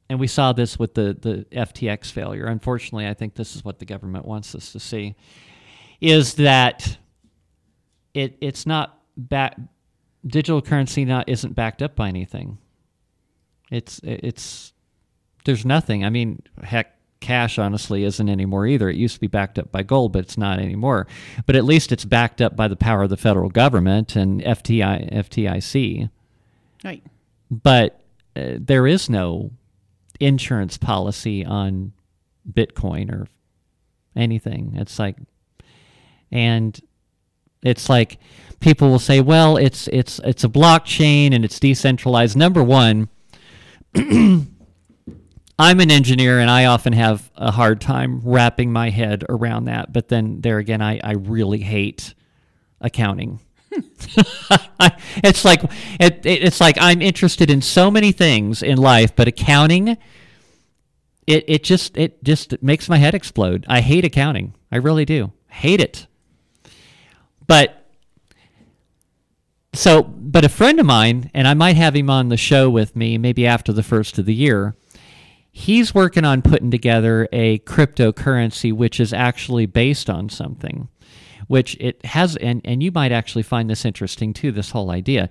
and 0.09 0.21
we 0.21 0.27
saw 0.27 0.53
this 0.53 0.79
with 0.79 0.95
the 0.95 1.17
the 1.21 1.47
FTX 1.53 2.11
failure. 2.13 2.47
Unfortunately, 2.47 3.07
I 3.09 3.15
think 3.15 3.35
this 3.35 3.57
is 3.57 3.65
what 3.65 3.79
the 3.79 3.85
government 3.85 4.25
wants 4.25 4.55
us 4.55 4.73
to 4.73 4.81
see: 4.81 5.17
is 6.01 6.35
that 6.35 6.99
it 8.15 8.37
it's 8.41 8.67
not 8.67 9.01
back 9.17 9.59
digital 10.27 10.63
currency 10.63 11.05
not 11.05 11.29
isn't 11.29 11.55
backed 11.55 11.83
up 11.83 11.97
by 11.97 12.09
anything. 12.09 12.59
It's 13.71 14.01
it's 14.05 14.73
there's 15.45 15.65
nothing. 15.65 16.05
I 16.05 16.11
mean, 16.11 16.43
heck, 16.63 16.97
cash 17.23 17.59
honestly 17.59 18.05
isn't 18.05 18.29
anymore 18.29 18.67
either. 18.67 18.91
It 18.91 18.97
used 18.97 19.15
to 19.15 19.21
be 19.21 19.29
backed 19.29 19.59
up 19.59 19.73
by 19.73 19.83
gold, 19.83 20.13
but 20.13 20.25
it's 20.25 20.37
not 20.37 20.59
anymore. 20.59 21.07
But 21.47 21.57
at 21.57 21.65
least 21.65 21.93
it's 21.93 22.05
backed 22.05 22.43
up 22.43 22.55
by 22.55 22.69
the 22.69 22.77
power 22.77 23.05
of 23.05 23.11
the 23.11 23.17
federal 23.17 23.49
government 23.49 24.17
and 24.17 24.43
FTI 24.43 25.11
FDIC. 25.11 26.11
Right. 26.85 27.03
But 27.51 28.01
uh, 28.37 28.59
there 28.59 28.87
is 28.87 29.09
no 29.09 29.53
insurance 30.21 30.77
policy 30.77 31.45
on 31.45 31.93
Bitcoin 32.51 33.11
or 33.11 33.29
anything. 34.17 34.75
It's 34.77 34.99
like, 34.99 35.17
and 36.31 36.79
it's 37.63 37.89
like 37.89 38.19
people 38.61 38.91
will 38.91 38.99
say, 38.99 39.21
"Well, 39.21 39.57
it's 39.57 39.89
it's 39.89 40.19
it's 40.25 40.45
a 40.45 40.49
blockchain 40.49 41.35
and 41.35 41.45
it's 41.45 41.61
decentralized." 41.61 42.37
Number 42.37 42.63
one, 42.63 43.09
I'm 45.59 45.81
an 45.81 45.91
engineer 45.91 46.41
and 46.41 46.51
I 46.51 46.65
often 46.67 46.93
have 46.93 47.31
a 47.37 47.51
hard 47.51 47.81
time 47.81 48.21
wrapping 48.25 48.73
my 48.73 48.91
head 48.91 49.25
around 49.29 49.67
that. 49.67 49.93
But 49.93 50.09
then 50.09 50.41
there 50.41 50.59
again, 50.59 50.83
I, 50.83 51.01
I 51.03 51.13
really 51.13 51.61
hate 51.61 52.15
accounting. 52.81 53.41
it's 55.23 55.45
like 55.45 55.63
it, 55.99 56.27
it, 56.27 56.45
it's 56.45 56.61
like 56.61 56.77
I'm 56.81 57.01
interested 57.01 57.51
in 57.51 57.63
so 57.63 57.91
many 57.91 58.13
things 58.13 58.63
in 58.63 58.77
life, 58.77 59.17
but 59.17 59.29
accounting 59.29 59.97
it 61.27 61.45
it 61.47 61.65
just 61.65 61.97
it 61.97 62.23
just 62.25 62.61
makes 62.63 62.89
my 62.89 62.99
head 62.99 63.15
explode. 63.15 63.65
I 63.69 63.81
hate 63.81 64.05
accounting. 64.05 64.55
I 64.71 64.77
really 64.77 65.05
do. 65.05 65.33
Hate 65.49 65.81
it. 65.81 66.07
But 67.47 67.87
so 69.73 70.03
but 70.03 70.45
a 70.45 70.49
friend 70.49 70.81
of 70.81 70.87
mine 70.87 71.31
and 71.33 71.47
I 71.47 71.55
might 71.55 71.77
have 71.77 71.95
him 71.95 72.11
on 72.11 72.29
the 72.29 72.37
show 72.37 72.69
with 72.69 72.97
me 72.97 73.19
maybe 73.19 73.47
after 73.47 73.73
the 73.73 73.83
first 73.83 74.19
of 74.19 74.27
the 74.27 74.35
year. 74.35 74.75
He's 75.53 75.95
working 75.95 76.25
on 76.25 76.43
putting 76.43 76.71
together 76.71 77.29
a 77.31 77.59
cryptocurrency 77.61 78.73
which 78.73 78.99
is 78.99 79.13
actually 79.13 79.67
based 79.67 80.09
on 80.09 80.29
something 80.29 80.89
which 81.53 81.77
it 81.81 82.03
has, 82.07 82.37
and, 82.37 82.63
and 82.65 82.83
you 82.83 82.91
might 82.91 83.13
actually 83.13 83.43
find 83.43 83.69
this 83.69 83.85
interesting 83.85 84.33
too, 84.33 84.51
this 84.53 84.71
whole 84.71 84.91
idea. 84.91 85.29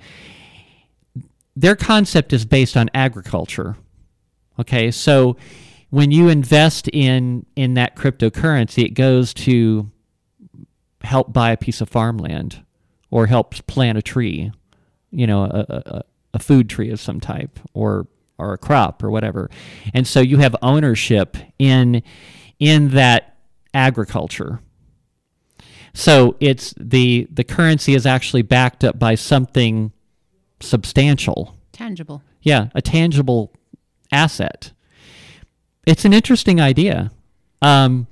Their 1.56 1.76
concept 1.76 2.32
is 2.32 2.46
based 2.46 2.78
on 2.78 2.92
agriculture. 2.94 3.76
Okay, 4.60 4.92
so 4.92 5.38
when 5.90 6.12
you 6.12 6.30
invest 6.30 6.88
in 6.90 7.46
in 7.56 7.74
that 7.74 7.96
cryptocurrency, 7.96 8.84
it 8.86 8.94
goes 8.94 9.34
to 9.34 9.90
help 11.02 11.34
buy 11.34 11.52
a 11.52 11.58
piece 11.58 11.82
of 11.82 11.90
farmland 11.90 12.64
or 13.10 13.26
helps 13.26 13.62
plant 13.62 13.98
a 13.98 14.02
tree, 14.04 14.52
you 15.10 15.26
know, 15.26 15.46
a, 15.46 15.66
a, 15.70 16.02
a 16.36 16.40
food 16.40 16.70
tree 16.70 16.92
of 16.92 17.00
some 17.00 17.20
type 17.20 17.60
or 17.74 18.06
or 18.42 18.54
a 18.54 18.58
crop 18.58 19.04
or 19.04 19.10
whatever. 19.10 19.50
And 19.94 20.08
so 20.08 20.20
you 20.20 20.38
have 20.38 20.56
ownership 20.62 21.38
in 21.60 22.04
in 22.60 22.90
that 22.90 23.38
agriculture 23.74 24.60
so 25.94 26.36
it's 26.40 26.74
the 26.78 27.28
the 27.32 27.44
currency 27.44 27.94
is 27.94 28.06
actually 28.06 28.44
backed 28.44 28.84
up 28.84 28.98
by 28.98 29.16
something 29.16 29.92
substantial. 30.60 31.58
Tangible. 31.72 32.24
Yeah, 32.42 32.70
a 32.74 32.82
tangible 32.82 33.54
asset. 34.12 34.72
It's 35.86 36.06
an 36.06 36.14
interesting 36.14 36.62
idea. 36.62 37.12
Um, 37.62 38.08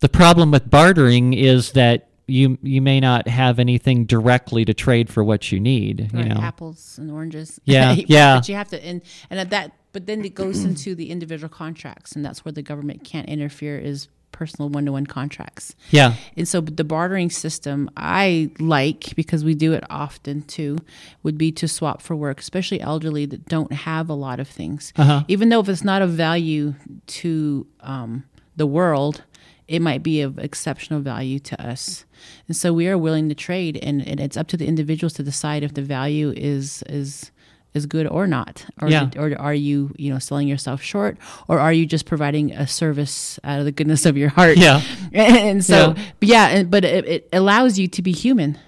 the 0.00 0.08
problem 0.08 0.50
with 0.50 0.70
bartering 0.70 1.32
is 1.32 1.72
that 1.72 2.07
you 2.28 2.58
you 2.62 2.80
may 2.80 3.00
not 3.00 3.26
have 3.26 3.58
anything 3.58 4.04
directly 4.04 4.64
to 4.64 4.74
trade 4.74 5.08
for 5.10 5.24
what 5.24 5.50
you 5.50 5.58
need. 5.58 6.10
You 6.12 6.24
know, 6.24 6.40
apples 6.40 6.98
and 6.98 7.10
oranges. 7.10 7.60
Yeah, 7.64 7.94
But 7.96 8.08
yeah. 8.10 8.40
you 8.44 8.54
have 8.54 8.68
to, 8.68 8.84
and 8.84 9.02
and 9.30 9.40
at 9.40 9.50
that, 9.50 9.72
but 9.92 10.06
then 10.06 10.24
it 10.24 10.34
goes 10.34 10.62
into 10.64 10.94
the 10.94 11.10
individual 11.10 11.48
contracts, 11.48 12.12
and 12.12 12.24
that's 12.24 12.44
where 12.44 12.52
the 12.52 12.62
government 12.62 13.02
can't 13.04 13.28
interfere. 13.28 13.78
Is 13.78 14.08
personal 14.30 14.68
one-to-one 14.68 15.06
contracts. 15.06 15.74
yeah, 15.90 16.14
And 16.36 16.46
so 16.46 16.60
the 16.60 16.84
bartering 16.84 17.28
system 17.30 17.90
I 17.96 18.50
like 18.60 19.16
because 19.16 19.42
we 19.42 19.54
do 19.54 19.72
it 19.72 19.82
often 19.90 20.42
too 20.42 20.78
would 21.24 21.36
be 21.38 21.50
to 21.52 21.66
swap 21.66 22.02
for 22.02 22.14
work, 22.14 22.38
especially 22.38 22.80
elderly 22.80 23.26
that 23.26 23.46
don't 23.46 23.72
have 23.72 24.08
a 24.08 24.14
lot 24.14 24.38
of 24.38 24.46
things. 24.46 24.92
Uh-huh. 24.96 25.24
Even 25.28 25.48
though 25.48 25.60
if 25.60 25.68
it's 25.68 25.82
not 25.82 26.02
of 26.02 26.10
value 26.10 26.74
to 27.06 27.66
um, 27.80 28.24
the 28.54 28.66
world, 28.66 29.24
it 29.68 29.80
might 29.82 30.02
be 30.02 30.22
of 30.22 30.38
exceptional 30.38 31.00
value 31.00 31.38
to 31.38 31.62
us. 31.62 32.04
And 32.48 32.56
so 32.56 32.72
we 32.72 32.88
are 32.88 32.96
willing 32.98 33.28
to 33.28 33.34
trade, 33.34 33.76
and, 33.82 34.06
and 34.08 34.18
it's 34.18 34.36
up 34.36 34.48
to 34.48 34.56
the 34.56 34.66
individuals 34.66 35.12
to 35.14 35.22
decide 35.22 35.62
if 35.62 35.74
the 35.74 35.82
value 35.82 36.32
is 36.36 36.82
is 36.88 37.30
is 37.74 37.84
good 37.84 38.06
or 38.06 38.26
not, 38.26 38.64
or 38.80 38.88
Yeah. 38.88 39.10
or 39.16 39.38
are 39.38 39.52
you 39.54 39.92
you 39.98 40.10
know 40.12 40.18
selling 40.18 40.48
yourself 40.48 40.80
short, 40.82 41.18
or 41.48 41.60
are 41.60 41.72
you 41.72 41.84
just 41.86 42.06
providing 42.06 42.50
a 42.52 42.66
service 42.66 43.38
out 43.44 43.58
of 43.58 43.66
the 43.66 43.72
goodness 43.72 44.06
of 44.06 44.16
your 44.16 44.30
heart? 44.30 44.56
Yeah. 44.56 44.80
and 45.12 45.62
so 45.64 45.94
Yeah. 45.96 46.04
but 46.18 46.28
yeah 46.28 46.46
and, 46.48 46.70
but 46.70 46.84
it, 46.84 47.06
it 47.06 47.28
allows 47.32 47.78
you 47.78 47.86
to 47.88 48.00
be 48.02 48.12
human 48.12 48.58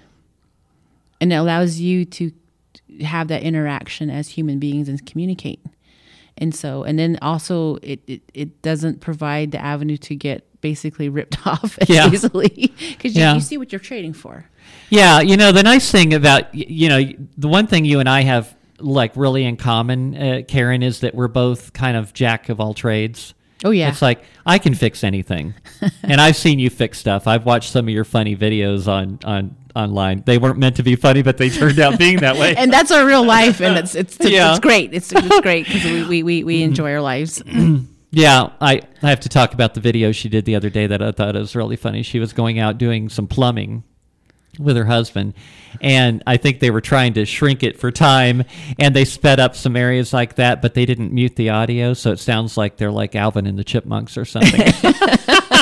and 1.19 1.33
it 1.33 1.35
allows 1.35 1.79
you 1.79 2.05
to 2.05 2.31
have 3.01 3.27
that 3.29 3.41
interaction 3.43 4.09
as 4.09 4.29
human 4.29 4.59
beings 4.59 4.87
and 4.87 5.03
communicate 5.05 5.59
and 6.37 6.53
so 6.53 6.83
and 6.83 6.99
then 6.99 7.17
also 7.21 7.77
it 7.81 7.99
it, 8.07 8.21
it 8.33 8.61
doesn't 8.61 9.01
provide 9.01 9.51
the 9.51 9.59
avenue 9.59 9.97
to 9.97 10.15
get 10.15 10.45
basically 10.61 11.09
ripped 11.09 11.45
off 11.47 11.77
as 11.79 11.89
Yeah. 11.89 12.09
easily 12.11 12.73
because 12.91 13.15
you, 13.15 13.21
Yeah. 13.21 13.33
you 13.35 13.41
see 13.41 13.57
what 13.57 13.71
you're 13.71 13.79
trading 13.79 14.13
for 14.13 14.45
Yeah, 14.89 15.19
you 15.21 15.37
know 15.37 15.51
the 15.51 15.63
nice 15.63 15.91
thing 15.91 16.13
about 16.13 16.53
you 16.55 16.87
know 16.89 17.01
the 17.37 17.47
one 17.47 17.67
thing 17.67 17.85
you 17.85 17.99
and 17.99 18.07
I 18.09 18.21
have 18.21 18.55
like 18.79 19.11
really 19.15 19.43
in 19.45 19.57
common, 19.57 20.15
uh, 20.17 20.41
Karen, 20.47 20.81
is 20.81 21.01
that 21.01 21.13
we're 21.13 21.27
both 21.27 21.71
kind 21.73 21.95
of 21.95 22.13
jack 22.13 22.49
of 22.49 22.59
all 22.59 22.73
trades. 22.73 23.35
Oh, 23.63 23.69
yeah. 23.69 23.89
it's 23.89 24.01
like 24.01 24.23
I 24.43 24.57
can 24.57 24.73
fix 24.73 25.03
anything, 25.03 25.53
and 26.03 26.19
I've 26.19 26.35
seen 26.35 26.57
you 26.57 26.71
fix 26.71 26.97
stuff. 26.97 27.27
I've 27.27 27.45
watched 27.45 27.71
some 27.71 27.85
of 27.87 27.93
your 27.93 28.03
funny 28.03 28.35
videos 28.35 28.87
on 28.87 29.19
on 29.23 29.55
online. 29.75 30.23
They 30.25 30.39
weren't 30.39 30.57
meant 30.57 30.77
to 30.77 30.83
be 30.83 30.95
funny, 30.95 31.21
but 31.21 31.37
they 31.37 31.49
turned 31.51 31.79
out 31.79 31.99
being 31.99 32.17
that 32.21 32.37
way. 32.37 32.55
and 32.57 32.73
that's 32.73 32.89
our 32.91 33.05
real 33.05 33.23
life 33.23 33.61
and 33.61 33.77
it's 33.77 33.93
it's, 33.93 34.17
it's, 34.19 34.29
Yeah. 34.31 34.57
great 34.59 34.93
it's, 34.95 35.13
it's 35.13 35.39
great 35.41 35.65
because 35.67 35.83
we, 35.85 36.03
we, 36.03 36.23
we, 36.23 36.43
we 36.43 36.63
enjoy 36.63 36.91
our 36.91 37.01
lives 37.01 37.41
Yeah, 38.11 38.49
I, 38.59 38.81
I 39.01 39.09
have 39.09 39.21
to 39.21 39.29
talk 39.29 39.53
about 39.53 39.73
the 39.73 39.79
video 39.79 40.11
she 40.11 40.27
did 40.27 40.43
the 40.43 40.55
other 40.55 40.69
day 40.69 40.85
that 40.85 41.01
I 41.01 41.11
thought 41.11 41.35
was 41.35 41.55
really 41.55 41.77
funny. 41.77 42.03
She 42.03 42.19
was 42.19 42.33
going 42.33 42.59
out 42.59 42.77
doing 42.77 43.07
some 43.07 43.25
plumbing 43.25 43.83
with 44.59 44.75
her 44.75 44.83
husband, 44.83 45.33
and 45.79 46.21
I 46.27 46.35
think 46.35 46.59
they 46.59 46.71
were 46.71 46.81
trying 46.81 47.13
to 47.13 47.25
shrink 47.25 47.63
it 47.63 47.79
for 47.79 47.89
time, 47.89 48.43
and 48.77 48.93
they 48.93 49.05
sped 49.05 49.39
up 49.39 49.55
some 49.55 49.77
areas 49.77 50.11
like 50.11 50.35
that, 50.35 50.61
but 50.61 50.73
they 50.73 50.85
didn't 50.85 51.13
mute 51.13 51.37
the 51.37 51.51
audio, 51.51 51.93
so 51.93 52.11
it 52.11 52.19
sounds 52.19 52.57
like 52.57 52.75
they're 52.75 52.91
like 52.91 53.15
Alvin 53.15 53.47
and 53.47 53.57
the 53.57 53.63
Chipmunks 53.63 54.17
or 54.17 54.25
something. 54.25 54.59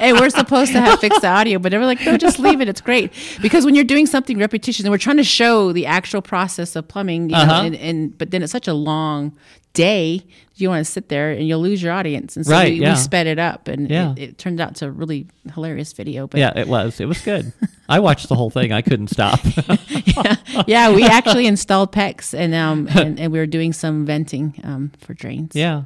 and 0.00 0.18
we're 0.18 0.30
supposed 0.30 0.72
to 0.72 0.80
have 0.80 0.98
fixed 1.00 1.20
the 1.22 1.28
audio, 1.28 1.58
but 1.58 1.70
they 1.72 1.78
were 1.78 1.86
like, 1.86 2.00
no, 2.04 2.16
just 2.16 2.38
leave 2.38 2.60
it. 2.60 2.68
It's 2.68 2.80
great. 2.80 3.12
Because 3.42 3.64
when 3.64 3.74
you're 3.74 3.84
doing 3.84 4.06
something 4.06 4.38
repetition, 4.38 4.86
and 4.86 4.90
we're 4.92 4.98
trying 4.98 5.16
to 5.18 5.24
show 5.24 5.72
the 5.72 5.86
actual 5.86 6.22
process 6.22 6.76
of 6.76 6.88
plumbing, 6.88 7.30
you 7.30 7.36
know, 7.36 7.42
Uh-huh. 7.42 7.62
and, 7.66 7.74
and 7.76 8.18
but 8.18 8.30
then 8.30 8.42
it's 8.42 8.52
such 8.52 8.68
a 8.68 8.74
long 8.74 9.36
day, 9.74 10.24
you 10.56 10.68
want 10.68 10.84
to 10.84 10.90
sit 10.90 11.08
there 11.08 11.30
and 11.30 11.46
you'll 11.46 11.60
lose 11.60 11.80
your 11.82 11.92
audience. 11.92 12.36
And 12.36 12.44
so 12.44 12.50
Right, 12.52 12.72
we, 12.72 12.80
yeah. 12.80 12.94
we 12.94 12.98
sped 12.98 13.26
it 13.28 13.38
up, 13.38 13.68
and 13.68 13.88
Yeah. 13.88 14.12
it, 14.16 14.18
it 14.30 14.38
turned 14.38 14.60
out 14.60 14.74
to 14.76 14.86
a 14.86 14.90
really 14.90 15.26
hilarious 15.54 15.92
video. 15.92 16.26
But 16.26 16.40
yeah, 16.40 16.52
it 16.58 16.66
was. 16.68 16.98
It 17.00 17.06
was 17.06 17.20
good. 17.20 17.52
I 17.88 18.00
watched 18.00 18.28
the 18.28 18.34
whole 18.34 18.50
thing. 18.50 18.72
I 18.72 18.82
couldn't 18.82 19.08
stop. 19.08 19.38
yeah, 20.66 20.92
we 20.92 21.04
actually 21.04 21.46
installed 21.46 21.92
PEX, 21.92 22.34
and 22.36 22.54
um, 22.54 22.88
and, 22.90 23.18
and 23.20 23.32
we 23.32 23.38
were 23.38 23.46
doing 23.46 23.72
some 23.72 24.04
venting 24.04 24.54
um 24.64 24.90
for 25.00 25.14
drains. 25.14 25.54
Yeah. 25.54 25.84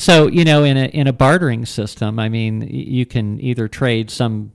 So 0.00 0.28
you 0.28 0.44
know, 0.44 0.64
in 0.64 0.78
a 0.78 0.86
in 0.86 1.06
a 1.08 1.12
bartering 1.12 1.66
system, 1.66 2.18
I 2.18 2.30
mean, 2.30 2.62
you 2.62 3.04
can 3.04 3.38
either 3.38 3.68
trade 3.68 4.10
some 4.10 4.52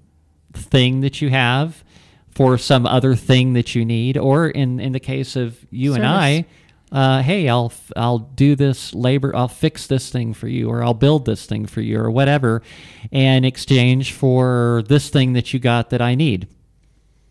thing 0.53 1.01
that 1.01 1.21
you 1.21 1.29
have 1.29 1.83
for 2.31 2.57
some 2.57 2.87
other 2.87 3.15
thing 3.15 3.53
that 3.53 3.75
you 3.75 3.85
need, 3.85 4.17
or 4.17 4.47
in 4.47 4.79
in 4.79 4.91
the 4.91 4.99
case 4.99 5.35
of 5.35 5.63
you 5.69 5.93
and 5.93 6.03
I, 6.03 6.45
uh, 6.91 7.21
hey, 7.21 7.47
I'll 7.47 7.71
I'll 7.95 8.17
do 8.17 8.55
this 8.55 8.95
labor, 8.95 9.35
I'll 9.35 9.47
fix 9.47 9.85
this 9.85 10.09
thing 10.09 10.33
for 10.33 10.47
you, 10.47 10.67
or 10.67 10.83
I'll 10.83 10.95
build 10.95 11.25
this 11.25 11.45
thing 11.45 11.67
for 11.67 11.81
you, 11.81 11.99
or 11.99 12.09
whatever, 12.09 12.63
in 13.11 13.45
exchange 13.45 14.13
for 14.13 14.83
this 14.87 15.09
thing 15.11 15.33
that 15.33 15.53
you 15.53 15.59
got 15.59 15.91
that 15.91 16.01
I 16.01 16.15
need. 16.15 16.47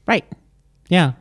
right. 0.06 0.24
Yeah. 0.88 1.14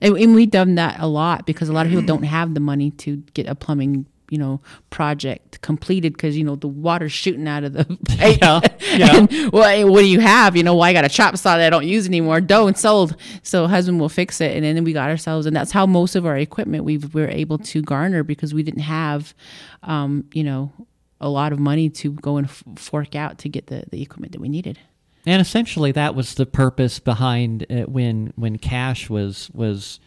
And, 0.00 0.16
and 0.16 0.32
we've 0.36 0.48
done 0.48 0.76
that 0.76 1.00
a 1.00 1.08
lot 1.08 1.44
because 1.44 1.68
a 1.68 1.72
lot 1.72 1.86
of 1.86 1.90
people 1.90 2.06
don't 2.06 2.22
have 2.22 2.54
the 2.54 2.60
money 2.60 2.92
to 2.92 3.16
get 3.34 3.48
a 3.48 3.56
plumbing, 3.56 4.06
you 4.30 4.38
know, 4.38 4.60
project 4.90 5.60
completed 5.62 6.12
because 6.12 6.36
you 6.36 6.44
know 6.44 6.56
the 6.56 6.68
water's 6.68 7.12
shooting 7.12 7.48
out 7.48 7.64
of 7.64 7.72
the 7.72 7.84
pipe. 7.84 8.38
Yeah, 8.88 8.96
yeah. 8.96 9.16
and 9.16 9.52
well, 9.52 9.90
what 9.90 10.00
do 10.00 10.06
you 10.06 10.20
have? 10.20 10.56
You 10.56 10.62
know, 10.62 10.74
well, 10.74 10.84
I 10.84 10.92
got 10.92 11.04
a 11.04 11.08
chop 11.08 11.36
saw 11.36 11.56
that 11.56 11.66
I 11.66 11.70
don't 11.70 11.86
use 11.86 12.06
anymore. 12.06 12.40
Dough 12.40 12.66
and 12.66 12.76
sold. 12.76 13.16
So 13.42 13.66
husband 13.66 14.00
will 14.00 14.08
fix 14.08 14.40
it, 14.40 14.56
and 14.56 14.64
then 14.64 14.82
we 14.84 14.92
got 14.92 15.10
ourselves, 15.10 15.46
and 15.46 15.54
that's 15.54 15.72
how 15.72 15.86
most 15.86 16.16
of 16.16 16.26
our 16.26 16.36
equipment 16.36 16.84
we 16.84 16.98
we 16.98 17.22
were 17.22 17.28
able 17.28 17.58
to 17.58 17.82
garner 17.82 18.22
because 18.22 18.54
we 18.54 18.62
didn't 18.62 18.82
have, 18.82 19.34
um, 19.82 20.24
you 20.32 20.42
know, 20.44 20.72
a 21.20 21.28
lot 21.28 21.52
of 21.52 21.58
money 21.58 21.90
to 21.90 22.12
go 22.12 22.36
and 22.36 22.46
f- 22.46 22.62
fork 22.76 23.14
out 23.14 23.38
to 23.38 23.48
get 23.48 23.66
the 23.66 23.84
the 23.90 24.02
equipment 24.02 24.32
that 24.32 24.40
we 24.40 24.48
needed. 24.48 24.78
And 25.26 25.42
essentially, 25.42 25.92
that 25.92 26.14
was 26.14 26.34
the 26.34 26.46
purpose 26.46 26.98
behind 26.98 27.66
uh, 27.70 27.82
when 27.82 28.32
when 28.36 28.56
cash 28.58 29.10
was 29.10 29.50
was 29.52 30.00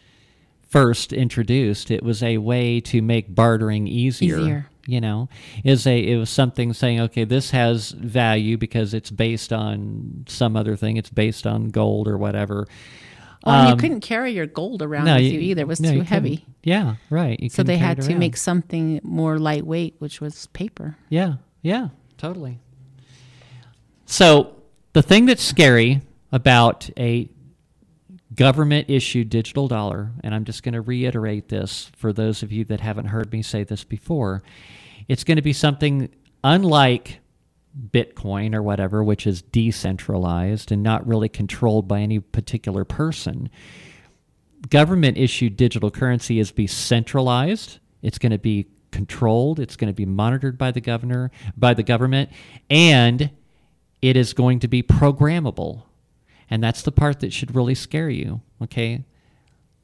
first 0.71 1.13
introduced. 1.13 1.91
It 1.91 2.01
was 2.01 2.23
a 2.23 2.37
way 2.39 2.79
to 2.81 3.01
make 3.03 3.35
bartering 3.35 3.87
easier. 3.87 4.39
Easier. 4.39 4.67
You 4.87 4.99
know, 4.99 5.29
is 5.63 5.85
a 5.85 5.99
it 5.99 6.17
was 6.17 6.31
something 6.31 6.73
saying, 6.73 6.99
okay, 7.01 7.23
this 7.23 7.51
has 7.51 7.91
value 7.91 8.57
because 8.57 8.95
it's 8.95 9.11
based 9.11 9.53
on 9.53 10.25
some 10.27 10.55
other 10.57 10.75
thing. 10.75 10.97
It's 10.97 11.11
based 11.11 11.45
on 11.45 11.69
gold 11.69 12.07
or 12.07 12.17
whatever. 12.17 12.65
Oh, 13.43 13.51
and 13.51 13.67
you 13.67 13.73
Um, 13.73 13.79
couldn't 13.79 14.01
carry 14.01 14.31
your 14.33 14.47
gold 14.47 14.81
around 14.81 15.05
No, 15.05 15.15
with 15.15 15.23
you- 15.23 15.33
you 15.33 15.39
either; 15.51 15.61
it 15.61 15.67
was 15.67 15.79
no, 15.79 15.89
too 15.89 15.97
you 15.97 16.01
couldn't. 16.01 16.07
heavy. 16.07 16.45
Yeah, 16.63 16.95
right. 17.11 17.39
You 17.39 17.49
So 17.49 17.61
they 17.61 17.77
had 17.77 18.01
to 18.01 18.15
make 18.15 18.35
something 18.35 18.99
more 19.03 19.37
lightweight, 19.37 19.95
which 19.99 20.19
was 20.19 20.47
paper. 20.47 20.97
Yeah, 21.09 21.35
yeah, 21.61 21.89
totally. 22.17 22.59
So 24.05 24.55
the 24.93 25.01
thing 25.03 25.25
that's 25.25 25.43
scary 25.43 26.01
about 26.31 26.89
a 26.97 27.29
government 28.35 28.89
issued 28.89 29.29
digital 29.29 29.67
dollar, 29.67 30.11
and 30.23 30.33
I'm 30.33 30.45
just 30.45 30.63
going 30.63 30.73
to 30.73 30.81
reiterate 30.81 31.49
this 31.49 31.91
for 31.95 32.13
those 32.13 32.43
of 32.43 32.51
you 32.51 32.65
that 32.65 32.79
haven't 32.79 33.07
heard 33.07 33.31
me 33.31 33.41
say 33.41 33.63
this 33.63 33.83
before, 33.83 34.41
it's 35.07 35.23
going 35.23 35.35
to 35.35 35.41
be 35.41 35.53
something 35.53 36.09
unlike 36.43 37.19
Bitcoin 37.91 38.53
or 38.53 38.61
whatever, 38.61 39.03
which 39.03 39.25
is 39.25 39.41
decentralized 39.41 40.71
and 40.71 40.83
not 40.83 41.05
really 41.07 41.29
controlled 41.29 41.87
by 41.87 42.01
any 42.01 42.19
particular 42.19 42.83
person. 42.83 43.49
Government 44.69 45.17
issued 45.17 45.57
digital 45.57 45.89
currency 45.89 46.39
is 46.39 46.51
be 46.51 46.67
centralized. 46.67 47.79
It's 48.01 48.17
going 48.17 48.31
to 48.31 48.37
be 48.37 48.67
controlled. 48.91 49.59
It's 49.59 49.75
going 49.75 49.87
to 49.87 49.95
be 49.95 50.05
monitored 50.05 50.57
by 50.57 50.71
the 50.71 50.81
governor, 50.81 51.31
by 51.57 51.73
the 51.73 51.83
government, 51.83 52.29
and 52.69 53.31
it 54.01 54.17
is 54.17 54.33
going 54.33 54.59
to 54.59 54.67
be 54.67 54.83
programmable. 54.83 55.83
And 56.51 56.61
that's 56.61 56.83
the 56.83 56.91
part 56.91 57.21
that 57.21 57.33
should 57.33 57.55
really 57.55 57.73
scare 57.73 58.09
you. 58.09 58.41
Okay. 58.61 59.05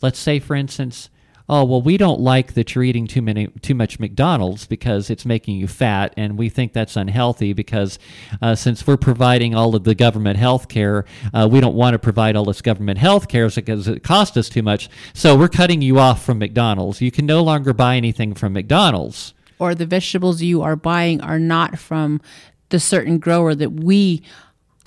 Let's 0.01 0.19
say, 0.19 0.39
for 0.39 0.55
instance, 0.55 1.09
oh 1.49 1.63
well 1.63 1.81
we 1.81 1.97
don't 1.97 2.19
like 2.19 2.53
that 2.53 2.75
you're 2.75 2.83
eating 2.83 3.07
too 3.07 3.21
many 3.21 3.47
too 3.61 3.73
much 3.73 3.99
mcdonald's 3.99 4.65
because 4.65 5.09
it's 5.09 5.25
making 5.25 5.55
you 5.55 5.67
fat 5.67 6.13
and 6.17 6.37
we 6.37 6.49
think 6.49 6.73
that's 6.73 6.95
unhealthy 6.95 7.53
because 7.53 7.97
uh, 8.41 8.53
since 8.55 8.85
we're 8.85 8.97
providing 8.97 9.55
all 9.55 9.75
of 9.75 9.83
the 9.83 9.95
government 9.95 10.37
health 10.37 10.67
care 10.67 11.05
uh, 11.33 11.47
we 11.49 11.59
don't 11.59 11.75
want 11.75 11.93
to 11.93 11.99
provide 11.99 12.35
all 12.35 12.45
this 12.45 12.61
government 12.61 12.99
health 12.99 13.27
care 13.27 13.49
because 13.49 13.87
it 13.87 14.03
costs 14.03 14.35
us 14.37 14.49
too 14.49 14.61
much 14.61 14.89
so 15.13 15.37
we're 15.37 15.47
cutting 15.47 15.81
you 15.81 15.99
off 15.99 16.23
from 16.23 16.39
mcdonald's 16.39 17.01
you 17.01 17.11
can 17.11 17.25
no 17.25 17.41
longer 17.41 17.73
buy 17.73 17.95
anything 17.95 18.33
from 18.33 18.53
mcdonald's 18.53 19.33
or 19.59 19.73
the 19.73 19.85
vegetables 19.85 20.41
you 20.41 20.61
are 20.61 20.75
buying 20.75 21.21
are 21.21 21.39
not 21.39 21.79
from 21.79 22.21
the 22.69 22.79
certain 22.79 23.17
grower 23.17 23.55
that 23.55 23.71
we 23.71 24.21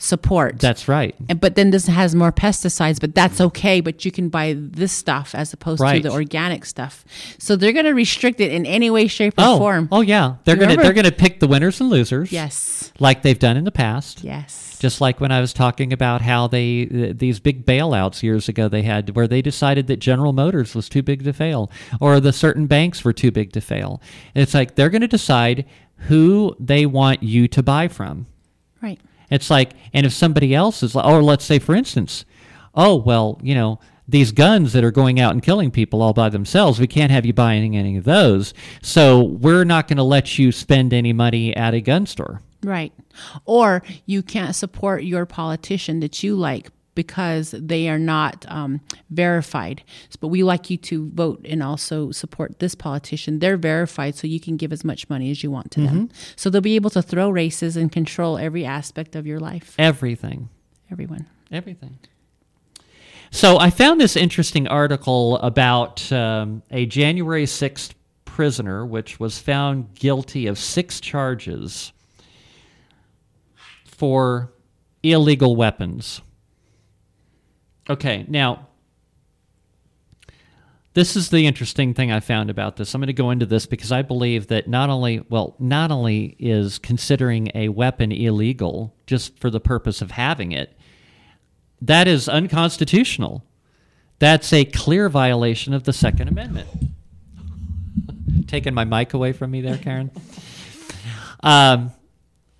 support. 0.00 0.58
That's 0.58 0.88
right. 0.88 1.14
And, 1.28 1.38
but 1.40 1.54
then 1.54 1.70
this 1.70 1.86
has 1.86 2.14
more 2.14 2.32
pesticides, 2.32 2.98
but 3.00 3.14
that's 3.14 3.40
okay. 3.40 3.80
But 3.80 4.04
you 4.04 4.10
can 4.10 4.28
buy 4.30 4.54
this 4.58 4.92
stuff 4.92 5.34
as 5.34 5.52
opposed 5.52 5.80
Right. 5.80 6.02
to 6.02 6.08
the 6.08 6.14
organic 6.14 6.64
stuff. 6.64 7.04
So 7.38 7.54
they're 7.54 7.72
going 7.72 7.84
to 7.84 7.92
restrict 7.94 8.40
it 8.40 8.50
in 8.50 8.64
any 8.66 8.90
way, 8.90 9.06
shape, 9.06 9.34
or 9.38 9.44
Oh, 9.46 9.58
form. 9.58 9.88
oh 9.92 10.00
yeah, 10.00 10.36
they're 10.44 10.56
gonna 10.56 10.76
they're 10.76 10.92
gonna 10.94 11.12
pick 11.12 11.38
the 11.40 11.46
winners 11.46 11.80
and 11.80 11.90
losers. 11.90 12.32
Yes. 12.32 12.92
like 12.98 13.22
they've 13.22 13.38
done 13.38 13.56
in 13.56 13.64
the 13.64 13.70
past. 13.72 14.24
Yes. 14.24 14.78
Just 14.80 15.00
like 15.02 15.20
when 15.20 15.30
I 15.30 15.40
was 15.40 15.52
talking 15.52 15.92
about 15.92 16.22
how 16.22 16.46
they 16.46 16.86
th- 16.86 17.18
these 17.18 17.38
big 17.38 17.66
bailouts 17.66 18.22
years 18.22 18.48
ago 18.48 18.66
they 18.68 18.80
had 18.82 19.14
where 19.14 19.28
they 19.28 19.42
decided 19.42 19.86
that 19.88 19.98
General 19.98 20.32
Motors 20.32 20.74
was 20.74 20.88
too 20.88 21.02
big 21.02 21.22
to 21.24 21.32
fail 21.34 21.70
or 22.00 22.18
the 22.20 22.32
certain 22.32 22.66
banks 22.66 23.04
were 23.04 23.12
too 23.12 23.30
big 23.30 23.52
to 23.52 23.60
fail. 23.60 24.00
It's 24.34 24.54
like 24.54 24.76
they're 24.76 24.88
going 24.88 25.02
to 25.02 25.08
decide 25.08 25.66
who 26.08 26.56
they 26.58 26.86
want 26.86 27.22
you 27.22 27.46
to 27.48 27.62
buy 27.62 27.88
from. 27.88 28.26
Right. 28.80 28.98
It's 29.30 29.50
like, 29.50 29.72
and 29.92 30.04
if 30.04 30.12
somebody 30.12 30.54
else 30.54 30.82
is, 30.82 30.96
or 30.96 31.22
let's 31.22 31.44
say, 31.44 31.58
for 31.58 31.74
instance, 31.74 32.24
oh, 32.74 32.96
well, 32.96 33.38
you 33.42 33.54
know, 33.54 33.78
these 34.08 34.32
guns 34.32 34.72
that 34.72 34.82
are 34.82 34.90
going 34.90 35.20
out 35.20 35.32
and 35.32 35.42
killing 35.42 35.70
people 35.70 36.02
all 36.02 36.12
by 36.12 36.28
themselves, 36.28 36.80
we 36.80 36.86
can't 36.86 37.12
have 37.12 37.24
you 37.24 37.32
buying 37.32 37.76
any 37.76 37.96
of 37.96 38.04
those. 38.04 38.52
So 38.82 39.22
we're 39.22 39.64
not 39.64 39.86
going 39.86 39.98
to 39.98 40.02
let 40.02 40.38
you 40.38 40.50
spend 40.50 40.92
any 40.92 41.12
money 41.12 41.54
at 41.54 41.74
a 41.74 41.80
gun 41.80 42.06
store. 42.06 42.42
Right. 42.62 42.92
Or 43.44 43.82
you 44.06 44.22
can't 44.22 44.54
support 44.54 45.04
your 45.04 45.26
politician 45.26 46.00
that 46.00 46.22
you 46.22 46.34
like 46.34 46.70
because 46.94 47.54
they 47.56 47.88
are 47.88 47.98
not 47.98 48.44
um, 48.48 48.80
verified. 49.10 49.82
But 50.20 50.28
we 50.28 50.42
like 50.42 50.70
you 50.70 50.76
to 50.78 51.10
vote 51.10 51.44
and 51.48 51.62
also 51.62 52.10
support 52.10 52.58
this 52.58 52.74
politician. 52.74 53.38
They're 53.38 53.56
verified, 53.56 54.16
so 54.16 54.26
you 54.26 54.40
can 54.40 54.56
give 54.56 54.72
as 54.72 54.84
much 54.84 55.08
money 55.08 55.30
as 55.30 55.42
you 55.42 55.50
want 55.50 55.70
to 55.72 55.80
them. 55.80 56.10
So 56.36 56.50
they'll 56.50 56.60
be 56.60 56.76
able 56.76 56.90
to 56.90 57.02
throw 57.02 57.30
races 57.30 57.76
and 57.76 57.90
control 57.90 58.38
every 58.38 58.64
aspect 58.64 59.16
of 59.16 59.26
your 59.26 59.40
life. 59.40 59.74
Everything. 59.78 60.48
Everyone. 60.90 61.26
Everything. 61.50 61.98
So 63.30 63.58
I 63.58 63.70
found 63.70 64.00
this 64.00 64.16
interesting 64.16 64.66
article 64.66 65.38
about 65.38 66.10
um, 66.12 66.62
a 66.70 66.86
January 66.86 67.44
6th 67.44 67.92
prisoner, 68.24 68.84
which 68.84 69.20
was 69.20 69.38
found 69.38 69.94
guilty 69.94 70.46
of 70.46 70.58
six 70.58 71.00
charges 71.00 71.92
for 73.84 74.52
illegal 75.02 75.54
weapons. 75.54 76.22
Okay, 77.90 78.24
now, 78.28 78.68
this 80.94 81.16
is 81.16 81.30
the 81.30 81.44
interesting 81.44 81.92
thing 81.92 82.12
I 82.12 82.20
found 82.20 82.48
about 82.48 82.76
this. 82.76 82.94
I'm 82.94 83.00
going 83.00 83.08
to 83.08 83.12
go 83.12 83.30
into 83.30 83.46
this 83.46 83.66
because 83.66 83.90
I 83.90 84.02
believe 84.02 84.46
that 84.46 84.68
not 84.68 84.90
only, 84.90 85.24
well, 85.28 85.56
not 85.58 85.90
only 85.90 86.36
is 86.38 86.78
considering 86.78 87.50
a 87.52 87.68
weapon 87.68 88.12
illegal 88.12 88.94
just 89.08 89.36
for 89.40 89.50
the 89.50 89.58
purpose 89.58 90.00
of 90.00 90.12
having 90.12 90.52
it, 90.52 90.78
that 91.82 92.06
is 92.06 92.28
unconstitutional. 92.28 93.44
That's 94.20 94.52
a 94.52 94.64
clear 94.64 95.08
violation 95.08 95.74
of 95.74 95.82
the 95.82 95.92
Second 95.92 96.28
Amendment. 96.28 96.68
Taking 98.46 98.72
my 98.72 98.84
mic 98.84 99.14
away 99.14 99.32
from 99.32 99.50
me 99.50 99.62
there, 99.62 99.78
Karen. 99.78 100.12
um, 101.42 101.90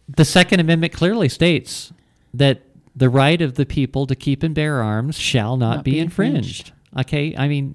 the 0.09 0.25
Second 0.25 0.59
Amendment 0.59 0.93
clearly 0.93 1.29
states 1.29 1.93
that 2.35 2.63
the 3.01 3.09
right 3.09 3.41
of 3.41 3.55
the 3.55 3.65
people 3.65 4.07
to 4.07 4.15
keep 4.15 4.43
and 4.43 4.55
bear 4.55 4.83
arms 4.83 5.19
shall 5.19 5.57
not, 5.57 5.77
Not 5.77 5.85
be, 5.85 5.93
be 5.93 5.99
infringed. 6.01 6.73
Okay, 6.99 7.35
I 7.35 7.49
mean, 7.49 7.75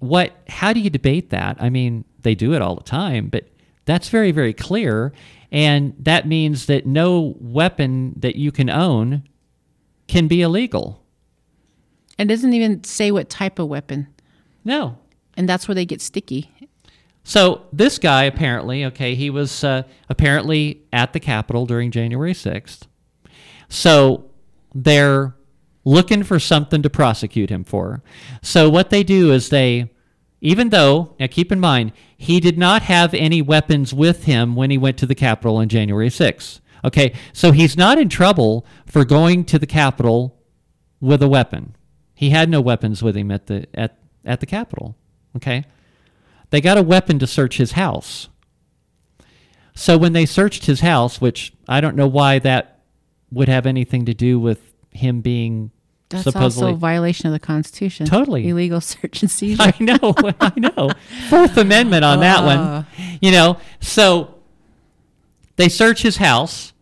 what? 0.00 0.36
How 0.48 0.74
do 0.74 0.80
you 0.80 0.90
debate 0.90 1.30
that? 1.30 1.56
I 1.58 1.70
mean, 1.70 2.04
they 2.20 2.34
do 2.34 2.52
it 2.52 2.60
all 2.60 2.74
the 2.74 2.82
time, 2.82 3.28
but 3.28 3.48
that's 3.86 4.10
very, 4.10 4.30
very 4.30 4.52
clear, 4.52 5.14
and 5.50 5.94
that 5.98 6.28
means 6.28 6.66
that 6.66 6.84
no 6.84 7.34
weapon 7.40 8.12
that 8.18 8.36
you 8.36 8.52
can 8.52 8.68
own 8.68 9.26
can 10.08 10.28
be 10.28 10.42
illegal. 10.42 11.02
And 12.18 12.30
it 12.30 12.34
doesn't 12.34 12.52
even 12.52 12.84
say 12.84 13.10
what 13.10 13.30
type 13.30 13.58
of 13.58 13.68
weapon. 13.68 14.08
No. 14.62 14.98
And 15.38 15.48
that's 15.48 15.66
where 15.66 15.74
they 15.74 15.86
get 15.86 16.02
sticky. 16.02 16.50
So 17.24 17.64
this 17.72 17.98
guy 17.98 18.24
apparently, 18.24 18.84
okay, 18.84 19.14
he 19.14 19.30
was 19.30 19.64
uh, 19.64 19.84
apparently 20.10 20.82
at 20.92 21.14
the 21.14 21.20
Capitol 21.20 21.64
during 21.64 21.90
January 21.90 22.34
6th. 22.34 22.82
So 23.72 24.26
they're 24.74 25.34
looking 25.82 26.24
for 26.24 26.38
something 26.38 26.82
to 26.82 26.90
prosecute 26.90 27.48
him 27.48 27.64
for. 27.64 28.02
So 28.42 28.68
what 28.68 28.90
they 28.90 29.02
do 29.02 29.32
is 29.32 29.48
they, 29.48 29.90
even 30.42 30.68
though, 30.68 31.16
now 31.18 31.26
keep 31.26 31.50
in 31.50 31.58
mind, 31.58 31.92
he 32.14 32.38
did 32.38 32.58
not 32.58 32.82
have 32.82 33.14
any 33.14 33.40
weapons 33.40 33.94
with 33.94 34.24
him 34.24 34.54
when 34.54 34.70
he 34.70 34.76
went 34.76 34.98
to 34.98 35.06
the 35.06 35.14
Capitol 35.14 35.56
on 35.56 35.70
January 35.70 36.10
6th. 36.10 36.60
Okay, 36.84 37.14
so 37.32 37.52
he's 37.52 37.74
not 37.74 37.96
in 37.96 38.10
trouble 38.10 38.66
for 38.84 39.06
going 39.06 39.42
to 39.46 39.58
the 39.58 39.66
Capitol 39.66 40.38
with 41.00 41.22
a 41.22 41.28
weapon. 41.28 41.74
He 42.14 42.28
had 42.28 42.50
no 42.50 42.60
weapons 42.60 43.02
with 43.02 43.16
him 43.16 43.30
at 43.30 43.46
the 43.46 43.66
at, 43.72 43.96
at 44.22 44.40
the 44.40 44.46
Capitol. 44.46 44.96
Okay. 45.34 45.64
They 46.50 46.60
got 46.60 46.76
a 46.76 46.82
weapon 46.82 47.18
to 47.20 47.26
search 47.26 47.56
his 47.56 47.72
house. 47.72 48.28
So 49.74 49.96
when 49.96 50.12
they 50.12 50.26
searched 50.26 50.66
his 50.66 50.80
house, 50.80 51.22
which 51.22 51.54
I 51.66 51.80
don't 51.80 51.96
know 51.96 52.06
why 52.06 52.38
that 52.40 52.71
would 53.32 53.48
have 53.48 53.66
anything 53.66 54.04
to 54.04 54.14
do 54.14 54.38
with 54.38 54.60
him 54.90 55.20
being 55.20 55.70
That's 56.10 56.24
supposedly 56.24 56.68
also 56.68 56.76
a 56.76 56.78
violation 56.78 57.26
of 57.26 57.32
the 57.32 57.40
Constitution. 57.40 58.06
Totally. 58.06 58.46
Illegal 58.48 58.80
search 58.80 59.22
and 59.22 59.30
seizure. 59.30 59.62
I 59.62 59.74
know, 59.80 60.14
I 60.40 60.52
know. 60.56 60.90
Fourth 61.28 61.56
Amendment 61.56 62.04
on 62.04 62.20
that 62.20 62.44
one. 62.44 62.58
Ah. 62.58 62.86
You 63.20 63.32
know, 63.32 63.58
so 63.80 64.34
they 65.56 65.68
search 65.68 66.02
his 66.02 66.18
house 66.18 66.72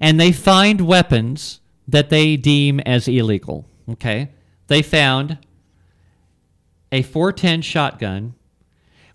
and 0.00 0.18
they 0.18 0.32
find 0.32 0.80
weapons 0.80 1.60
that 1.86 2.10
they 2.10 2.36
deem 2.36 2.80
as 2.80 3.08
illegal. 3.08 3.66
Okay. 3.90 4.30
They 4.66 4.82
found 4.82 5.38
a 6.92 7.02
410 7.02 7.62
shotgun 7.62 8.34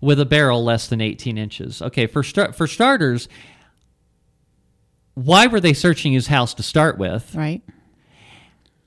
with 0.00 0.20
a 0.20 0.26
barrel 0.26 0.62
less 0.62 0.86
than 0.86 1.00
18 1.00 1.38
inches. 1.38 1.80
Okay, 1.80 2.06
for, 2.06 2.22
for 2.22 2.66
starters, 2.66 3.28
why 5.14 5.46
were 5.46 5.60
they 5.60 5.72
searching 5.72 6.12
his 6.12 6.26
house 6.26 6.54
to 6.54 6.62
start 6.62 6.98
with? 6.98 7.34
Right. 7.34 7.62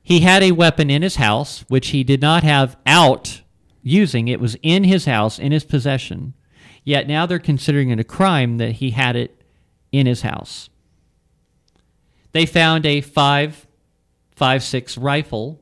He 0.04 0.22
had 0.22 0.44
a 0.44 0.52
weapon 0.52 0.90
in 0.90 1.02
his 1.02 1.16
house, 1.18 1.66
which 1.68 1.90
he 1.90 2.04
did 2.04 2.22
not 2.22 2.44
have 2.44 2.78
out 2.86 3.42
using. 3.82 4.28
It 4.28 4.40
was 4.40 4.56
in 4.62 4.84
his 4.84 5.06
house, 5.06 5.40
in 5.40 5.52
his 5.52 5.64
possession. 5.66 6.34
Yet 6.84 7.08
now 7.08 7.26
they're 7.26 7.40
considering 7.40 7.90
it 7.90 8.00
a 8.00 8.06
crime 8.06 8.58
that 8.58 8.74
he 8.74 8.92
had 8.92 9.16
it 9.16 9.42
in 9.92 10.06
his 10.06 10.22
house. 10.22 10.70
They 12.32 12.46
found 12.46 12.86
a 12.86 13.02
five, 13.02 13.68
five 14.36 14.64
six 14.64 14.98
rifle 14.98 15.62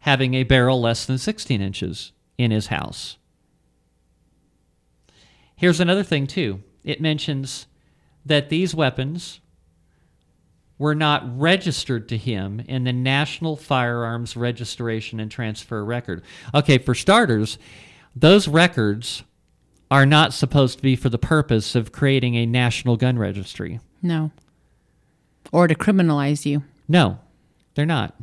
having 0.00 0.34
a 0.34 0.42
barrel 0.44 0.80
less 0.80 1.06
than 1.06 1.16
16 1.16 1.62
inches 1.62 2.12
in 2.36 2.50
his 2.50 2.66
house. 2.66 3.16
Here's 5.56 5.80
another 5.80 6.02
thing, 6.02 6.26
too. 6.26 6.62
It 6.84 7.00
mentions 7.00 7.66
that 8.26 8.50
these 8.50 8.74
weapons 8.74 9.40
were 10.78 10.94
not 10.94 11.22
registered 11.38 12.08
to 12.08 12.16
him 12.16 12.60
in 12.66 12.84
the 12.84 12.92
National 12.92 13.56
Firearms 13.56 14.36
Registration 14.36 15.20
and 15.20 15.30
Transfer 15.30 15.84
Record. 15.84 16.22
Okay, 16.54 16.78
for 16.78 16.94
starters, 16.94 17.58
those 18.16 18.48
records 18.48 19.22
are 19.90 20.06
not 20.06 20.32
supposed 20.32 20.78
to 20.78 20.82
be 20.82 20.96
for 20.96 21.08
the 21.08 21.18
purpose 21.18 21.74
of 21.74 21.92
creating 21.92 22.34
a 22.34 22.46
national 22.46 22.96
gun 22.96 23.18
registry. 23.18 23.80
No. 24.02 24.32
Or 25.52 25.68
to 25.68 25.74
criminalize 25.74 26.44
you. 26.44 26.64
No, 26.88 27.18
they're 27.74 27.86
not. 27.86 28.14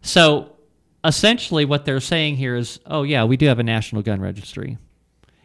So 0.00 0.56
essentially, 1.04 1.64
what 1.64 1.84
they're 1.84 2.00
saying 2.00 2.36
here 2.36 2.56
is 2.56 2.80
oh, 2.86 3.04
yeah, 3.04 3.24
we 3.24 3.36
do 3.36 3.46
have 3.46 3.60
a 3.60 3.64
national 3.64 4.02
gun 4.02 4.20
registry. 4.20 4.78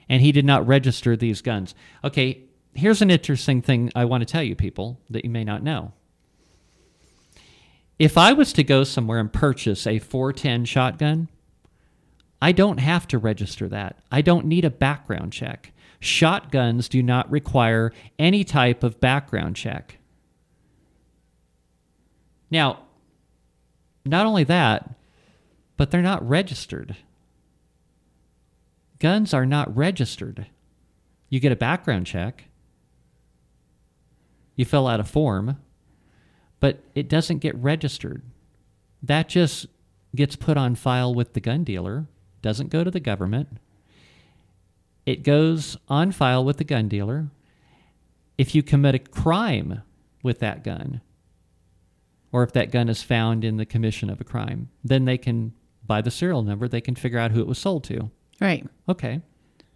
And 0.09 0.21
he 0.21 0.31
did 0.31 0.45
not 0.45 0.65
register 0.65 1.15
these 1.15 1.41
guns. 1.41 1.75
Okay, 2.03 2.46
here's 2.77 3.01
an 3.01 3.09
interesting 3.09 3.61
thing 3.61 3.91
I 3.95 4.05
want 4.05 4.21
to 4.21 4.31
tell 4.31 4.43
you, 4.43 4.55
people, 4.55 4.99
that 5.09 5.25
you 5.25 5.31
may 5.31 5.43
not 5.43 5.63
know. 5.63 5.93
If 7.97 8.17
I 8.17 8.33
was 8.33 8.53
to 8.53 8.63
go 8.63 8.83
somewhere 8.83 9.19
and 9.19 9.33
purchase 9.33 9.87
a 9.87 9.97
410 9.97 10.65
shotgun, 10.65 11.29
I 12.39 12.51
don't 12.51 12.77
have 12.77 13.07
to 13.07 13.17
register 13.17 13.67
that. 13.69 13.97
I 14.11 14.21
don't 14.21 14.45
need 14.45 14.63
a 14.63 14.69
background 14.69 15.33
check. 15.33 15.71
Shotguns 15.99 16.87
do 16.87 17.01
not 17.01 17.29
require 17.31 17.91
any 18.19 18.43
type 18.43 18.83
of 18.83 18.99
background 18.99 19.55
check. 19.55 19.97
Now, 22.51 22.83
not 24.05 24.27
only 24.27 24.43
that, 24.43 24.91
but 25.75 25.89
they're 25.89 26.03
not 26.03 26.27
registered. 26.27 26.95
Guns 28.99 29.33
are 29.33 29.45
not 29.45 29.75
registered. 29.75 30.45
You 31.29 31.39
get 31.39 31.51
a 31.51 31.57
background 31.57 32.05
check, 32.05 32.45
you 34.57 34.65
fill 34.65 34.87
out 34.87 34.99
a 34.99 35.05
form, 35.05 35.57
but 36.59 36.83
it 36.93 37.07
doesn't 37.07 37.37
get 37.37 37.55
registered. 37.55 38.23
That 39.01 39.29
just 39.29 39.67
gets 40.15 40.35
put 40.35 40.57
on 40.57 40.75
file 40.75 41.13
with 41.13 41.33
the 41.33 41.39
gun 41.39 41.63
dealer, 41.63 42.07
doesn't 42.41 42.69
go 42.69 42.83
to 42.83 42.91
the 42.91 42.99
government. 42.99 43.59
It 45.05 45.23
goes 45.23 45.77
on 45.87 46.11
file 46.11 46.43
with 46.43 46.57
the 46.57 46.65
gun 46.65 46.89
dealer. 46.89 47.27
If 48.37 48.53
you 48.53 48.61
commit 48.61 48.95
a 48.95 48.99
crime 48.99 49.83
with 50.21 50.39
that 50.39 50.63
gun, 50.63 51.01
or 52.31 52.43
if 52.43 52.51
that 52.53 52.71
gun 52.71 52.89
is 52.89 53.03
found 53.03 53.45
in 53.45 53.57
the 53.57 53.65
commission 53.65 54.09
of 54.09 54.19
a 54.19 54.25
crime, 54.25 54.69
then 54.83 55.05
they 55.05 55.17
can, 55.17 55.53
by 55.85 56.01
the 56.01 56.11
serial 56.11 56.41
number, 56.41 56.67
they 56.67 56.81
can 56.81 56.95
figure 56.95 57.19
out 57.19 57.31
who 57.31 57.39
it 57.39 57.47
was 57.47 57.57
sold 57.57 57.83
to. 57.85 58.11
Right. 58.41 58.67
Okay, 58.89 59.21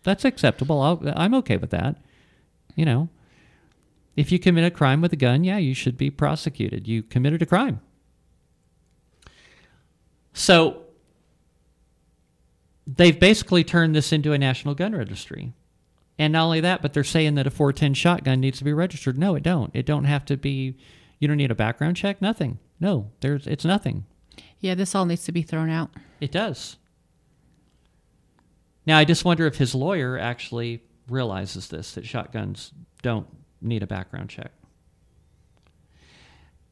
that's 0.04 0.26
acceptable. 0.26 0.82
I'll, 0.82 1.02
I'm 1.16 1.34
okay 1.36 1.58
with 1.58 1.70
that. 1.70 1.98
You 2.76 2.86
know, 2.86 3.10
if 4.16 4.32
you 4.32 4.40
commit 4.40 4.66
a 4.66 4.72
crime 4.72 5.02
with 5.02 5.14
a 5.14 5.18
gun, 5.18 5.44
yeah, 5.44 5.58
you 5.58 5.74
should 5.74 5.98
be 5.98 6.10
prosecuted. 6.10 6.88
You 6.88 7.04
committed 7.04 7.42
a 7.42 7.46
crime. 7.46 7.82
So 10.34 10.84
they've 12.86 13.20
basically 13.20 13.64
turned 13.64 13.96
this 13.96 14.12
into 14.12 14.34
a 14.34 14.38
national 14.38 14.76
gun 14.76 14.96
registry. 14.96 15.54
And 16.18 16.34
not 16.34 16.46
only 16.46 16.60
that, 16.62 16.82
but 16.82 16.94
they're 16.94 17.04
saying 17.04 17.36
that 17.36 17.48
a 17.48 17.52
410 17.52 17.94
shotgun 17.96 18.40
needs 18.40 18.60
to 18.60 18.64
be 18.64 18.74
registered. 18.74 19.18
No, 19.18 19.36
it 19.36 19.44
don't. 19.44 19.72
It 19.74 19.86
don't 19.86 20.04
have 20.04 20.26
to 20.26 20.38
be 20.38 20.78
you 21.20 21.28
don't 21.28 21.38
need 21.38 21.52
a 21.52 21.56
background 21.56 21.96
check, 21.96 22.22
nothing. 22.22 22.60
No, 22.80 23.12
there's 23.22 23.48
it's 23.48 23.66
nothing. 23.66 24.06
Yeah, 24.60 24.76
this 24.76 24.94
all 24.96 25.06
needs 25.06 25.24
to 25.26 25.32
be 25.32 25.42
thrown 25.42 25.70
out. 25.70 25.92
It 26.20 26.32
does. 26.32 26.78
Now, 28.86 28.98
I 28.98 29.06
just 29.06 29.24
wonder 29.24 29.46
if 29.46 29.58
his 29.58 29.76
lawyer 29.76 30.18
actually 30.18 30.84
realizes 31.08 31.68
this 31.68 31.94
that 31.94 32.06
shotguns 32.06 32.72
don't 33.04 33.28
need 33.62 33.84
a 33.84 33.88
background 33.88 34.30
check. 34.30 34.52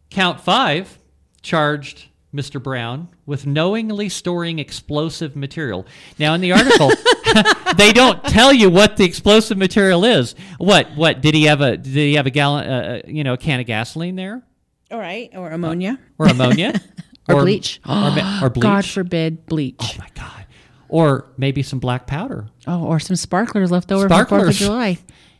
Count 0.09 0.39
five 0.41 0.97
charged 1.41 2.09
Mr. 2.33 2.61
Brown 2.61 3.09
with 3.25 3.47
knowingly 3.47 4.09
storing 4.09 4.59
explosive 4.59 5.35
material. 5.35 5.85
Now, 6.19 6.33
in 6.33 6.41
the 6.41 6.51
article, 6.51 6.91
they 7.75 7.91
don't 7.91 8.23
tell 8.23 8.53
you 8.53 8.69
what 8.69 8.97
the 8.97 9.03
explosive 9.05 9.57
material 9.57 10.03
is. 10.05 10.35
What? 10.57 10.91
What 10.95 11.21
did 11.21 11.33
he 11.33 11.45
have 11.45 11.61
a? 11.61 11.77
Did 11.77 11.93
he 11.93 12.15
have 12.15 12.27
a 12.27 12.31
gallon? 12.31 12.69
Uh, 12.69 12.73
uh 12.75 13.07
you 13.07 13.23
know, 13.23 13.33
a 13.33 13.37
can 13.37 13.59
of 13.59 13.65
gasoline 13.65 14.15
there, 14.15 14.43
All 14.91 14.99
right. 14.99 15.29
Or 15.35 15.49
ammonia. 15.49 15.99
or 16.17 16.27
ammonia, 16.27 16.79
Or 17.29 17.41
bleach. 17.41 17.79
or, 17.87 18.13
or 18.43 18.49
bleach? 18.49 18.63
God 18.63 18.85
forbid 18.85 19.45
bleach. 19.45 19.75
Oh 19.79 19.91
my 19.97 20.07
God! 20.15 20.45
Or 20.87 21.31
maybe 21.37 21.63
some 21.63 21.79
black 21.79 22.07
powder. 22.07 22.47
Oh, 22.67 22.85
or 22.85 22.99
some 22.99 23.15
sparklers 23.15 23.71
left 23.71 23.91
over 23.91 24.07
from 24.07 24.25
Fourth 24.27 24.49
of 24.49 24.53
July. 24.55 24.99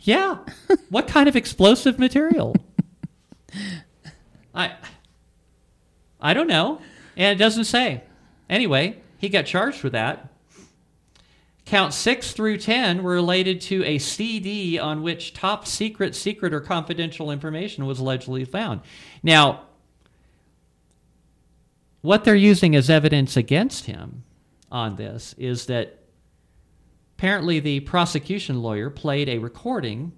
Yeah. 0.09 0.37
what 0.89 1.07
kind 1.07 1.29
of 1.29 1.35
explosive 1.35 1.99
material? 1.99 2.55
I 4.55 4.73
I 6.19 6.33
don't 6.33 6.47
know. 6.47 6.81
And 7.15 7.35
it 7.35 7.43
doesn't 7.43 7.65
say. 7.65 8.01
Anyway, 8.49 8.97
he 9.19 9.29
got 9.29 9.45
charged 9.45 9.83
with 9.83 9.93
that. 9.93 10.33
Count 11.65 11.93
6 11.93 12.31
through 12.31 12.57
10 12.57 13.03
were 13.03 13.11
related 13.11 13.61
to 13.61 13.83
a 13.83 13.99
CD 13.99 14.79
on 14.79 15.03
which 15.03 15.35
top 15.35 15.67
secret, 15.67 16.15
secret, 16.15 16.51
or 16.55 16.59
confidential 16.59 17.29
information 17.29 17.85
was 17.85 17.99
allegedly 17.99 18.43
found. 18.45 18.81
Now, 19.21 19.65
what 22.01 22.23
they're 22.23 22.33
using 22.33 22.75
as 22.75 22.89
evidence 22.89 23.37
against 23.37 23.85
him 23.85 24.23
on 24.71 24.95
this 24.95 25.35
is 25.37 25.67
that 25.67 25.98
apparently 27.19 27.59
the 27.59 27.81
prosecution 27.81 28.61
lawyer 28.61 28.89
played 28.89 29.27
a 29.27 29.37
recording 29.39 30.13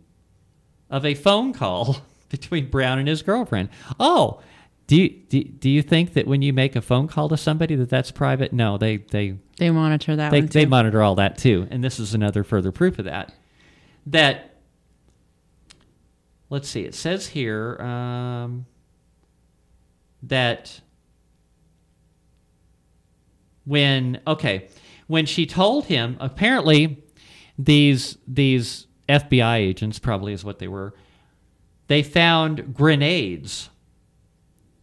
of 0.87 1.03
a 1.03 1.15
phone 1.15 1.51
call 1.51 1.97
between 2.29 2.69
Brown 2.69 2.99
and 2.99 3.07
his 3.07 3.23
girlfriend. 3.23 3.69
Oh, 3.99 4.39
do 4.85 4.97
you, 4.97 5.09
do, 5.09 5.43
do 5.43 5.67
you 5.67 5.81
think 5.81 6.13
that 6.13 6.27
when 6.27 6.43
you 6.43 6.53
make 6.53 6.75
a 6.75 6.81
phone 6.81 7.07
call 7.07 7.27
to 7.29 7.37
somebody 7.37 7.73
that 7.73 7.89
that's 7.89 8.11
private? 8.11 8.53
No, 8.53 8.77
they 8.77 8.97
they 8.97 9.37
They 9.57 9.71
monitor 9.71 10.15
that 10.15 10.29
they, 10.29 10.41
they 10.41 10.67
monitor 10.67 11.01
all 11.01 11.15
that 11.15 11.39
too. 11.39 11.67
And 11.71 11.83
this 11.83 11.99
is 11.99 12.13
another 12.13 12.43
further 12.43 12.71
proof 12.71 12.99
of 12.99 13.05
that. 13.05 13.33
That 14.05 14.57
let's 16.51 16.69
see, 16.69 16.81
it 16.81 16.93
says 16.93 17.25
here 17.25 17.81
um, 17.81 18.67
that 20.21 20.81
when 23.65 24.21
okay, 24.27 24.67
when 25.11 25.25
she 25.25 25.45
told 25.45 25.87
him, 25.87 26.15
apparently 26.21 27.03
these 27.59 28.17
these 28.25 28.87
FBI 29.09 29.57
agents 29.57 29.99
probably 29.99 30.31
is 30.31 30.45
what 30.45 30.59
they 30.59 30.69
were. 30.69 30.93
They 31.87 32.01
found 32.01 32.73
grenades 32.73 33.69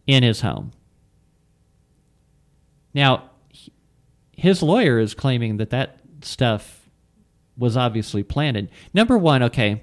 in 0.05 0.21
his 0.21 0.41
home. 0.41 0.71
Now, 2.93 3.31
his 4.37 4.61
lawyer 4.61 4.99
is 4.99 5.15
claiming 5.15 5.57
that 5.57 5.71
that 5.71 5.99
stuff 6.21 6.87
was 7.57 7.75
obviously 7.75 8.21
planted. 8.21 8.69
Number 8.93 9.17
one, 9.17 9.41
okay, 9.41 9.81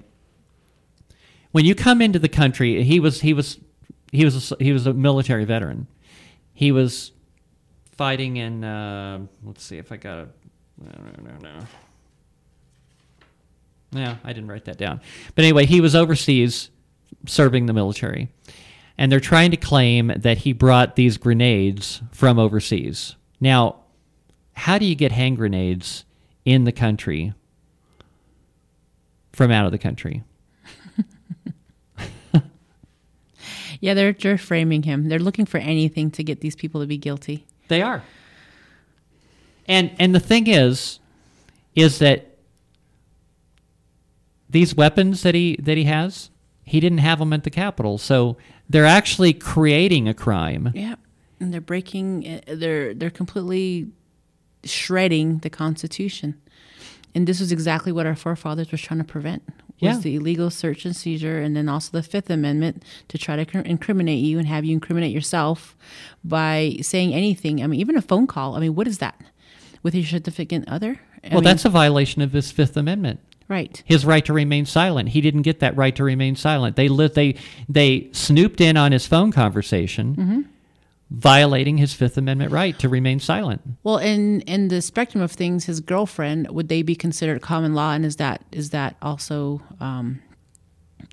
when 1.51 1.65
you 1.65 1.75
come 1.75 2.01
into 2.01 2.19
the 2.19 2.29
country, 2.29 2.83
he 2.83 3.01
was 3.01 3.19
he 3.19 3.33
was 3.33 3.59
he 4.13 4.23
was 4.23 4.53
a, 4.53 4.63
he 4.63 4.71
was 4.71 4.87
a 4.87 4.93
military 4.93 5.43
veteran. 5.43 5.87
He 6.53 6.71
was 6.71 7.11
fighting 7.97 8.37
in. 8.37 8.63
Uh, 8.63 9.25
let's 9.43 9.63
see 9.63 9.77
if 9.77 9.91
I 9.91 9.97
got 9.97 10.17
a. 10.19 10.27
No, 10.79 10.91
no, 11.03 11.31
no, 11.31 11.59
no. 11.59 11.59
Yeah, 13.91 14.15
I 14.23 14.33
didn't 14.33 14.49
write 14.49 14.65
that 14.65 14.77
down. 14.77 15.01
But 15.35 15.43
anyway, 15.43 15.65
he 15.65 15.81
was 15.81 15.95
overseas 15.95 16.69
serving 17.25 17.65
the 17.65 17.73
military. 17.73 18.29
And 18.97 19.11
they're 19.11 19.19
trying 19.19 19.51
to 19.51 19.57
claim 19.57 20.11
that 20.15 20.39
he 20.39 20.53
brought 20.53 20.95
these 20.95 21.17
grenades 21.17 22.01
from 22.11 22.39
overseas. 22.39 23.15
Now, 23.39 23.77
how 24.53 24.77
do 24.77 24.85
you 24.85 24.95
get 24.95 25.11
hand 25.11 25.37
grenades 25.37 26.03
in 26.45 26.63
the 26.63 26.71
country 26.71 27.33
from 29.33 29.51
out 29.51 29.65
of 29.65 29.71
the 29.71 29.77
country? 29.77 30.23
Yeah, 33.79 33.93
they're 33.93 34.13
they're 34.13 34.37
framing 34.37 34.83
him. 34.83 35.07
They're 35.07 35.19
looking 35.19 35.45
for 35.45 35.59
anything 35.59 36.11
to 36.11 36.23
get 36.23 36.41
these 36.41 36.55
people 36.55 36.81
to 36.81 36.87
be 36.87 36.97
guilty. 36.97 37.45
They 37.67 37.81
are. 37.81 38.03
And 39.67 39.91
and 39.99 40.15
the 40.15 40.19
thing 40.19 40.47
is 40.47 40.99
is 41.75 41.99
that 41.99 42.37
these 44.49 44.75
weapons 44.75 45.23
that 45.23 45.35
he 45.35 45.57
that 45.61 45.77
he 45.77 45.83
has, 45.85 46.29
he 46.63 46.79
didn't 46.79 46.99
have 46.99 47.19
them 47.19 47.33
at 47.33 47.43
the 47.43 47.49
Capitol. 47.49 47.97
So 47.97 48.37
they're 48.69 48.85
actually 48.85 49.33
creating 49.33 50.07
a 50.07 50.13
crime. 50.13 50.71
Yeah, 50.73 50.95
and 51.39 51.53
they're 51.53 51.61
breaking. 51.61 52.25
uh, 52.27 52.55
They're 52.55 52.93
they're 52.93 53.09
completely 53.09 53.87
shredding 54.63 55.39
the 55.39 55.49
Constitution, 55.49 56.39
and 57.13 57.27
this 57.27 57.39
was 57.39 57.51
exactly 57.51 57.91
what 57.91 58.05
our 58.05 58.15
forefathers 58.15 58.71
were 58.71 58.77
trying 58.77 58.99
to 58.99 59.03
prevent. 59.05 59.43
Was 59.79 59.97
Yeah. 59.97 59.99
the 60.01 60.15
illegal 60.15 60.49
search 60.49 60.85
and 60.85 60.95
seizure, 60.95 61.39
and 61.39 61.55
then 61.55 61.69
also 61.69 61.91
the 61.91 62.01
Fifth 62.01 62.29
Amendment 62.31 62.81
to 63.09 63.17
try 63.17 63.35
to 63.35 63.45
cr- 63.45 63.59
incriminate 63.59 64.23
you 64.23 64.39
and 64.39 64.47
have 64.47 64.65
you 64.65 64.73
incriminate 64.73 65.13
yourself 65.13 65.75
by 66.23 66.77
saying 66.81 67.13
anything. 67.13 67.61
I 67.63 67.67
mean, 67.67 67.79
even 67.79 67.95
a 67.95 68.01
phone 68.01 68.25
call. 68.27 68.55
I 68.55 68.59
mean, 68.59 68.73
what 68.75 68.87
is 68.87 68.97
that? 68.97 69.19
With 69.83 69.93
your 69.93 70.05
significant 70.05 70.67
other? 70.67 70.99
I 71.23 71.27
Well, 71.27 71.35
mean, 71.35 71.43
that's 71.43 71.65
a 71.65 71.69
violation 71.69 72.21
of 72.23 72.33
his 72.33 72.51
Fifth 72.51 72.75
Amendment. 72.75 73.19
right. 73.47 73.81
His 73.85 74.03
right 74.03 74.25
to 74.25 74.33
remain 74.33 74.65
silent. 74.65 75.09
He 75.09 75.21
didn't 75.21 75.43
get 75.43 75.59
that 75.59 75.77
right 75.77 75.95
to 75.95 76.03
remain 76.03 76.35
silent. 76.35 76.75
They 76.75 76.89
lit, 76.89 77.13
they 77.13 77.35
they 77.69 78.09
snooped 78.13 78.59
in 78.59 78.77
on 78.77 78.91
his 78.91 79.05
phone 79.05 79.31
conversation, 79.31 80.15
mm-hmm. 80.15 80.41
Violating 81.09 81.77
his 81.77 81.93
Fifth 81.93 82.17
Amendment 82.17 82.51
right 82.51 82.77
to 82.79 82.89
remain 82.89 83.19
silent. 83.19 83.61
Well, 83.83 83.97
in 83.97 84.41
in 84.41 84.67
the 84.67 84.81
spectrum 84.81 85.23
of 85.23 85.31
things, 85.31 85.65
his 85.65 85.79
girlfriend 85.79 86.49
would 86.51 86.67
they 86.69 86.81
be 86.81 86.95
considered 86.95 87.41
common 87.41 87.73
law, 87.73 87.93
and 87.93 88.05
is 88.05 88.17
that 88.17 88.43
is 88.51 88.71
that 88.71 88.95
also 89.01 89.61
um, 89.79 90.19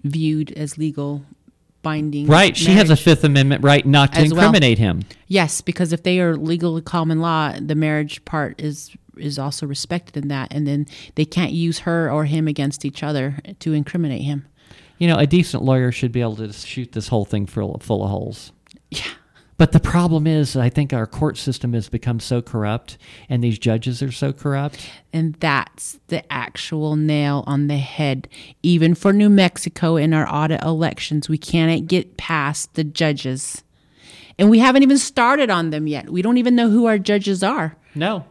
viewed 0.02 0.52
as 0.52 0.76
legal 0.78 1.24
binding? 1.82 2.26
Right. 2.26 2.56
She 2.56 2.72
has 2.72 2.90
a? 2.90 2.96
Fifth 2.96 3.24
Amendment 3.24 3.62
right 3.62 3.84
not 3.86 4.12
to 4.14 4.20
As 4.20 4.32
well. 4.32 4.46
incriminate 4.46 4.78
him. 4.78 5.02
yes, 5.28 5.60
because 5.60 5.92
if 5.92 6.02
they 6.02 6.18
are 6.20 6.36
legally 6.36 6.80
common 6.82 7.20
law, 7.20 7.52
the 7.60 7.74
marriage 7.74 8.24
part 8.24 8.60
is 8.60 8.90
is 9.16 9.38
also 9.38 9.64
respected 9.66 10.16
in 10.24 10.28
that, 10.28 10.52
and 10.52 10.66
then 10.66 10.86
they 11.14 11.24
can't 11.24 11.52
use 11.52 11.80
her 11.80 12.10
or 12.10 12.24
him 12.24 12.48
against 12.48 12.84
each 12.84 13.02
other 13.04 13.38
to 13.60 13.72
incriminate 13.72 14.22
him. 14.22 14.44
You 14.98 15.06
know, 15.08 15.16
a 15.18 15.26
decent 15.26 15.62
lawyer 15.62 15.92
should 15.92 16.10
be 16.12 16.20
able 16.20 16.36
to 16.36 16.52
shoot 16.52 16.92
this 16.92 17.08
whole 17.08 17.24
thing 17.24 17.46
full, 17.46 17.78
full 17.78 18.02
of 18.02 18.10
holes. 18.10 18.52
Yeah. 18.90 19.02
But 19.56 19.70
the 19.70 19.80
problem 19.80 20.26
is, 20.26 20.56
I 20.56 20.68
think 20.68 20.92
our 20.92 21.06
court 21.06 21.36
system 21.38 21.74
has 21.74 21.88
become 21.88 22.18
so 22.18 22.42
corrupt, 22.42 22.98
and 23.28 23.42
these 23.42 23.58
judges 23.58 24.02
are 24.02 24.10
so 24.10 24.32
corrupt. 24.32 24.90
And 25.12 25.34
that's 25.34 26.00
the 26.08 26.30
actual 26.32 26.96
nail 26.96 27.44
on 27.46 27.68
the 27.68 27.76
head. 27.76 28.28
Even 28.64 28.96
for 28.96 29.12
New 29.12 29.28
Mexico 29.30 29.96
in 29.96 30.12
our 30.12 30.26
audit 30.28 30.62
elections, 30.62 31.28
we 31.28 31.38
cannot 31.38 31.86
get 31.86 32.16
past 32.16 32.74
the 32.74 32.82
judges. 32.82 33.62
And 34.40 34.50
we 34.50 34.58
haven't 34.58 34.82
even 34.82 34.98
started 34.98 35.50
on 35.50 35.70
them 35.70 35.86
yet. 35.86 36.10
We 36.10 36.20
don't 36.20 36.38
even 36.38 36.56
know 36.56 36.68
who 36.68 36.86
our 36.86 36.98
judges 36.98 37.44
are. 37.44 37.76
No. 37.94 38.26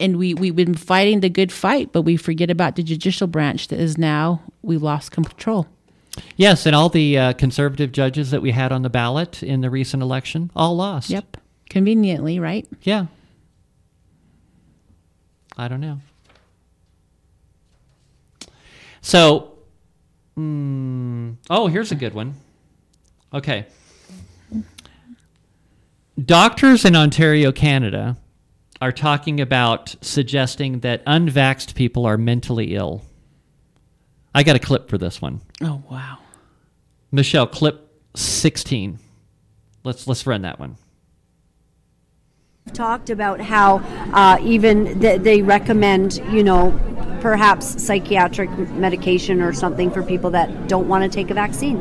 And 0.00 0.16
we, 0.16 0.34
we've 0.34 0.56
been 0.56 0.74
fighting 0.74 1.20
the 1.20 1.28
good 1.28 1.52
fight, 1.52 1.92
but 1.92 2.02
we 2.02 2.16
forget 2.16 2.50
about 2.50 2.74
the 2.74 2.82
judicial 2.82 3.28
branch 3.28 3.68
that 3.68 3.78
is 3.78 3.96
now, 3.96 4.42
we've 4.62 4.82
lost 4.82 5.12
control. 5.12 5.68
Yes, 6.36 6.66
and 6.66 6.74
all 6.74 6.88
the 6.88 7.18
uh, 7.18 7.32
conservative 7.34 7.92
judges 7.92 8.30
that 8.30 8.42
we 8.42 8.52
had 8.52 8.72
on 8.72 8.82
the 8.82 8.90
ballot 8.90 9.42
in 9.42 9.60
the 9.60 9.70
recent 9.70 10.02
election 10.02 10.50
all 10.54 10.76
lost. 10.76 11.10
Yep. 11.10 11.36
Conveniently, 11.68 12.38
right? 12.38 12.66
Yeah. 12.82 13.06
I 15.56 15.68
don't 15.68 15.80
know. 15.80 15.98
So, 19.00 19.58
mm, 20.36 21.36
oh, 21.50 21.66
here's 21.66 21.92
a 21.92 21.96
good 21.96 22.14
one. 22.14 22.34
Okay. 23.32 23.66
Doctors 26.24 26.84
in 26.84 26.96
Ontario, 26.96 27.52
Canada, 27.52 28.16
are 28.80 28.92
talking 28.92 29.40
about 29.40 29.94
suggesting 30.00 30.80
that 30.80 31.04
unvaxxed 31.04 31.74
people 31.74 32.06
are 32.06 32.16
mentally 32.16 32.74
ill. 32.74 33.02
I 34.34 34.42
got 34.42 34.56
a 34.56 34.58
clip 34.58 34.88
for 34.88 34.98
this 34.98 35.20
one. 35.20 35.40
Oh, 35.62 35.82
wow. 35.90 36.18
Michelle, 37.10 37.46
clip 37.46 37.90
16. 38.14 38.98
Let's 39.84 40.06
let's 40.06 40.26
run 40.26 40.42
that 40.42 40.58
one. 40.58 40.76
talked 42.72 43.08
about 43.08 43.40
how 43.40 43.78
uh, 44.12 44.38
even 44.42 45.00
th- 45.00 45.22
they 45.22 45.40
recommend, 45.40 46.16
you 46.30 46.42
know, 46.42 46.78
perhaps 47.20 47.82
psychiatric 47.82 48.50
medication 48.70 49.40
or 49.40 49.52
something 49.52 49.90
for 49.90 50.02
people 50.02 50.30
that 50.30 50.68
don't 50.68 50.88
want 50.88 51.04
to 51.04 51.08
take 51.08 51.30
a 51.30 51.34
vaccine. 51.34 51.78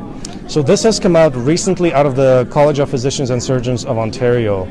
So 0.48 0.62
this 0.62 0.84
has 0.84 0.98
come 0.98 1.18
out 1.18 1.36
recently 1.36 1.92
out 1.92 2.06
of 2.06 2.16
the 2.16 2.48
College 2.50 2.80
of 2.80 2.90
Physicians 2.90 3.32
and 3.32 3.44
Surgeons 3.44 3.84
of 3.84 3.98
Ontario. 3.98 4.64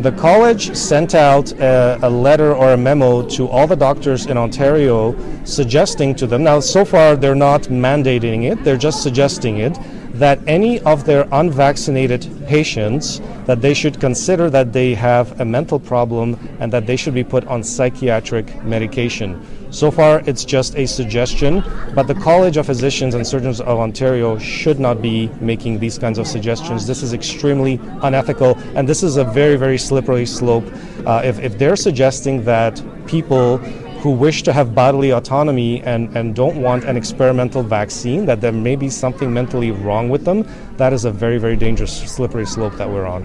The 0.00 0.10
college 0.10 0.74
sent 0.74 1.14
out 1.14 1.52
a, 1.52 2.00
a, 2.02 2.10
letter 2.10 2.52
or 2.52 2.72
a 2.72 2.76
memo 2.76 3.28
to 3.28 3.46
all 3.46 3.68
the 3.68 3.76
doctors 3.76 4.26
in 4.26 4.36
Ontario 4.36 5.14
suggesting 5.44 6.16
to 6.16 6.26
them, 6.26 6.42
now 6.42 6.58
so 6.58 6.84
far 6.84 7.14
they're 7.14 7.36
not 7.36 7.62
mandating 7.64 8.50
it, 8.50 8.64
they're 8.64 8.76
just 8.76 9.04
suggesting 9.04 9.58
it, 9.58 9.78
that 10.14 10.40
any 10.48 10.80
of 10.80 11.04
their 11.04 11.28
unvaccinated 11.30 12.28
patients 12.48 13.20
that 13.46 13.60
they 13.60 13.72
should 13.72 14.00
consider 14.00 14.50
that 14.50 14.72
they 14.72 14.94
have 14.94 15.40
a 15.40 15.44
mental 15.44 15.78
problem 15.78 16.36
and 16.58 16.72
that 16.72 16.88
they 16.88 16.96
should 16.96 17.14
be 17.14 17.22
put 17.22 17.46
on 17.46 17.62
psychiatric 17.62 18.64
medication. 18.64 19.40
So 19.70 19.90
far, 19.90 20.20
it's 20.26 20.44
just 20.44 20.76
a 20.76 20.84
suggestion, 20.84 21.62
but 21.94 22.08
the 22.08 22.14
College 22.14 22.56
of 22.56 22.66
Physicians 22.66 23.14
and 23.14 23.24
Surgeons 23.24 23.60
of 23.60 23.78
Ontario 23.78 24.36
should 24.36 24.80
not 24.80 25.00
be 25.00 25.28
making 25.40 25.78
these 25.78 25.96
kinds 25.96 26.18
of 26.18 26.26
suggestions. 26.26 26.88
This 26.88 27.04
is 27.04 27.12
extremely 27.12 27.80
unethical, 28.02 28.58
and 28.74 28.88
this 28.88 29.04
is 29.04 29.16
a 29.16 29.24
very, 29.24 29.56
very 29.56 29.78
slippery 29.78 30.26
slope. 30.26 30.64
Uh, 31.06 31.22
if, 31.24 31.38
if 31.38 31.56
they're 31.56 31.76
suggesting 31.76 32.44
that 32.44 32.82
people 33.06 33.58
who 34.02 34.10
wish 34.10 34.42
to 34.42 34.52
have 34.52 34.74
bodily 34.74 35.12
autonomy 35.12 35.82
and, 35.82 36.16
and 36.16 36.34
don't 36.34 36.60
want 36.60 36.84
an 36.84 36.96
experimental 36.96 37.62
vaccine, 37.62 38.26
that 38.26 38.40
there 38.40 38.52
may 38.52 38.74
be 38.74 38.90
something 38.90 39.32
mentally 39.32 39.70
wrong 39.70 40.08
with 40.08 40.24
them, 40.24 40.44
that 40.78 40.92
is 40.92 41.04
a 41.04 41.12
very, 41.12 41.38
very 41.38 41.56
dangerous, 41.56 41.96
slippery 42.10 42.46
slope 42.46 42.74
that 42.74 42.88
we're 42.88 43.06
on. 43.06 43.24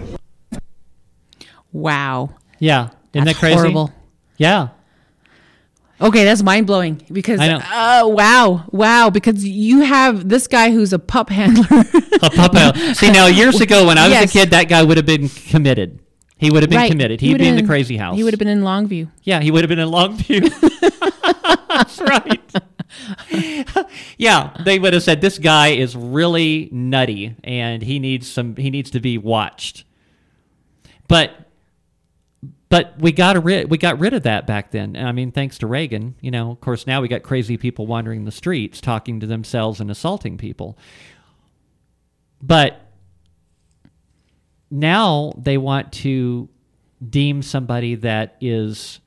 Wow. 1.71 2.35
Yeah. 2.59 2.89
Isn't 3.13 3.25
That's 3.25 3.25
that 3.25 3.35
crazy? 3.39 3.55
horrible. 3.55 3.91
Yeah. 4.37 4.69
Okay, 6.01 6.25
that's 6.25 6.43
mind 6.43 6.67
blowing 6.67 7.01
because 7.11 7.39
oh 7.41 8.07
wow, 8.09 8.65
wow, 8.71 9.09
because 9.09 9.45
you 9.45 9.79
have 9.81 10.27
this 10.27 10.47
guy 10.47 10.71
who's 10.71 10.91
a 10.91 10.99
pup 10.99 11.29
handler. 11.29 11.65
A 12.21 12.29
pup. 12.29 12.53
Handler. 12.53 12.93
See, 12.95 13.11
now 13.11 13.27
years 13.27 13.61
ago 13.61 13.85
when 13.87 13.97
I 13.97 14.03
was 14.07 14.11
Yes. 14.11 14.29
a 14.29 14.33
kid, 14.39 14.49
that 14.51 14.67
guy 14.67 14.83
would 14.83 14.97
have 14.97 15.05
been 15.05 15.29
committed. 15.29 15.99
He 16.37 16.51
would 16.51 16.63
have 16.63 16.69
been 16.69 16.79
Right. 16.79 16.91
committed. 16.91 17.21
He 17.21 17.27
He'd 17.27 17.33
would 17.35 17.39
be 17.39 17.47
in 17.47 17.55
the 17.55 17.63
crazy 17.63 17.95
house. 17.95 18.17
He 18.17 18.23
would 18.23 18.33
have 18.33 18.39
been 18.39 18.49
in 18.49 18.61
Longview. 18.61 19.09
Yeah, 19.23 19.39
he 19.39 19.51
would 19.51 19.61
have 19.63 19.69
been 19.69 19.79
in 19.79 19.87
Longview. 19.87 20.49
That's 21.69 22.01
right. 22.01 22.53
yeah, 24.17 24.53
they 24.65 24.79
would 24.79 24.93
have 24.93 25.03
said 25.03 25.21
this 25.21 25.37
guy 25.39 25.69
is 25.69 25.95
really 25.95 26.69
nutty 26.71 27.35
and 27.43 27.81
he 27.81 27.99
needs 27.99 28.29
some 28.29 28.55
he 28.57 28.69
needs 28.69 28.89
to 28.91 28.99
be 28.99 29.17
watched. 29.17 29.85
But 31.07 31.31
but 32.75 32.99
we 32.99 33.13
got 33.13 33.41
rid 33.41 33.71
we 33.71 33.77
got 33.77 33.97
rid 33.99 34.13
of 34.13 34.23
that 34.23 34.45
back 34.45 34.71
then. 34.71 34.97
I 34.97 35.13
mean, 35.13 35.31
thanks 35.31 35.57
to 35.59 35.67
Reagan, 35.67 36.15
you 36.19 36.29
know, 36.29 36.51
of 36.51 36.59
course 36.59 36.85
now 36.85 37.01
we 37.01 37.07
got 37.07 37.23
crazy 37.23 37.55
people 37.55 37.87
wandering 37.87 38.25
the 38.25 38.33
streets 38.33 38.81
talking 38.81 39.21
to 39.21 39.27
themselves 39.27 39.79
and 39.79 39.89
assaulting 39.89 40.37
people. 40.37 40.77
But 42.41 42.81
now 44.69 45.31
they 45.37 45.57
want 45.57 45.93
to 45.93 46.49
deem 47.09 47.41
somebody 47.43 47.95
that 47.95 48.35
is 48.41 48.99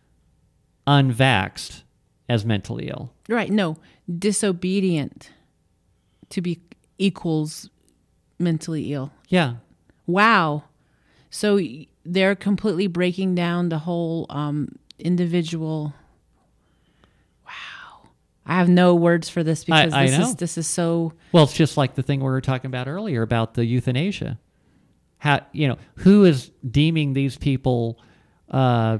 unvaxxed 0.87 1.83
as 2.27 2.47
mentally 2.47 2.89
ill. 2.89 3.13
Right? 3.29 3.51
No, 3.51 3.77
disobedient 4.19 5.31
to 6.31 6.41
be 6.41 6.63
equals 6.97 7.69
mentally 8.39 8.95
ill. 8.95 9.13
Yeah. 9.29 9.57
Wow. 10.07 10.65
So 11.29 11.61
they're 12.09 12.35
completely 12.35 12.87
breaking 12.87 13.35
down 13.35 13.69
the 13.69 13.79
whole 13.79 14.27
um, 14.31 14.79
individual. 14.99 15.93
Wow. 17.45 18.09
I 18.47 18.55
have 18.55 18.69
no 18.69 18.95
words 18.95 19.29
for 19.29 19.43
this 19.45 19.65
because 19.65 19.93
I 19.93 20.07
this 20.07 20.19
know. 20.19 20.25
is 20.29 20.37
this 20.37 20.59
is 20.59 20.67
so 20.67 21.13
Well, 21.33 21.45
it's 21.45 21.53
just 21.53 21.77
like 21.77 21.95
the 21.95 22.03
thing 22.03 22.21
we 22.21 22.27
were 22.27 22.41
talking 22.41 22.69
about 22.69 22.89
earlier 22.89 23.23
about 23.23 23.55
the 23.55 23.65
euthanasia. 23.65 24.39
How 25.19 25.41
you 25.53 25.69
know 25.69 25.77
who 25.97 26.25
is 26.25 26.51
deeming 26.69 27.13
these 27.13 27.37
people 27.37 27.99
uh, 28.51 28.99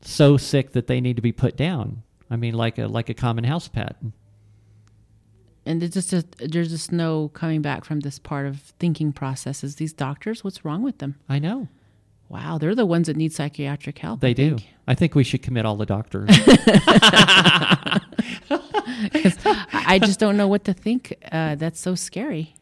so 0.00 0.36
sick 0.36 0.72
that 0.72 0.86
they 0.86 1.00
need 1.00 1.16
to 1.16 1.22
be 1.22 1.32
put 1.32 1.56
down? 1.56 2.02
I 2.30 2.36
mean, 2.36 2.54
like 2.54 2.78
a 2.78 2.86
like 2.86 3.08
a 3.08 3.14
common 3.14 3.44
house 3.44 3.68
pet. 3.68 3.96
and 5.64 5.80
there's 5.82 5.92
just 5.92 6.12
a, 6.12 6.24
there's 6.38 6.70
just 6.70 6.90
no 6.90 7.28
coming 7.28 7.62
back 7.62 7.84
from 7.84 8.00
this 8.00 8.18
part 8.18 8.46
of 8.46 8.60
thinking 8.80 9.12
processes. 9.12 9.76
These 9.76 9.92
doctors, 9.92 10.42
what's 10.42 10.64
wrong 10.64 10.82
with 10.82 10.98
them? 10.98 11.16
I 11.28 11.38
know 11.38 11.68
Wow, 12.28 12.58
they're 12.58 12.74
the 12.74 12.84
ones 12.86 13.06
that 13.06 13.16
need 13.16 13.32
psychiatric 13.32 13.98
help. 13.98 14.20
they 14.20 14.30
I 14.30 14.32
do. 14.34 14.48
think. 14.56 14.66
I 14.86 14.94
think 14.94 15.14
we 15.14 15.24
should 15.24 15.42
commit 15.42 15.64
all 15.66 15.76
the 15.76 15.86
doctors. 15.86 16.28
I 18.50 19.98
just 20.02 20.18
don't 20.20 20.36
know 20.36 20.48
what 20.48 20.64
to 20.64 20.72
think. 20.72 21.14
Uh, 21.30 21.54
that's 21.54 21.80
so 21.80 21.94
scary. 21.94 22.54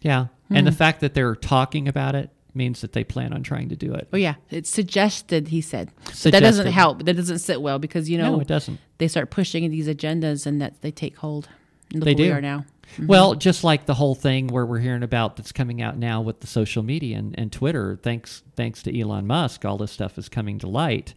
yeah, 0.00 0.26
and 0.50 0.66
the 0.66 0.70
Hmm. 0.70 0.76
fact 0.76 1.00
that 1.00 1.14
they're 1.14 1.34
talking 1.36 1.88
about 1.88 2.14
it 2.14 2.30
means 2.54 2.80
that 2.82 2.92
they 2.92 3.02
plan 3.04 3.32
on 3.32 3.42
trying 3.42 3.68
to 3.70 3.76
do 3.76 3.94
it. 3.94 4.08
Oh 4.12 4.16
yeah, 4.16 4.34
it's 4.50 4.68
suggested. 4.70 5.48
He 5.48 5.60
said 5.60 5.90
But 6.22 6.32
that 6.32 6.40
doesn't 6.40 6.66
help. 6.66 7.04
That 7.04 7.14
doesn't 7.14 7.38
sit 7.38 7.62
well 7.62 7.78
because 7.78 8.10
you 8.10 8.18
know 8.18 8.32
No, 8.36 8.40
it 8.40 8.46
doesn't. 8.48 8.78
they 8.98 9.08
start 9.08 9.30
pushing 9.30 9.68
these 9.70 9.88
agendas 9.88 10.46
and 10.46 10.60
that 10.60 10.80
they 10.82 10.90
take 10.90 11.16
hold. 11.16 11.48
And 11.92 12.00
look 12.00 12.04
They 12.04 12.10
where 12.14 12.16
do. 12.16 12.22
we 12.24 12.30
are 12.32 12.40
now. 12.42 12.64
Well, 12.98 13.34
just 13.34 13.64
like 13.64 13.86
the 13.86 13.94
whole 13.94 14.14
thing 14.14 14.48
where 14.48 14.66
we're 14.66 14.78
hearing 14.78 15.02
about 15.02 15.36
that's 15.36 15.52
coming 15.52 15.80
out 15.80 15.96
now 15.96 16.20
with 16.20 16.40
the 16.40 16.46
social 16.46 16.82
media 16.82 17.18
and, 17.18 17.34
and 17.38 17.52
Twitter, 17.52 17.96
thanks 18.02 18.42
thanks 18.56 18.82
to 18.84 19.00
Elon 19.00 19.26
Musk, 19.26 19.64
all 19.64 19.78
this 19.78 19.92
stuff 19.92 20.18
is 20.18 20.28
coming 20.28 20.58
to 20.60 20.68
light. 20.68 21.14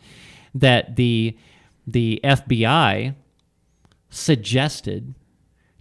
That 0.54 0.96
the 0.96 1.38
the 1.86 2.20
FBI 2.24 3.16
suggested 4.10 5.14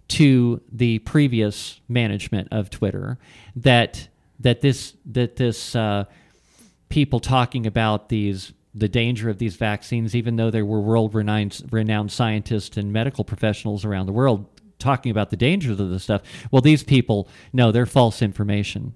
to 0.07 0.61
the 0.71 0.99
previous 0.99 1.79
management 1.87 2.47
of 2.51 2.69
Twitter 2.69 3.17
that 3.55 4.07
that 4.39 4.61
this 4.61 4.93
that 5.05 5.37
this 5.37 5.75
uh, 5.75 6.05
people 6.89 7.19
talking 7.19 7.65
about 7.65 8.09
these 8.09 8.53
the 8.77 8.89
danger 8.89 9.29
of 9.29 9.37
these 9.37 9.55
vaccines, 9.55 10.13
even 10.15 10.35
though 10.35 10.51
there 10.51 10.65
were 10.65 10.81
world 10.81 11.15
renowned 11.15 11.61
renowned 11.71 12.11
scientists 12.11 12.75
and 12.77 12.91
medical 12.91 13.23
professionals 13.23 13.85
around 13.85 14.05
the 14.05 14.11
world 14.13 14.45
talking 14.79 15.11
about 15.11 15.29
the 15.29 15.37
dangers 15.37 15.79
of 15.79 15.89
this 15.89 16.03
stuff. 16.03 16.21
Well, 16.51 16.61
these 16.61 16.83
people 16.83 17.27
no, 17.53 17.71
they're 17.71 17.85
false 17.85 18.21
information. 18.21 18.93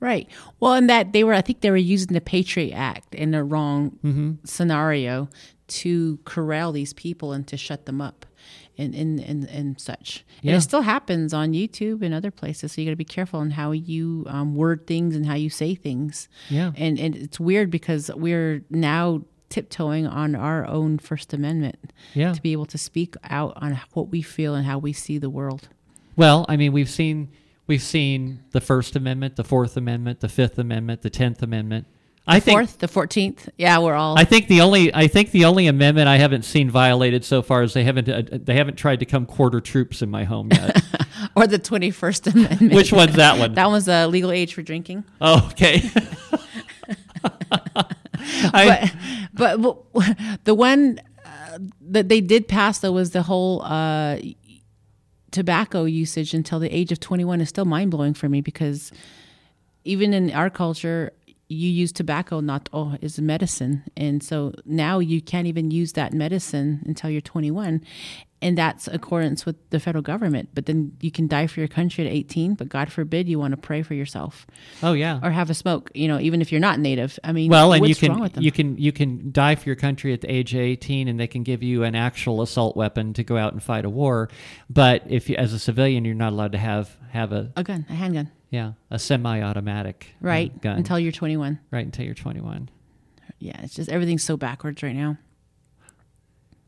Right. 0.00 0.28
Well, 0.60 0.74
and 0.74 0.88
that 0.88 1.12
they 1.12 1.24
were, 1.24 1.34
I 1.34 1.40
think 1.40 1.60
they 1.60 1.72
were 1.72 1.76
using 1.76 2.12
the 2.14 2.20
Patriot 2.20 2.72
Act 2.72 3.14
in 3.16 3.32
the 3.32 3.42
wrong 3.42 3.98
Mm-hmm. 4.04 4.32
scenario 4.44 5.28
to 5.68 6.18
corral 6.24 6.70
these 6.72 6.92
people 6.92 7.32
and 7.32 7.46
to 7.48 7.56
shut 7.56 7.84
them 7.84 8.00
up 8.00 8.24
and, 8.78 8.94
and, 8.94 9.18
and, 9.18 9.44
and 9.48 9.80
such. 9.80 10.24
And 10.44 10.52
it 10.52 10.60
still 10.60 10.82
happens 10.82 11.34
on 11.34 11.52
YouTube 11.52 12.00
and 12.02 12.14
other 12.14 12.30
places. 12.30 12.72
So 12.72 12.80
you 12.80 12.86
got 12.86 12.92
to 12.92 12.96
be 12.96 13.04
careful 13.04 13.40
on 13.40 13.50
how 13.50 13.72
you 13.72 14.24
um, 14.28 14.54
word 14.54 14.86
things 14.86 15.16
and 15.16 15.26
how 15.26 15.34
you 15.34 15.50
say 15.50 15.74
things. 15.74 16.28
Yeah. 16.48 16.70
And, 16.76 16.98
and 16.98 17.16
it's 17.16 17.40
weird 17.40 17.70
because 17.70 18.08
we're 18.14 18.62
now 18.70 19.22
tiptoeing 19.48 20.06
on 20.06 20.34
our 20.34 20.66
own 20.66 20.98
First 20.98 21.32
Amendment 21.32 21.92
Yeah. 22.14 22.32
to 22.32 22.42
be 22.42 22.52
able 22.52 22.66
to 22.66 22.78
speak 22.78 23.14
out 23.24 23.52
on 23.56 23.80
what 23.94 24.08
we 24.10 24.22
feel 24.22 24.54
and 24.54 24.66
how 24.66 24.78
we 24.78 24.92
see 24.92 25.18
the 25.18 25.30
world. 25.30 25.68
Well, 26.16 26.44
I 26.48 26.56
mean, 26.56 26.72
we've 26.72 26.90
seen 26.90 27.28
we've 27.66 27.82
seen 27.82 28.40
the 28.52 28.60
First 28.60 28.96
Amendment, 28.96 29.36
the 29.36 29.44
Fourth 29.44 29.76
Amendment, 29.76 30.20
the 30.20 30.28
Fifth 30.28 30.58
Amendment, 30.58 31.02
the 31.02 31.10
Tenth 31.10 31.42
Amendment. 31.42 31.86
I 32.30 32.40
think 32.40 32.58
Fourth, 32.58 32.78
the 32.78 32.88
fourteenth. 32.88 33.48
Yeah, 33.56 33.78
we're 33.78 33.94
all. 33.94 34.18
I 34.18 34.24
think 34.24 34.48
the 34.48 34.60
only 34.60 34.92
I 34.94 35.08
think 35.08 35.30
the 35.30 35.46
only 35.46 35.66
amendment 35.66 36.08
I 36.08 36.18
haven't 36.18 36.42
seen 36.44 36.68
violated 36.68 37.24
so 37.24 37.40
far 37.40 37.62
is 37.62 37.72
they 37.72 37.84
haven't 37.84 38.06
uh, 38.06 38.22
they 38.32 38.54
haven't 38.56 38.76
tried 38.76 39.00
to 39.00 39.06
come 39.06 39.24
quarter 39.24 39.62
troops 39.62 40.02
in 40.02 40.10
my 40.10 40.24
home 40.24 40.50
yet. 40.52 40.82
or 41.36 41.46
the 41.46 41.58
twenty 41.58 41.90
first 41.90 42.26
amendment. 42.26 42.74
Which 42.74 42.92
one's 42.92 43.14
that 43.14 43.38
one? 43.38 43.54
that 43.54 43.70
one's 43.70 43.88
a 43.88 44.06
legal 44.08 44.30
age 44.30 44.52
for 44.52 44.60
drinking. 44.60 45.04
oh, 45.22 45.48
okay. 45.52 45.80
I, 48.52 48.92
But 49.32 49.60
but 49.62 49.84
the 50.44 50.54
one 50.54 51.00
uh, 51.24 51.58
that 51.80 52.08
they 52.08 52.20
did 52.20 52.48
pass 52.48 52.80
though 52.80 52.92
was 52.92 53.10
the 53.10 53.22
whole 53.22 53.62
uh, 53.62 54.18
tobacco 55.30 55.84
usage 55.84 56.34
until 56.34 56.58
the 56.58 56.68
age 56.74 56.92
of 56.92 57.00
twenty 57.00 57.24
one 57.24 57.40
is 57.40 57.48
still 57.48 57.64
mind 57.64 57.90
blowing 57.90 58.14
for 58.14 58.28
me 58.28 58.40
because 58.40 58.92
even 59.84 60.12
in 60.12 60.30
our 60.32 60.50
culture 60.50 61.12
you 61.48 61.70
use 61.70 61.92
tobacco 61.92 62.40
not 62.40 62.68
oh 62.72 62.96
is 63.00 63.18
medicine. 63.18 63.82
And 63.96 64.22
so 64.22 64.52
now 64.64 64.98
you 64.98 65.22
can't 65.22 65.46
even 65.46 65.70
use 65.70 65.94
that 65.94 66.12
medicine 66.12 66.82
until 66.86 67.10
you're 67.10 67.20
21 67.22 67.82
and 68.40 68.56
that's 68.56 68.86
accordance 68.88 69.44
with 69.44 69.56
the 69.70 69.80
federal 69.80 70.02
government 70.02 70.48
but 70.54 70.66
then 70.66 70.92
you 71.00 71.10
can 71.10 71.26
die 71.26 71.46
for 71.46 71.58
your 71.60 71.68
country 71.68 72.06
at 72.06 72.12
18 72.12 72.54
but 72.54 72.68
god 72.68 72.92
forbid 72.92 73.28
you 73.28 73.38
want 73.38 73.52
to 73.52 73.56
pray 73.56 73.82
for 73.82 73.94
yourself 73.94 74.46
oh 74.82 74.92
yeah. 74.92 75.18
or 75.22 75.30
have 75.30 75.50
a 75.50 75.54
smoke 75.54 75.90
you 75.94 76.06
know 76.06 76.20
even 76.20 76.40
if 76.40 76.52
you're 76.52 76.60
not 76.60 76.78
native 76.78 77.18
i 77.24 77.32
mean 77.32 77.50
Well, 77.50 77.72
and 77.72 77.86
you 77.88 77.94
wrong 78.08 78.16
can 78.16 78.20
with 78.20 78.32
them? 78.34 78.44
you 78.44 78.52
can 78.52 78.76
you 78.78 78.92
can 78.92 79.32
die 79.32 79.56
for 79.56 79.68
your 79.68 79.76
country 79.76 80.12
at 80.12 80.20
the 80.20 80.30
age 80.32 80.54
of 80.54 80.60
18 80.60 81.08
and 81.08 81.18
they 81.18 81.26
can 81.26 81.42
give 81.42 81.62
you 81.62 81.82
an 81.84 81.94
actual 81.94 82.40
assault 82.42 82.76
weapon 82.76 83.12
to 83.14 83.24
go 83.24 83.36
out 83.36 83.52
and 83.52 83.62
fight 83.62 83.84
a 83.84 83.90
war. 83.90 84.28
But 84.70 85.02
if 85.08 85.28
you 85.28 85.36
as 85.36 85.52
a 85.52 85.58
civilian 85.58 86.04
you're 86.04 86.14
not 86.14 86.32
allowed 86.32 86.52
to 86.52 86.58
have 86.58 86.96
have 87.10 87.32
a 87.32 87.52
a 87.56 87.64
gun 87.64 87.86
a 87.88 87.94
handgun 87.94 88.30
yeah, 88.50 88.72
a 88.90 88.98
semi-automatic 88.98 90.06
uh, 90.22 90.26
right 90.26 90.60
gun 90.62 90.76
until 90.78 90.98
you're 90.98 91.12
21 91.12 91.58
right 91.70 91.84
until 91.84 92.04
you're 92.04 92.14
21. 92.14 92.70
yeah 93.40 93.60
it's 93.62 93.74
just 93.74 93.90
everything's 93.90 94.22
so 94.22 94.36
backwards 94.36 94.82
right 94.82 94.96
now 94.96 95.16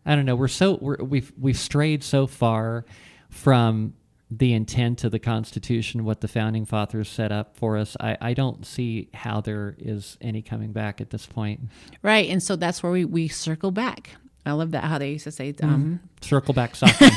I 0.07 0.15
don't 0.17 0.25
know. 0.27 0.37
We're 0.37 0.49
so 0.49 0.79
we're, 0.81 0.97
we've 0.97 1.33
we've 1.39 1.59
strayed 1.59 2.03
so 2.03 2.27
far 2.27 2.85
from 3.29 3.95
the 4.31 4.53
intent 4.53 5.03
of 5.05 5.11
the 5.11 5.19
Constitution, 5.19 6.05
what 6.05 6.21
the 6.21 6.29
founding 6.29 6.65
fathers 6.65 7.09
set 7.09 7.33
up 7.33 7.57
for 7.57 7.77
us. 7.77 7.97
I, 7.99 8.17
I 8.21 8.33
don't 8.35 8.65
see 8.65 9.09
how 9.13 9.41
there 9.41 9.75
is 9.79 10.17
any 10.21 10.41
coming 10.41 10.73
back 10.73 11.01
at 11.01 11.11
this 11.11 11.27
point. 11.27 11.61
right 12.03 12.29
and 12.31 12.41
so 12.43 12.55
that's 12.57 12.81
where 12.83 12.93
we, 12.93 13.05
we 13.05 13.27
circle 13.29 13.73
back 13.73 14.11
i 14.47 14.53
love 14.53 14.71
that 14.71 14.85
how 14.85 14.99
they 14.99 15.11
used 15.13 15.25
to 15.25 15.31
say 15.33 15.53
um, 15.63 16.01
Circle 16.23 16.55
back 16.55 16.73
Psaki. 16.75 17.11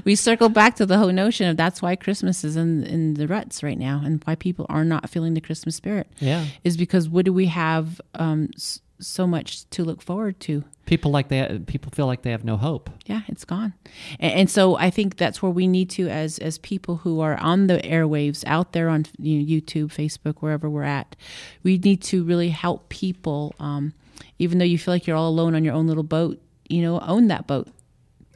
we 0.04 0.14
circle 0.14 0.48
back 0.48 0.76
to 0.76 0.86
the 0.86 0.96
whole 0.98 1.12
notion 1.12 1.48
of 1.48 1.56
that's 1.56 1.82
why 1.82 1.96
christmas 1.96 2.44
is 2.44 2.56
in 2.56 2.84
in 2.84 3.14
the 3.14 3.26
ruts 3.28 3.62
right 3.62 3.78
now 3.78 4.00
and 4.04 4.22
why 4.24 4.34
people 4.34 4.66
are 4.68 4.84
not 4.84 5.10
feeling 5.10 5.34
the 5.34 5.40
christmas 5.40 5.76
spirit 5.76 6.06
yeah, 6.18 6.46
is 6.64 6.76
because 6.76 7.08
what 7.08 7.24
do 7.24 7.32
we 7.32 7.46
have 7.46 8.00
um, 8.14 8.48
s- 8.56 8.80
so 9.00 9.26
much 9.26 9.68
to 9.70 9.84
look 9.84 10.02
forward 10.02 10.38
to 10.40 10.64
people 10.86 11.10
like 11.10 11.28
that. 11.28 11.66
People 11.66 11.90
feel 11.92 12.06
like 12.06 12.22
they 12.22 12.30
have 12.32 12.44
no 12.44 12.56
hope. 12.56 12.90
yeah 13.06 13.22
it's 13.28 13.44
gone 13.44 13.72
and, 14.18 14.32
and 14.32 14.50
so 14.50 14.76
i 14.76 14.90
think 14.90 15.16
that's 15.16 15.40
where 15.42 15.50
we 15.52 15.66
need 15.66 15.88
to 15.90 16.08
as 16.08 16.38
as 16.38 16.58
people 16.58 16.96
who 16.98 17.20
are 17.20 17.36
on 17.38 17.66
the 17.68 17.78
airwaves 17.78 18.42
out 18.46 18.72
there 18.72 18.88
on 18.88 19.06
you 19.18 19.38
know, 19.38 19.44
youtube 19.44 19.88
facebook 19.88 20.36
wherever 20.40 20.68
we're 20.68 20.82
at 20.82 21.14
we 21.62 21.78
need 21.78 22.02
to 22.02 22.24
really 22.24 22.48
help 22.50 22.88
people 22.88 23.54
um, 23.60 23.92
even 24.38 24.58
though 24.58 24.64
you 24.64 24.78
feel 24.78 24.92
like 24.94 25.06
you're 25.06 25.16
all 25.16 25.28
alone 25.28 25.54
on 25.54 25.64
your 25.64 25.74
own 25.74 25.86
little 25.86 26.02
boat 26.02 26.40
you 26.68 26.82
know 26.82 26.98
own 27.00 27.28
that 27.28 27.46
boat 27.46 27.68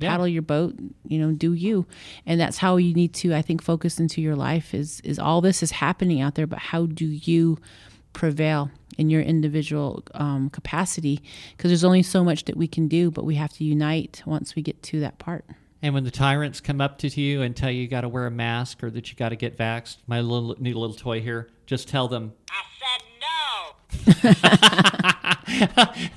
Yeah. 0.01 0.11
paddle 0.11 0.29
your 0.29 0.43
boat 0.43 0.75
you 1.09 1.19
know 1.19 1.33
do 1.33 1.53
you 1.55 1.87
and 2.27 2.41
that's 2.41 2.59
how 2.59 2.77
you 2.77 2.95
need 2.95 3.13
to 3.23 3.35
i 3.35 3.43
think 3.43 3.63
focus 3.63 3.99
into 4.01 4.21
your 4.21 4.37
life 4.37 4.75
is 4.75 5.01
is 5.05 5.19
all 5.19 5.41
this 5.41 5.63
is 5.63 5.71
happening 5.73 6.21
out 6.21 6.35
there 6.37 6.47
but 6.47 6.59
how 6.71 6.87
do 6.87 7.07
you 7.07 7.59
prevail 8.13 8.71
in 8.99 9.11
your 9.11 9.23
individual 9.23 10.03
um, 10.15 10.51
capacity 10.51 11.21
because 11.57 11.71
there's 11.71 11.85
only 11.85 12.03
so 12.03 12.23
much 12.25 12.45
that 12.45 12.57
we 12.57 12.67
can 12.67 12.89
do 12.89 13.11
but 13.11 13.25
we 13.25 13.35
have 13.37 13.53
to 13.53 13.65
unite 13.65 14.23
once 14.27 14.55
we 14.57 14.63
get 14.63 14.83
to 14.83 15.01
that 15.01 15.19
part 15.19 15.45
And 15.83 15.93
when 15.95 16.05
the 16.05 16.11
tyrants 16.11 16.61
come 16.61 16.81
up 16.81 16.99
to 16.99 17.09
you 17.21 17.43
and 17.43 17.55
tell 17.55 17.71
you 17.71 17.83
you 17.83 17.89
got 17.89 18.03
to 18.03 18.09
wear 18.09 18.27
a 18.27 18.31
mask 18.31 18.83
or 18.83 18.91
that 18.91 19.11
you 19.11 19.17
got 19.17 19.31
to 19.31 19.37
get 19.37 19.57
vaxxed, 19.59 19.99
my 20.07 20.21
little 20.21 20.57
new 20.59 20.75
little 20.75 20.97
toy 20.97 21.21
here, 21.21 21.51
just 21.67 21.89
tell 21.89 22.09
them 22.09 22.33
I 22.51 22.63
said 22.81 23.03
no. 23.21 23.35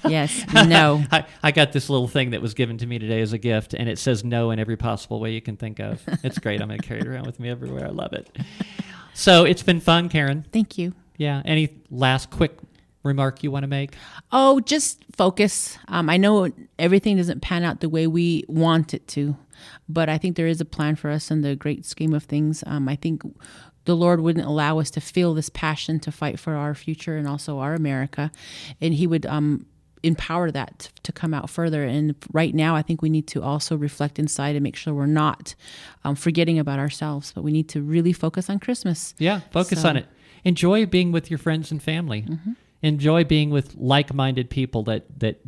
yes 0.10 0.44
no 0.54 1.04
I, 1.12 1.26
I 1.44 1.52
got 1.52 1.72
this 1.74 1.90
little 1.90 2.08
thing 2.08 2.32
that 2.32 2.42
was 2.42 2.54
given 2.54 2.78
to 2.80 2.86
me 2.86 2.98
today 3.00 3.22
as 3.22 3.34
a 3.34 3.38
gift, 3.38 3.74
and 3.74 3.88
it 3.90 4.00
says 4.00 4.24
no 4.24 4.52
in 4.52 4.60
every 4.60 4.78
possible 4.78 5.20
way 5.20 5.32
you 5.34 5.42
can 5.42 5.58
think 5.58 5.80
of. 5.80 6.02
It's 6.24 6.40
great. 6.40 6.62
I'm 6.62 6.68
going 6.70 6.80
to 6.80 6.88
carry 6.88 7.02
it 7.02 7.08
around 7.08 7.26
with 7.28 7.40
me 7.40 7.50
everywhere. 7.50 7.86
I 7.86 7.90
love 7.90 8.14
it. 8.14 8.30
So 9.14 9.44
it's 9.46 9.64
been 9.64 9.80
fun, 9.80 10.10
Karen. 10.10 10.46
thank 10.52 10.78
you 10.78 10.94
Yeah. 11.18 11.42
Any 11.46 11.70
last 11.92 12.30
quick 12.30 12.58
remark 13.08 13.42
you 13.44 13.50
want 13.52 13.64
to 13.64 13.68
make? 13.68 13.96
Oh, 14.32 14.60
just 14.60 15.04
focus. 15.16 15.78
Um, 15.88 16.10
I 16.10 16.18
know 16.18 16.50
everything 16.78 17.18
doesn't 17.18 17.42
pan 17.42 17.64
out 17.64 17.80
the 17.80 17.90
way 17.90 18.06
we 18.08 18.44
want 18.48 18.94
it 18.94 19.08
to, 19.10 19.36
but 19.90 20.10
I 20.10 20.18
think 20.18 20.36
there 20.36 20.48
is 20.48 20.62
a 20.62 20.66
plan 20.66 20.96
for 20.96 21.10
us 21.10 21.32
in 21.32 21.42
the 21.42 21.56
great 21.56 21.86
scheme 21.86 22.14
of 22.14 22.24
things. 22.26 22.64
Um, 22.68 22.88
I 22.88 22.96
think 22.96 23.22
the 23.86 23.96
Lord 23.96 24.20
wouldn't 24.22 24.46
allow 24.46 24.80
us 24.80 24.92
to 24.92 25.02
feel 25.02 25.34
this 25.34 25.50
passion 25.50 26.00
to 26.02 26.12
fight 26.12 26.40
for 26.40 26.54
our 26.56 26.76
future 26.76 27.18
and 27.18 27.28
also 27.28 27.60
our 27.60 27.74
America, 27.74 28.32
and 28.82 28.94
He 28.94 29.08
would 29.08 29.26
um, 29.26 29.66
empower 30.04 30.52
that 30.52 30.90
to 31.04 31.12
come 31.12 31.34
out 31.34 31.50
further. 31.50 31.84
And 31.84 32.14
right 32.32 32.54
now, 32.54 32.76
I 32.76 32.82
think 32.82 33.02
we 33.02 33.10
need 33.10 33.28
to 33.28 33.42
also 33.42 33.76
reflect 33.78 34.20
inside 34.20 34.56
and 34.56 34.64
make 34.64 34.76
sure 34.76 34.94
we're 34.94 35.06
not 35.08 35.56
um, 36.04 36.16
forgetting 36.16 36.60
about 36.60 36.80
ourselves, 36.80 37.32
but 37.34 37.44
we 37.44 37.52
need 37.52 37.70
to 37.70 37.82
really 37.82 38.14
focus 38.14 38.50
on 38.50 38.60
Christmas. 38.60 39.16
Yeah. 39.18 39.40
Focus 39.52 39.82
So- 39.82 39.90
on 39.90 39.98
it. 39.98 40.06
Enjoy 40.44 40.86
being 40.86 41.12
with 41.12 41.30
your 41.32 41.40
friends 41.40 41.72
and 41.72 41.82
family. 41.82 42.26
Enjoy 42.82 43.24
being 43.24 43.50
with 43.50 43.76
like-minded 43.76 44.50
people 44.50 44.84
that 44.84 45.20
that 45.20 45.42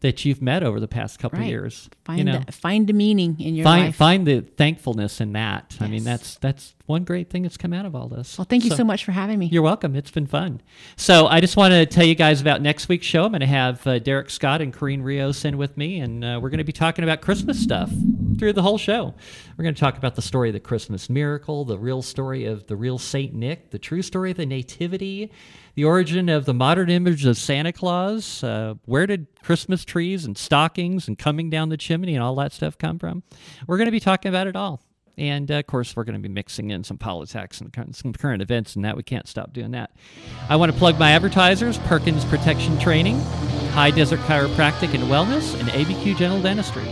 that 0.00 0.22
you've 0.22 0.42
met 0.42 0.62
over 0.62 0.78
the 0.80 0.88
past 0.88 1.18
couple 1.18 1.38
Right. 1.38 1.48
years. 1.48 1.88
Find 2.04 2.18
you 2.18 2.24
know, 2.26 2.42
find 2.50 2.90
a 2.90 2.92
meaning 2.92 3.36
in 3.40 3.54
your 3.54 3.64
find 3.64 3.86
life. 3.86 3.96
find 3.96 4.26
the 4.26 4.42
thankfulness 4.42 5.18
in 5.18 5.32
that. 5.32 5.78
I 5.80 5.86
mean, 5.86 6.04
that's 6.04 6.36
that's 6.36 6.74
one 6.84 7.04
great 7.04 7.30
thing 7.30 7.42
that's 7.42 7.56
come 7.56 7.72
out 7.72 7.86
of 7.86 7.94
all 7.94 8.08
this. 8.08 8.36
well, 8.36 8.44
thank 8.44 8.64
you 8.64 8.70
so, 8.70 8.84
much 8.84 9.02
for 9.02 9.12
having 9.12 9.38
me. 9.38 9.46
You're 9.46 9.62
welcome. 9.62 9.96
It's 9.96 10.10
been 10.10 10.26
fun. 10.26 10.60
So 10.96 11.26
I 11.26 11.40
just 11.40 11.56
want 11.56 11.72
to 11.72 11.86
tell 11.86 12.04
you 12.04 12.14
guys 12.14 12.42
about 12.42 12.60
next 12.60 12.90
week's 12.90 13.06
show. 13.06 13.24
I'm 13.24 13.30
going 13.30 13.40
to 13.40 13.46
have 13.46 13.86
uh, 13.86 13.98
Derek 13.98 14.28
Scott 14.28 14.60
and 14.60 14.74
Corrine 14.74 15.02
Rios 15.02 15.42
in 15.46 15.56
with 15.56 15.74
me, 15.78 16.00
and 16.00 16.22
uh, 16.22 16.38
we're 16.42 16.50
going 16.50 16.58
to 16.58 16.64
be 16.64 16.72
talking 16.72 17.02
about 17.02 17.22
Christmas 17.22 17.58
stuff 17.58 17.90
through 18.38 18.52
the 18.52 18.60
whole 18.62 18.76
show. 18.76 19.14
We're 19.56 19.62
going 19.62 19.74
to 19.74 19.80
talk 19.80 19.96
about 19.96 20.16
the 20.16 20.22
story 20.22 20.50
of 20.50 20.52
the 20.52 20.60
Christmas 20.60 21.08
miracle, 21.08 21.64
the 21.64 21.78
real 21.78 22.02
story 22.02 22.44
of 22.44 22.66
the 22.66 22.76
real 22.76 22.98
Saint 22.98 23.32
Nick, 23.32 23.70
the 23.70 23.78
true 23.78 24.02
story 24.02 24.32
of 24.32 24.36
the 24.36 24.44
Nativity, 24.44 25.30
the 25.74 25.84
origin 25.84 26.28
of 26.28 26.44
the 26.44 26.54
modern 26.54 26.90
image 26.90 27.24
of 27.24 27.36
Santa 27.36 27.72
Claus. 27.72 28.42
Uh, 28.42 28.74
where 28.84 29.06
did 29.06 29.26
Christmas 29.42 29.84
trees 29.84 30.24
and 30.24 30.38
stockings 30.38 31.08
and 31.08 31.18
coming 31.18 31.50
down 31.50 31.68
the 31.68 31.76
chimney 31.76 32.14
and 32.14 32.22
all 32.22 32.34
that 32.36 32.52
stuff 32.52 32.78
come 32.78 32.98
from? 32.98 33.22
We're 33.66 33.76
going 33.76 33.86
to 33.86 33.92
be 33.92 34.00
talking 34.00 34.28
about 34.28 34.46
it 34.46 34.56
all. 34.56 34.80
And 35.16 35.50
uh, 35.50 35.54
of 35.54 35.66
course, 35.66 35.94
we're 35.94 36.04
going 36.04 36.20
to 36.20 36.28
be 36.28 36.32
mixing 36.32 36.70
in 36.70 36.82
some 36.82 36.98
politics 36.98 37.60
and 37.60 37.94
some 37.94 38.12
current 38.12 38.42
events, 38.42 38.74
and 38.74 38.84
that 38.84 38.96
we 38.96 39.04
can't 39.04 39.28
stop 39.28 39.52
doing 39.52 39.70
that. 39.70 39.92
I 40.48 40.56
want 40.56 40.72
to 40.72 40.78
plug 40.78 40.98
my 40.98 41.12
advertisers 41.12 41.78
Perkins 41.78 42.24
Protection 42.24 42.78
Training, 42.80 43.20
High 43.70 43.92
Desert 43.92 44.20
Chiropractic 44.20 44.92
and 44.92 45.04
Wellness, 45.04 45.58
and 45.58 45.68
ABQ 45.68 46.16
General 46.16 46.42
Dentistry. 46.42 46.86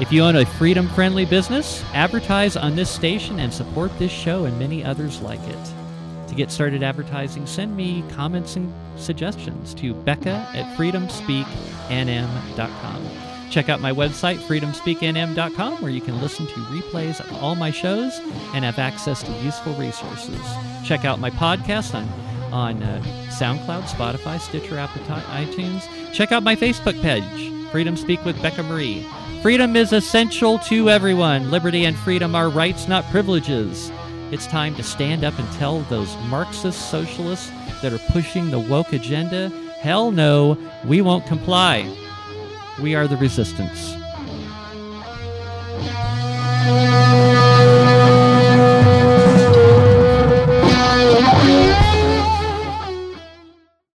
If 0.00 0.12
you 0.12 0.22
own 0.22 0.36
a 0.36 0.44
freedom 0.44 0.88
friendly 0.90 1.24
business, 1.24 1.82
advertise 1.94 2.56
on 2.56 2.76
this 2.76 2.90
station 2.90 3.40
and 3.40 3.52
support 3.52 3.98
this 3.98 4.12
show 4.12 4.44
and 4.44 4.58
many 4.58 4.84
others 4.84 5.20
like 5.22 5.40
it. 5.48 5.77
To 6.28 6.34
get 6.34 6.50
started 6.50 6.82
advertising, 6.82 7.46
send 7.46 7.76
me 7.76 8.02
comments 8.10 8.56
and 8.56 8.72
suggestions 8.96 9.74
to 9.74 9.92
Becca 9.94 10.48
at 10.54 10.76
freedomspeaknm.com. 10.76 13.08
Check 13.50 13.68
out 13.70 13.80
my 13.80 13.92
website, 13.92 14.36
freedomspeaknm.com, 14.36 15.82
where 15.82 15.90
you 15.90 16.02
can 16.02 16.20
listen 16.20 16.46
to 16.46 16.52
replays 16.52 17.18
of 17.20 17.32
all 17.42 17.54
my 17.54 17.70
shows 17.70 18.18
and 18.54 18.62
have 18.64 18.78
access 18.78 19.22
to 19.22 19.32
useful 19.42 19.72
resources. 19.74 20.40
Check 20.84 21.06
out 21.06 21.18
my 21.18 21.30
podcast 21.30 21.94
on, 21.94 22.06
on 22.52 22.82
uh, 22.82 23.02
SoundCloud, 23.30 23.84
Spotify, 23.84 24.38
Stitcher, 24.38 24.78
Apple, 24.78 25.00
iTunes. 25.02 25.88
Check 26.12 26.30
out 26.30 26.42
my 26.42 26.56
Facebook 26.56 27.00
page, 27.00 27.70
Freedom 27.70 27.96
Speak 27.96 28.22
with 28.26 28.40
Becca 28.42 28.64
Mari. 28.64 29.02
Freedom 29.40 29.76
is 29.76 29.92
essential 29.92 30.58
to 30.60 30.90
everyone. 30.90 31.50
Liberty 31.50 31.86
and 31.86 31.96
freedom 31.96 32.34
are 32.34 32.50
rights, 32.50 32.86
not 32.86 33.04
privileges. 33.04 33.90
It's 34.30 34.46
time 34.46 34.74
to 34.74 34.82
stand 34.82 35.24
up 35.24 35.38
and 35.38 35.50
tell 35.52 35.80
those 35.82 36.14
Marxist 36.28 36.90
socialists 36.90 37.50
that 37.82 37.92
are 37.92 38.12
pushing 38.12 38.50
the 38.50 38.58
woke 38.58 38.92
agenda 38.92 39.50
hell 39.80 40.10
no, 40.10 40.58
we 40.84 41.00
won't 41.00 41.26
comply. 41.26 41.88
We 42.82 42.94
are 42.94 43.06
the 43.06 43.16
resistance. 43.16 43.94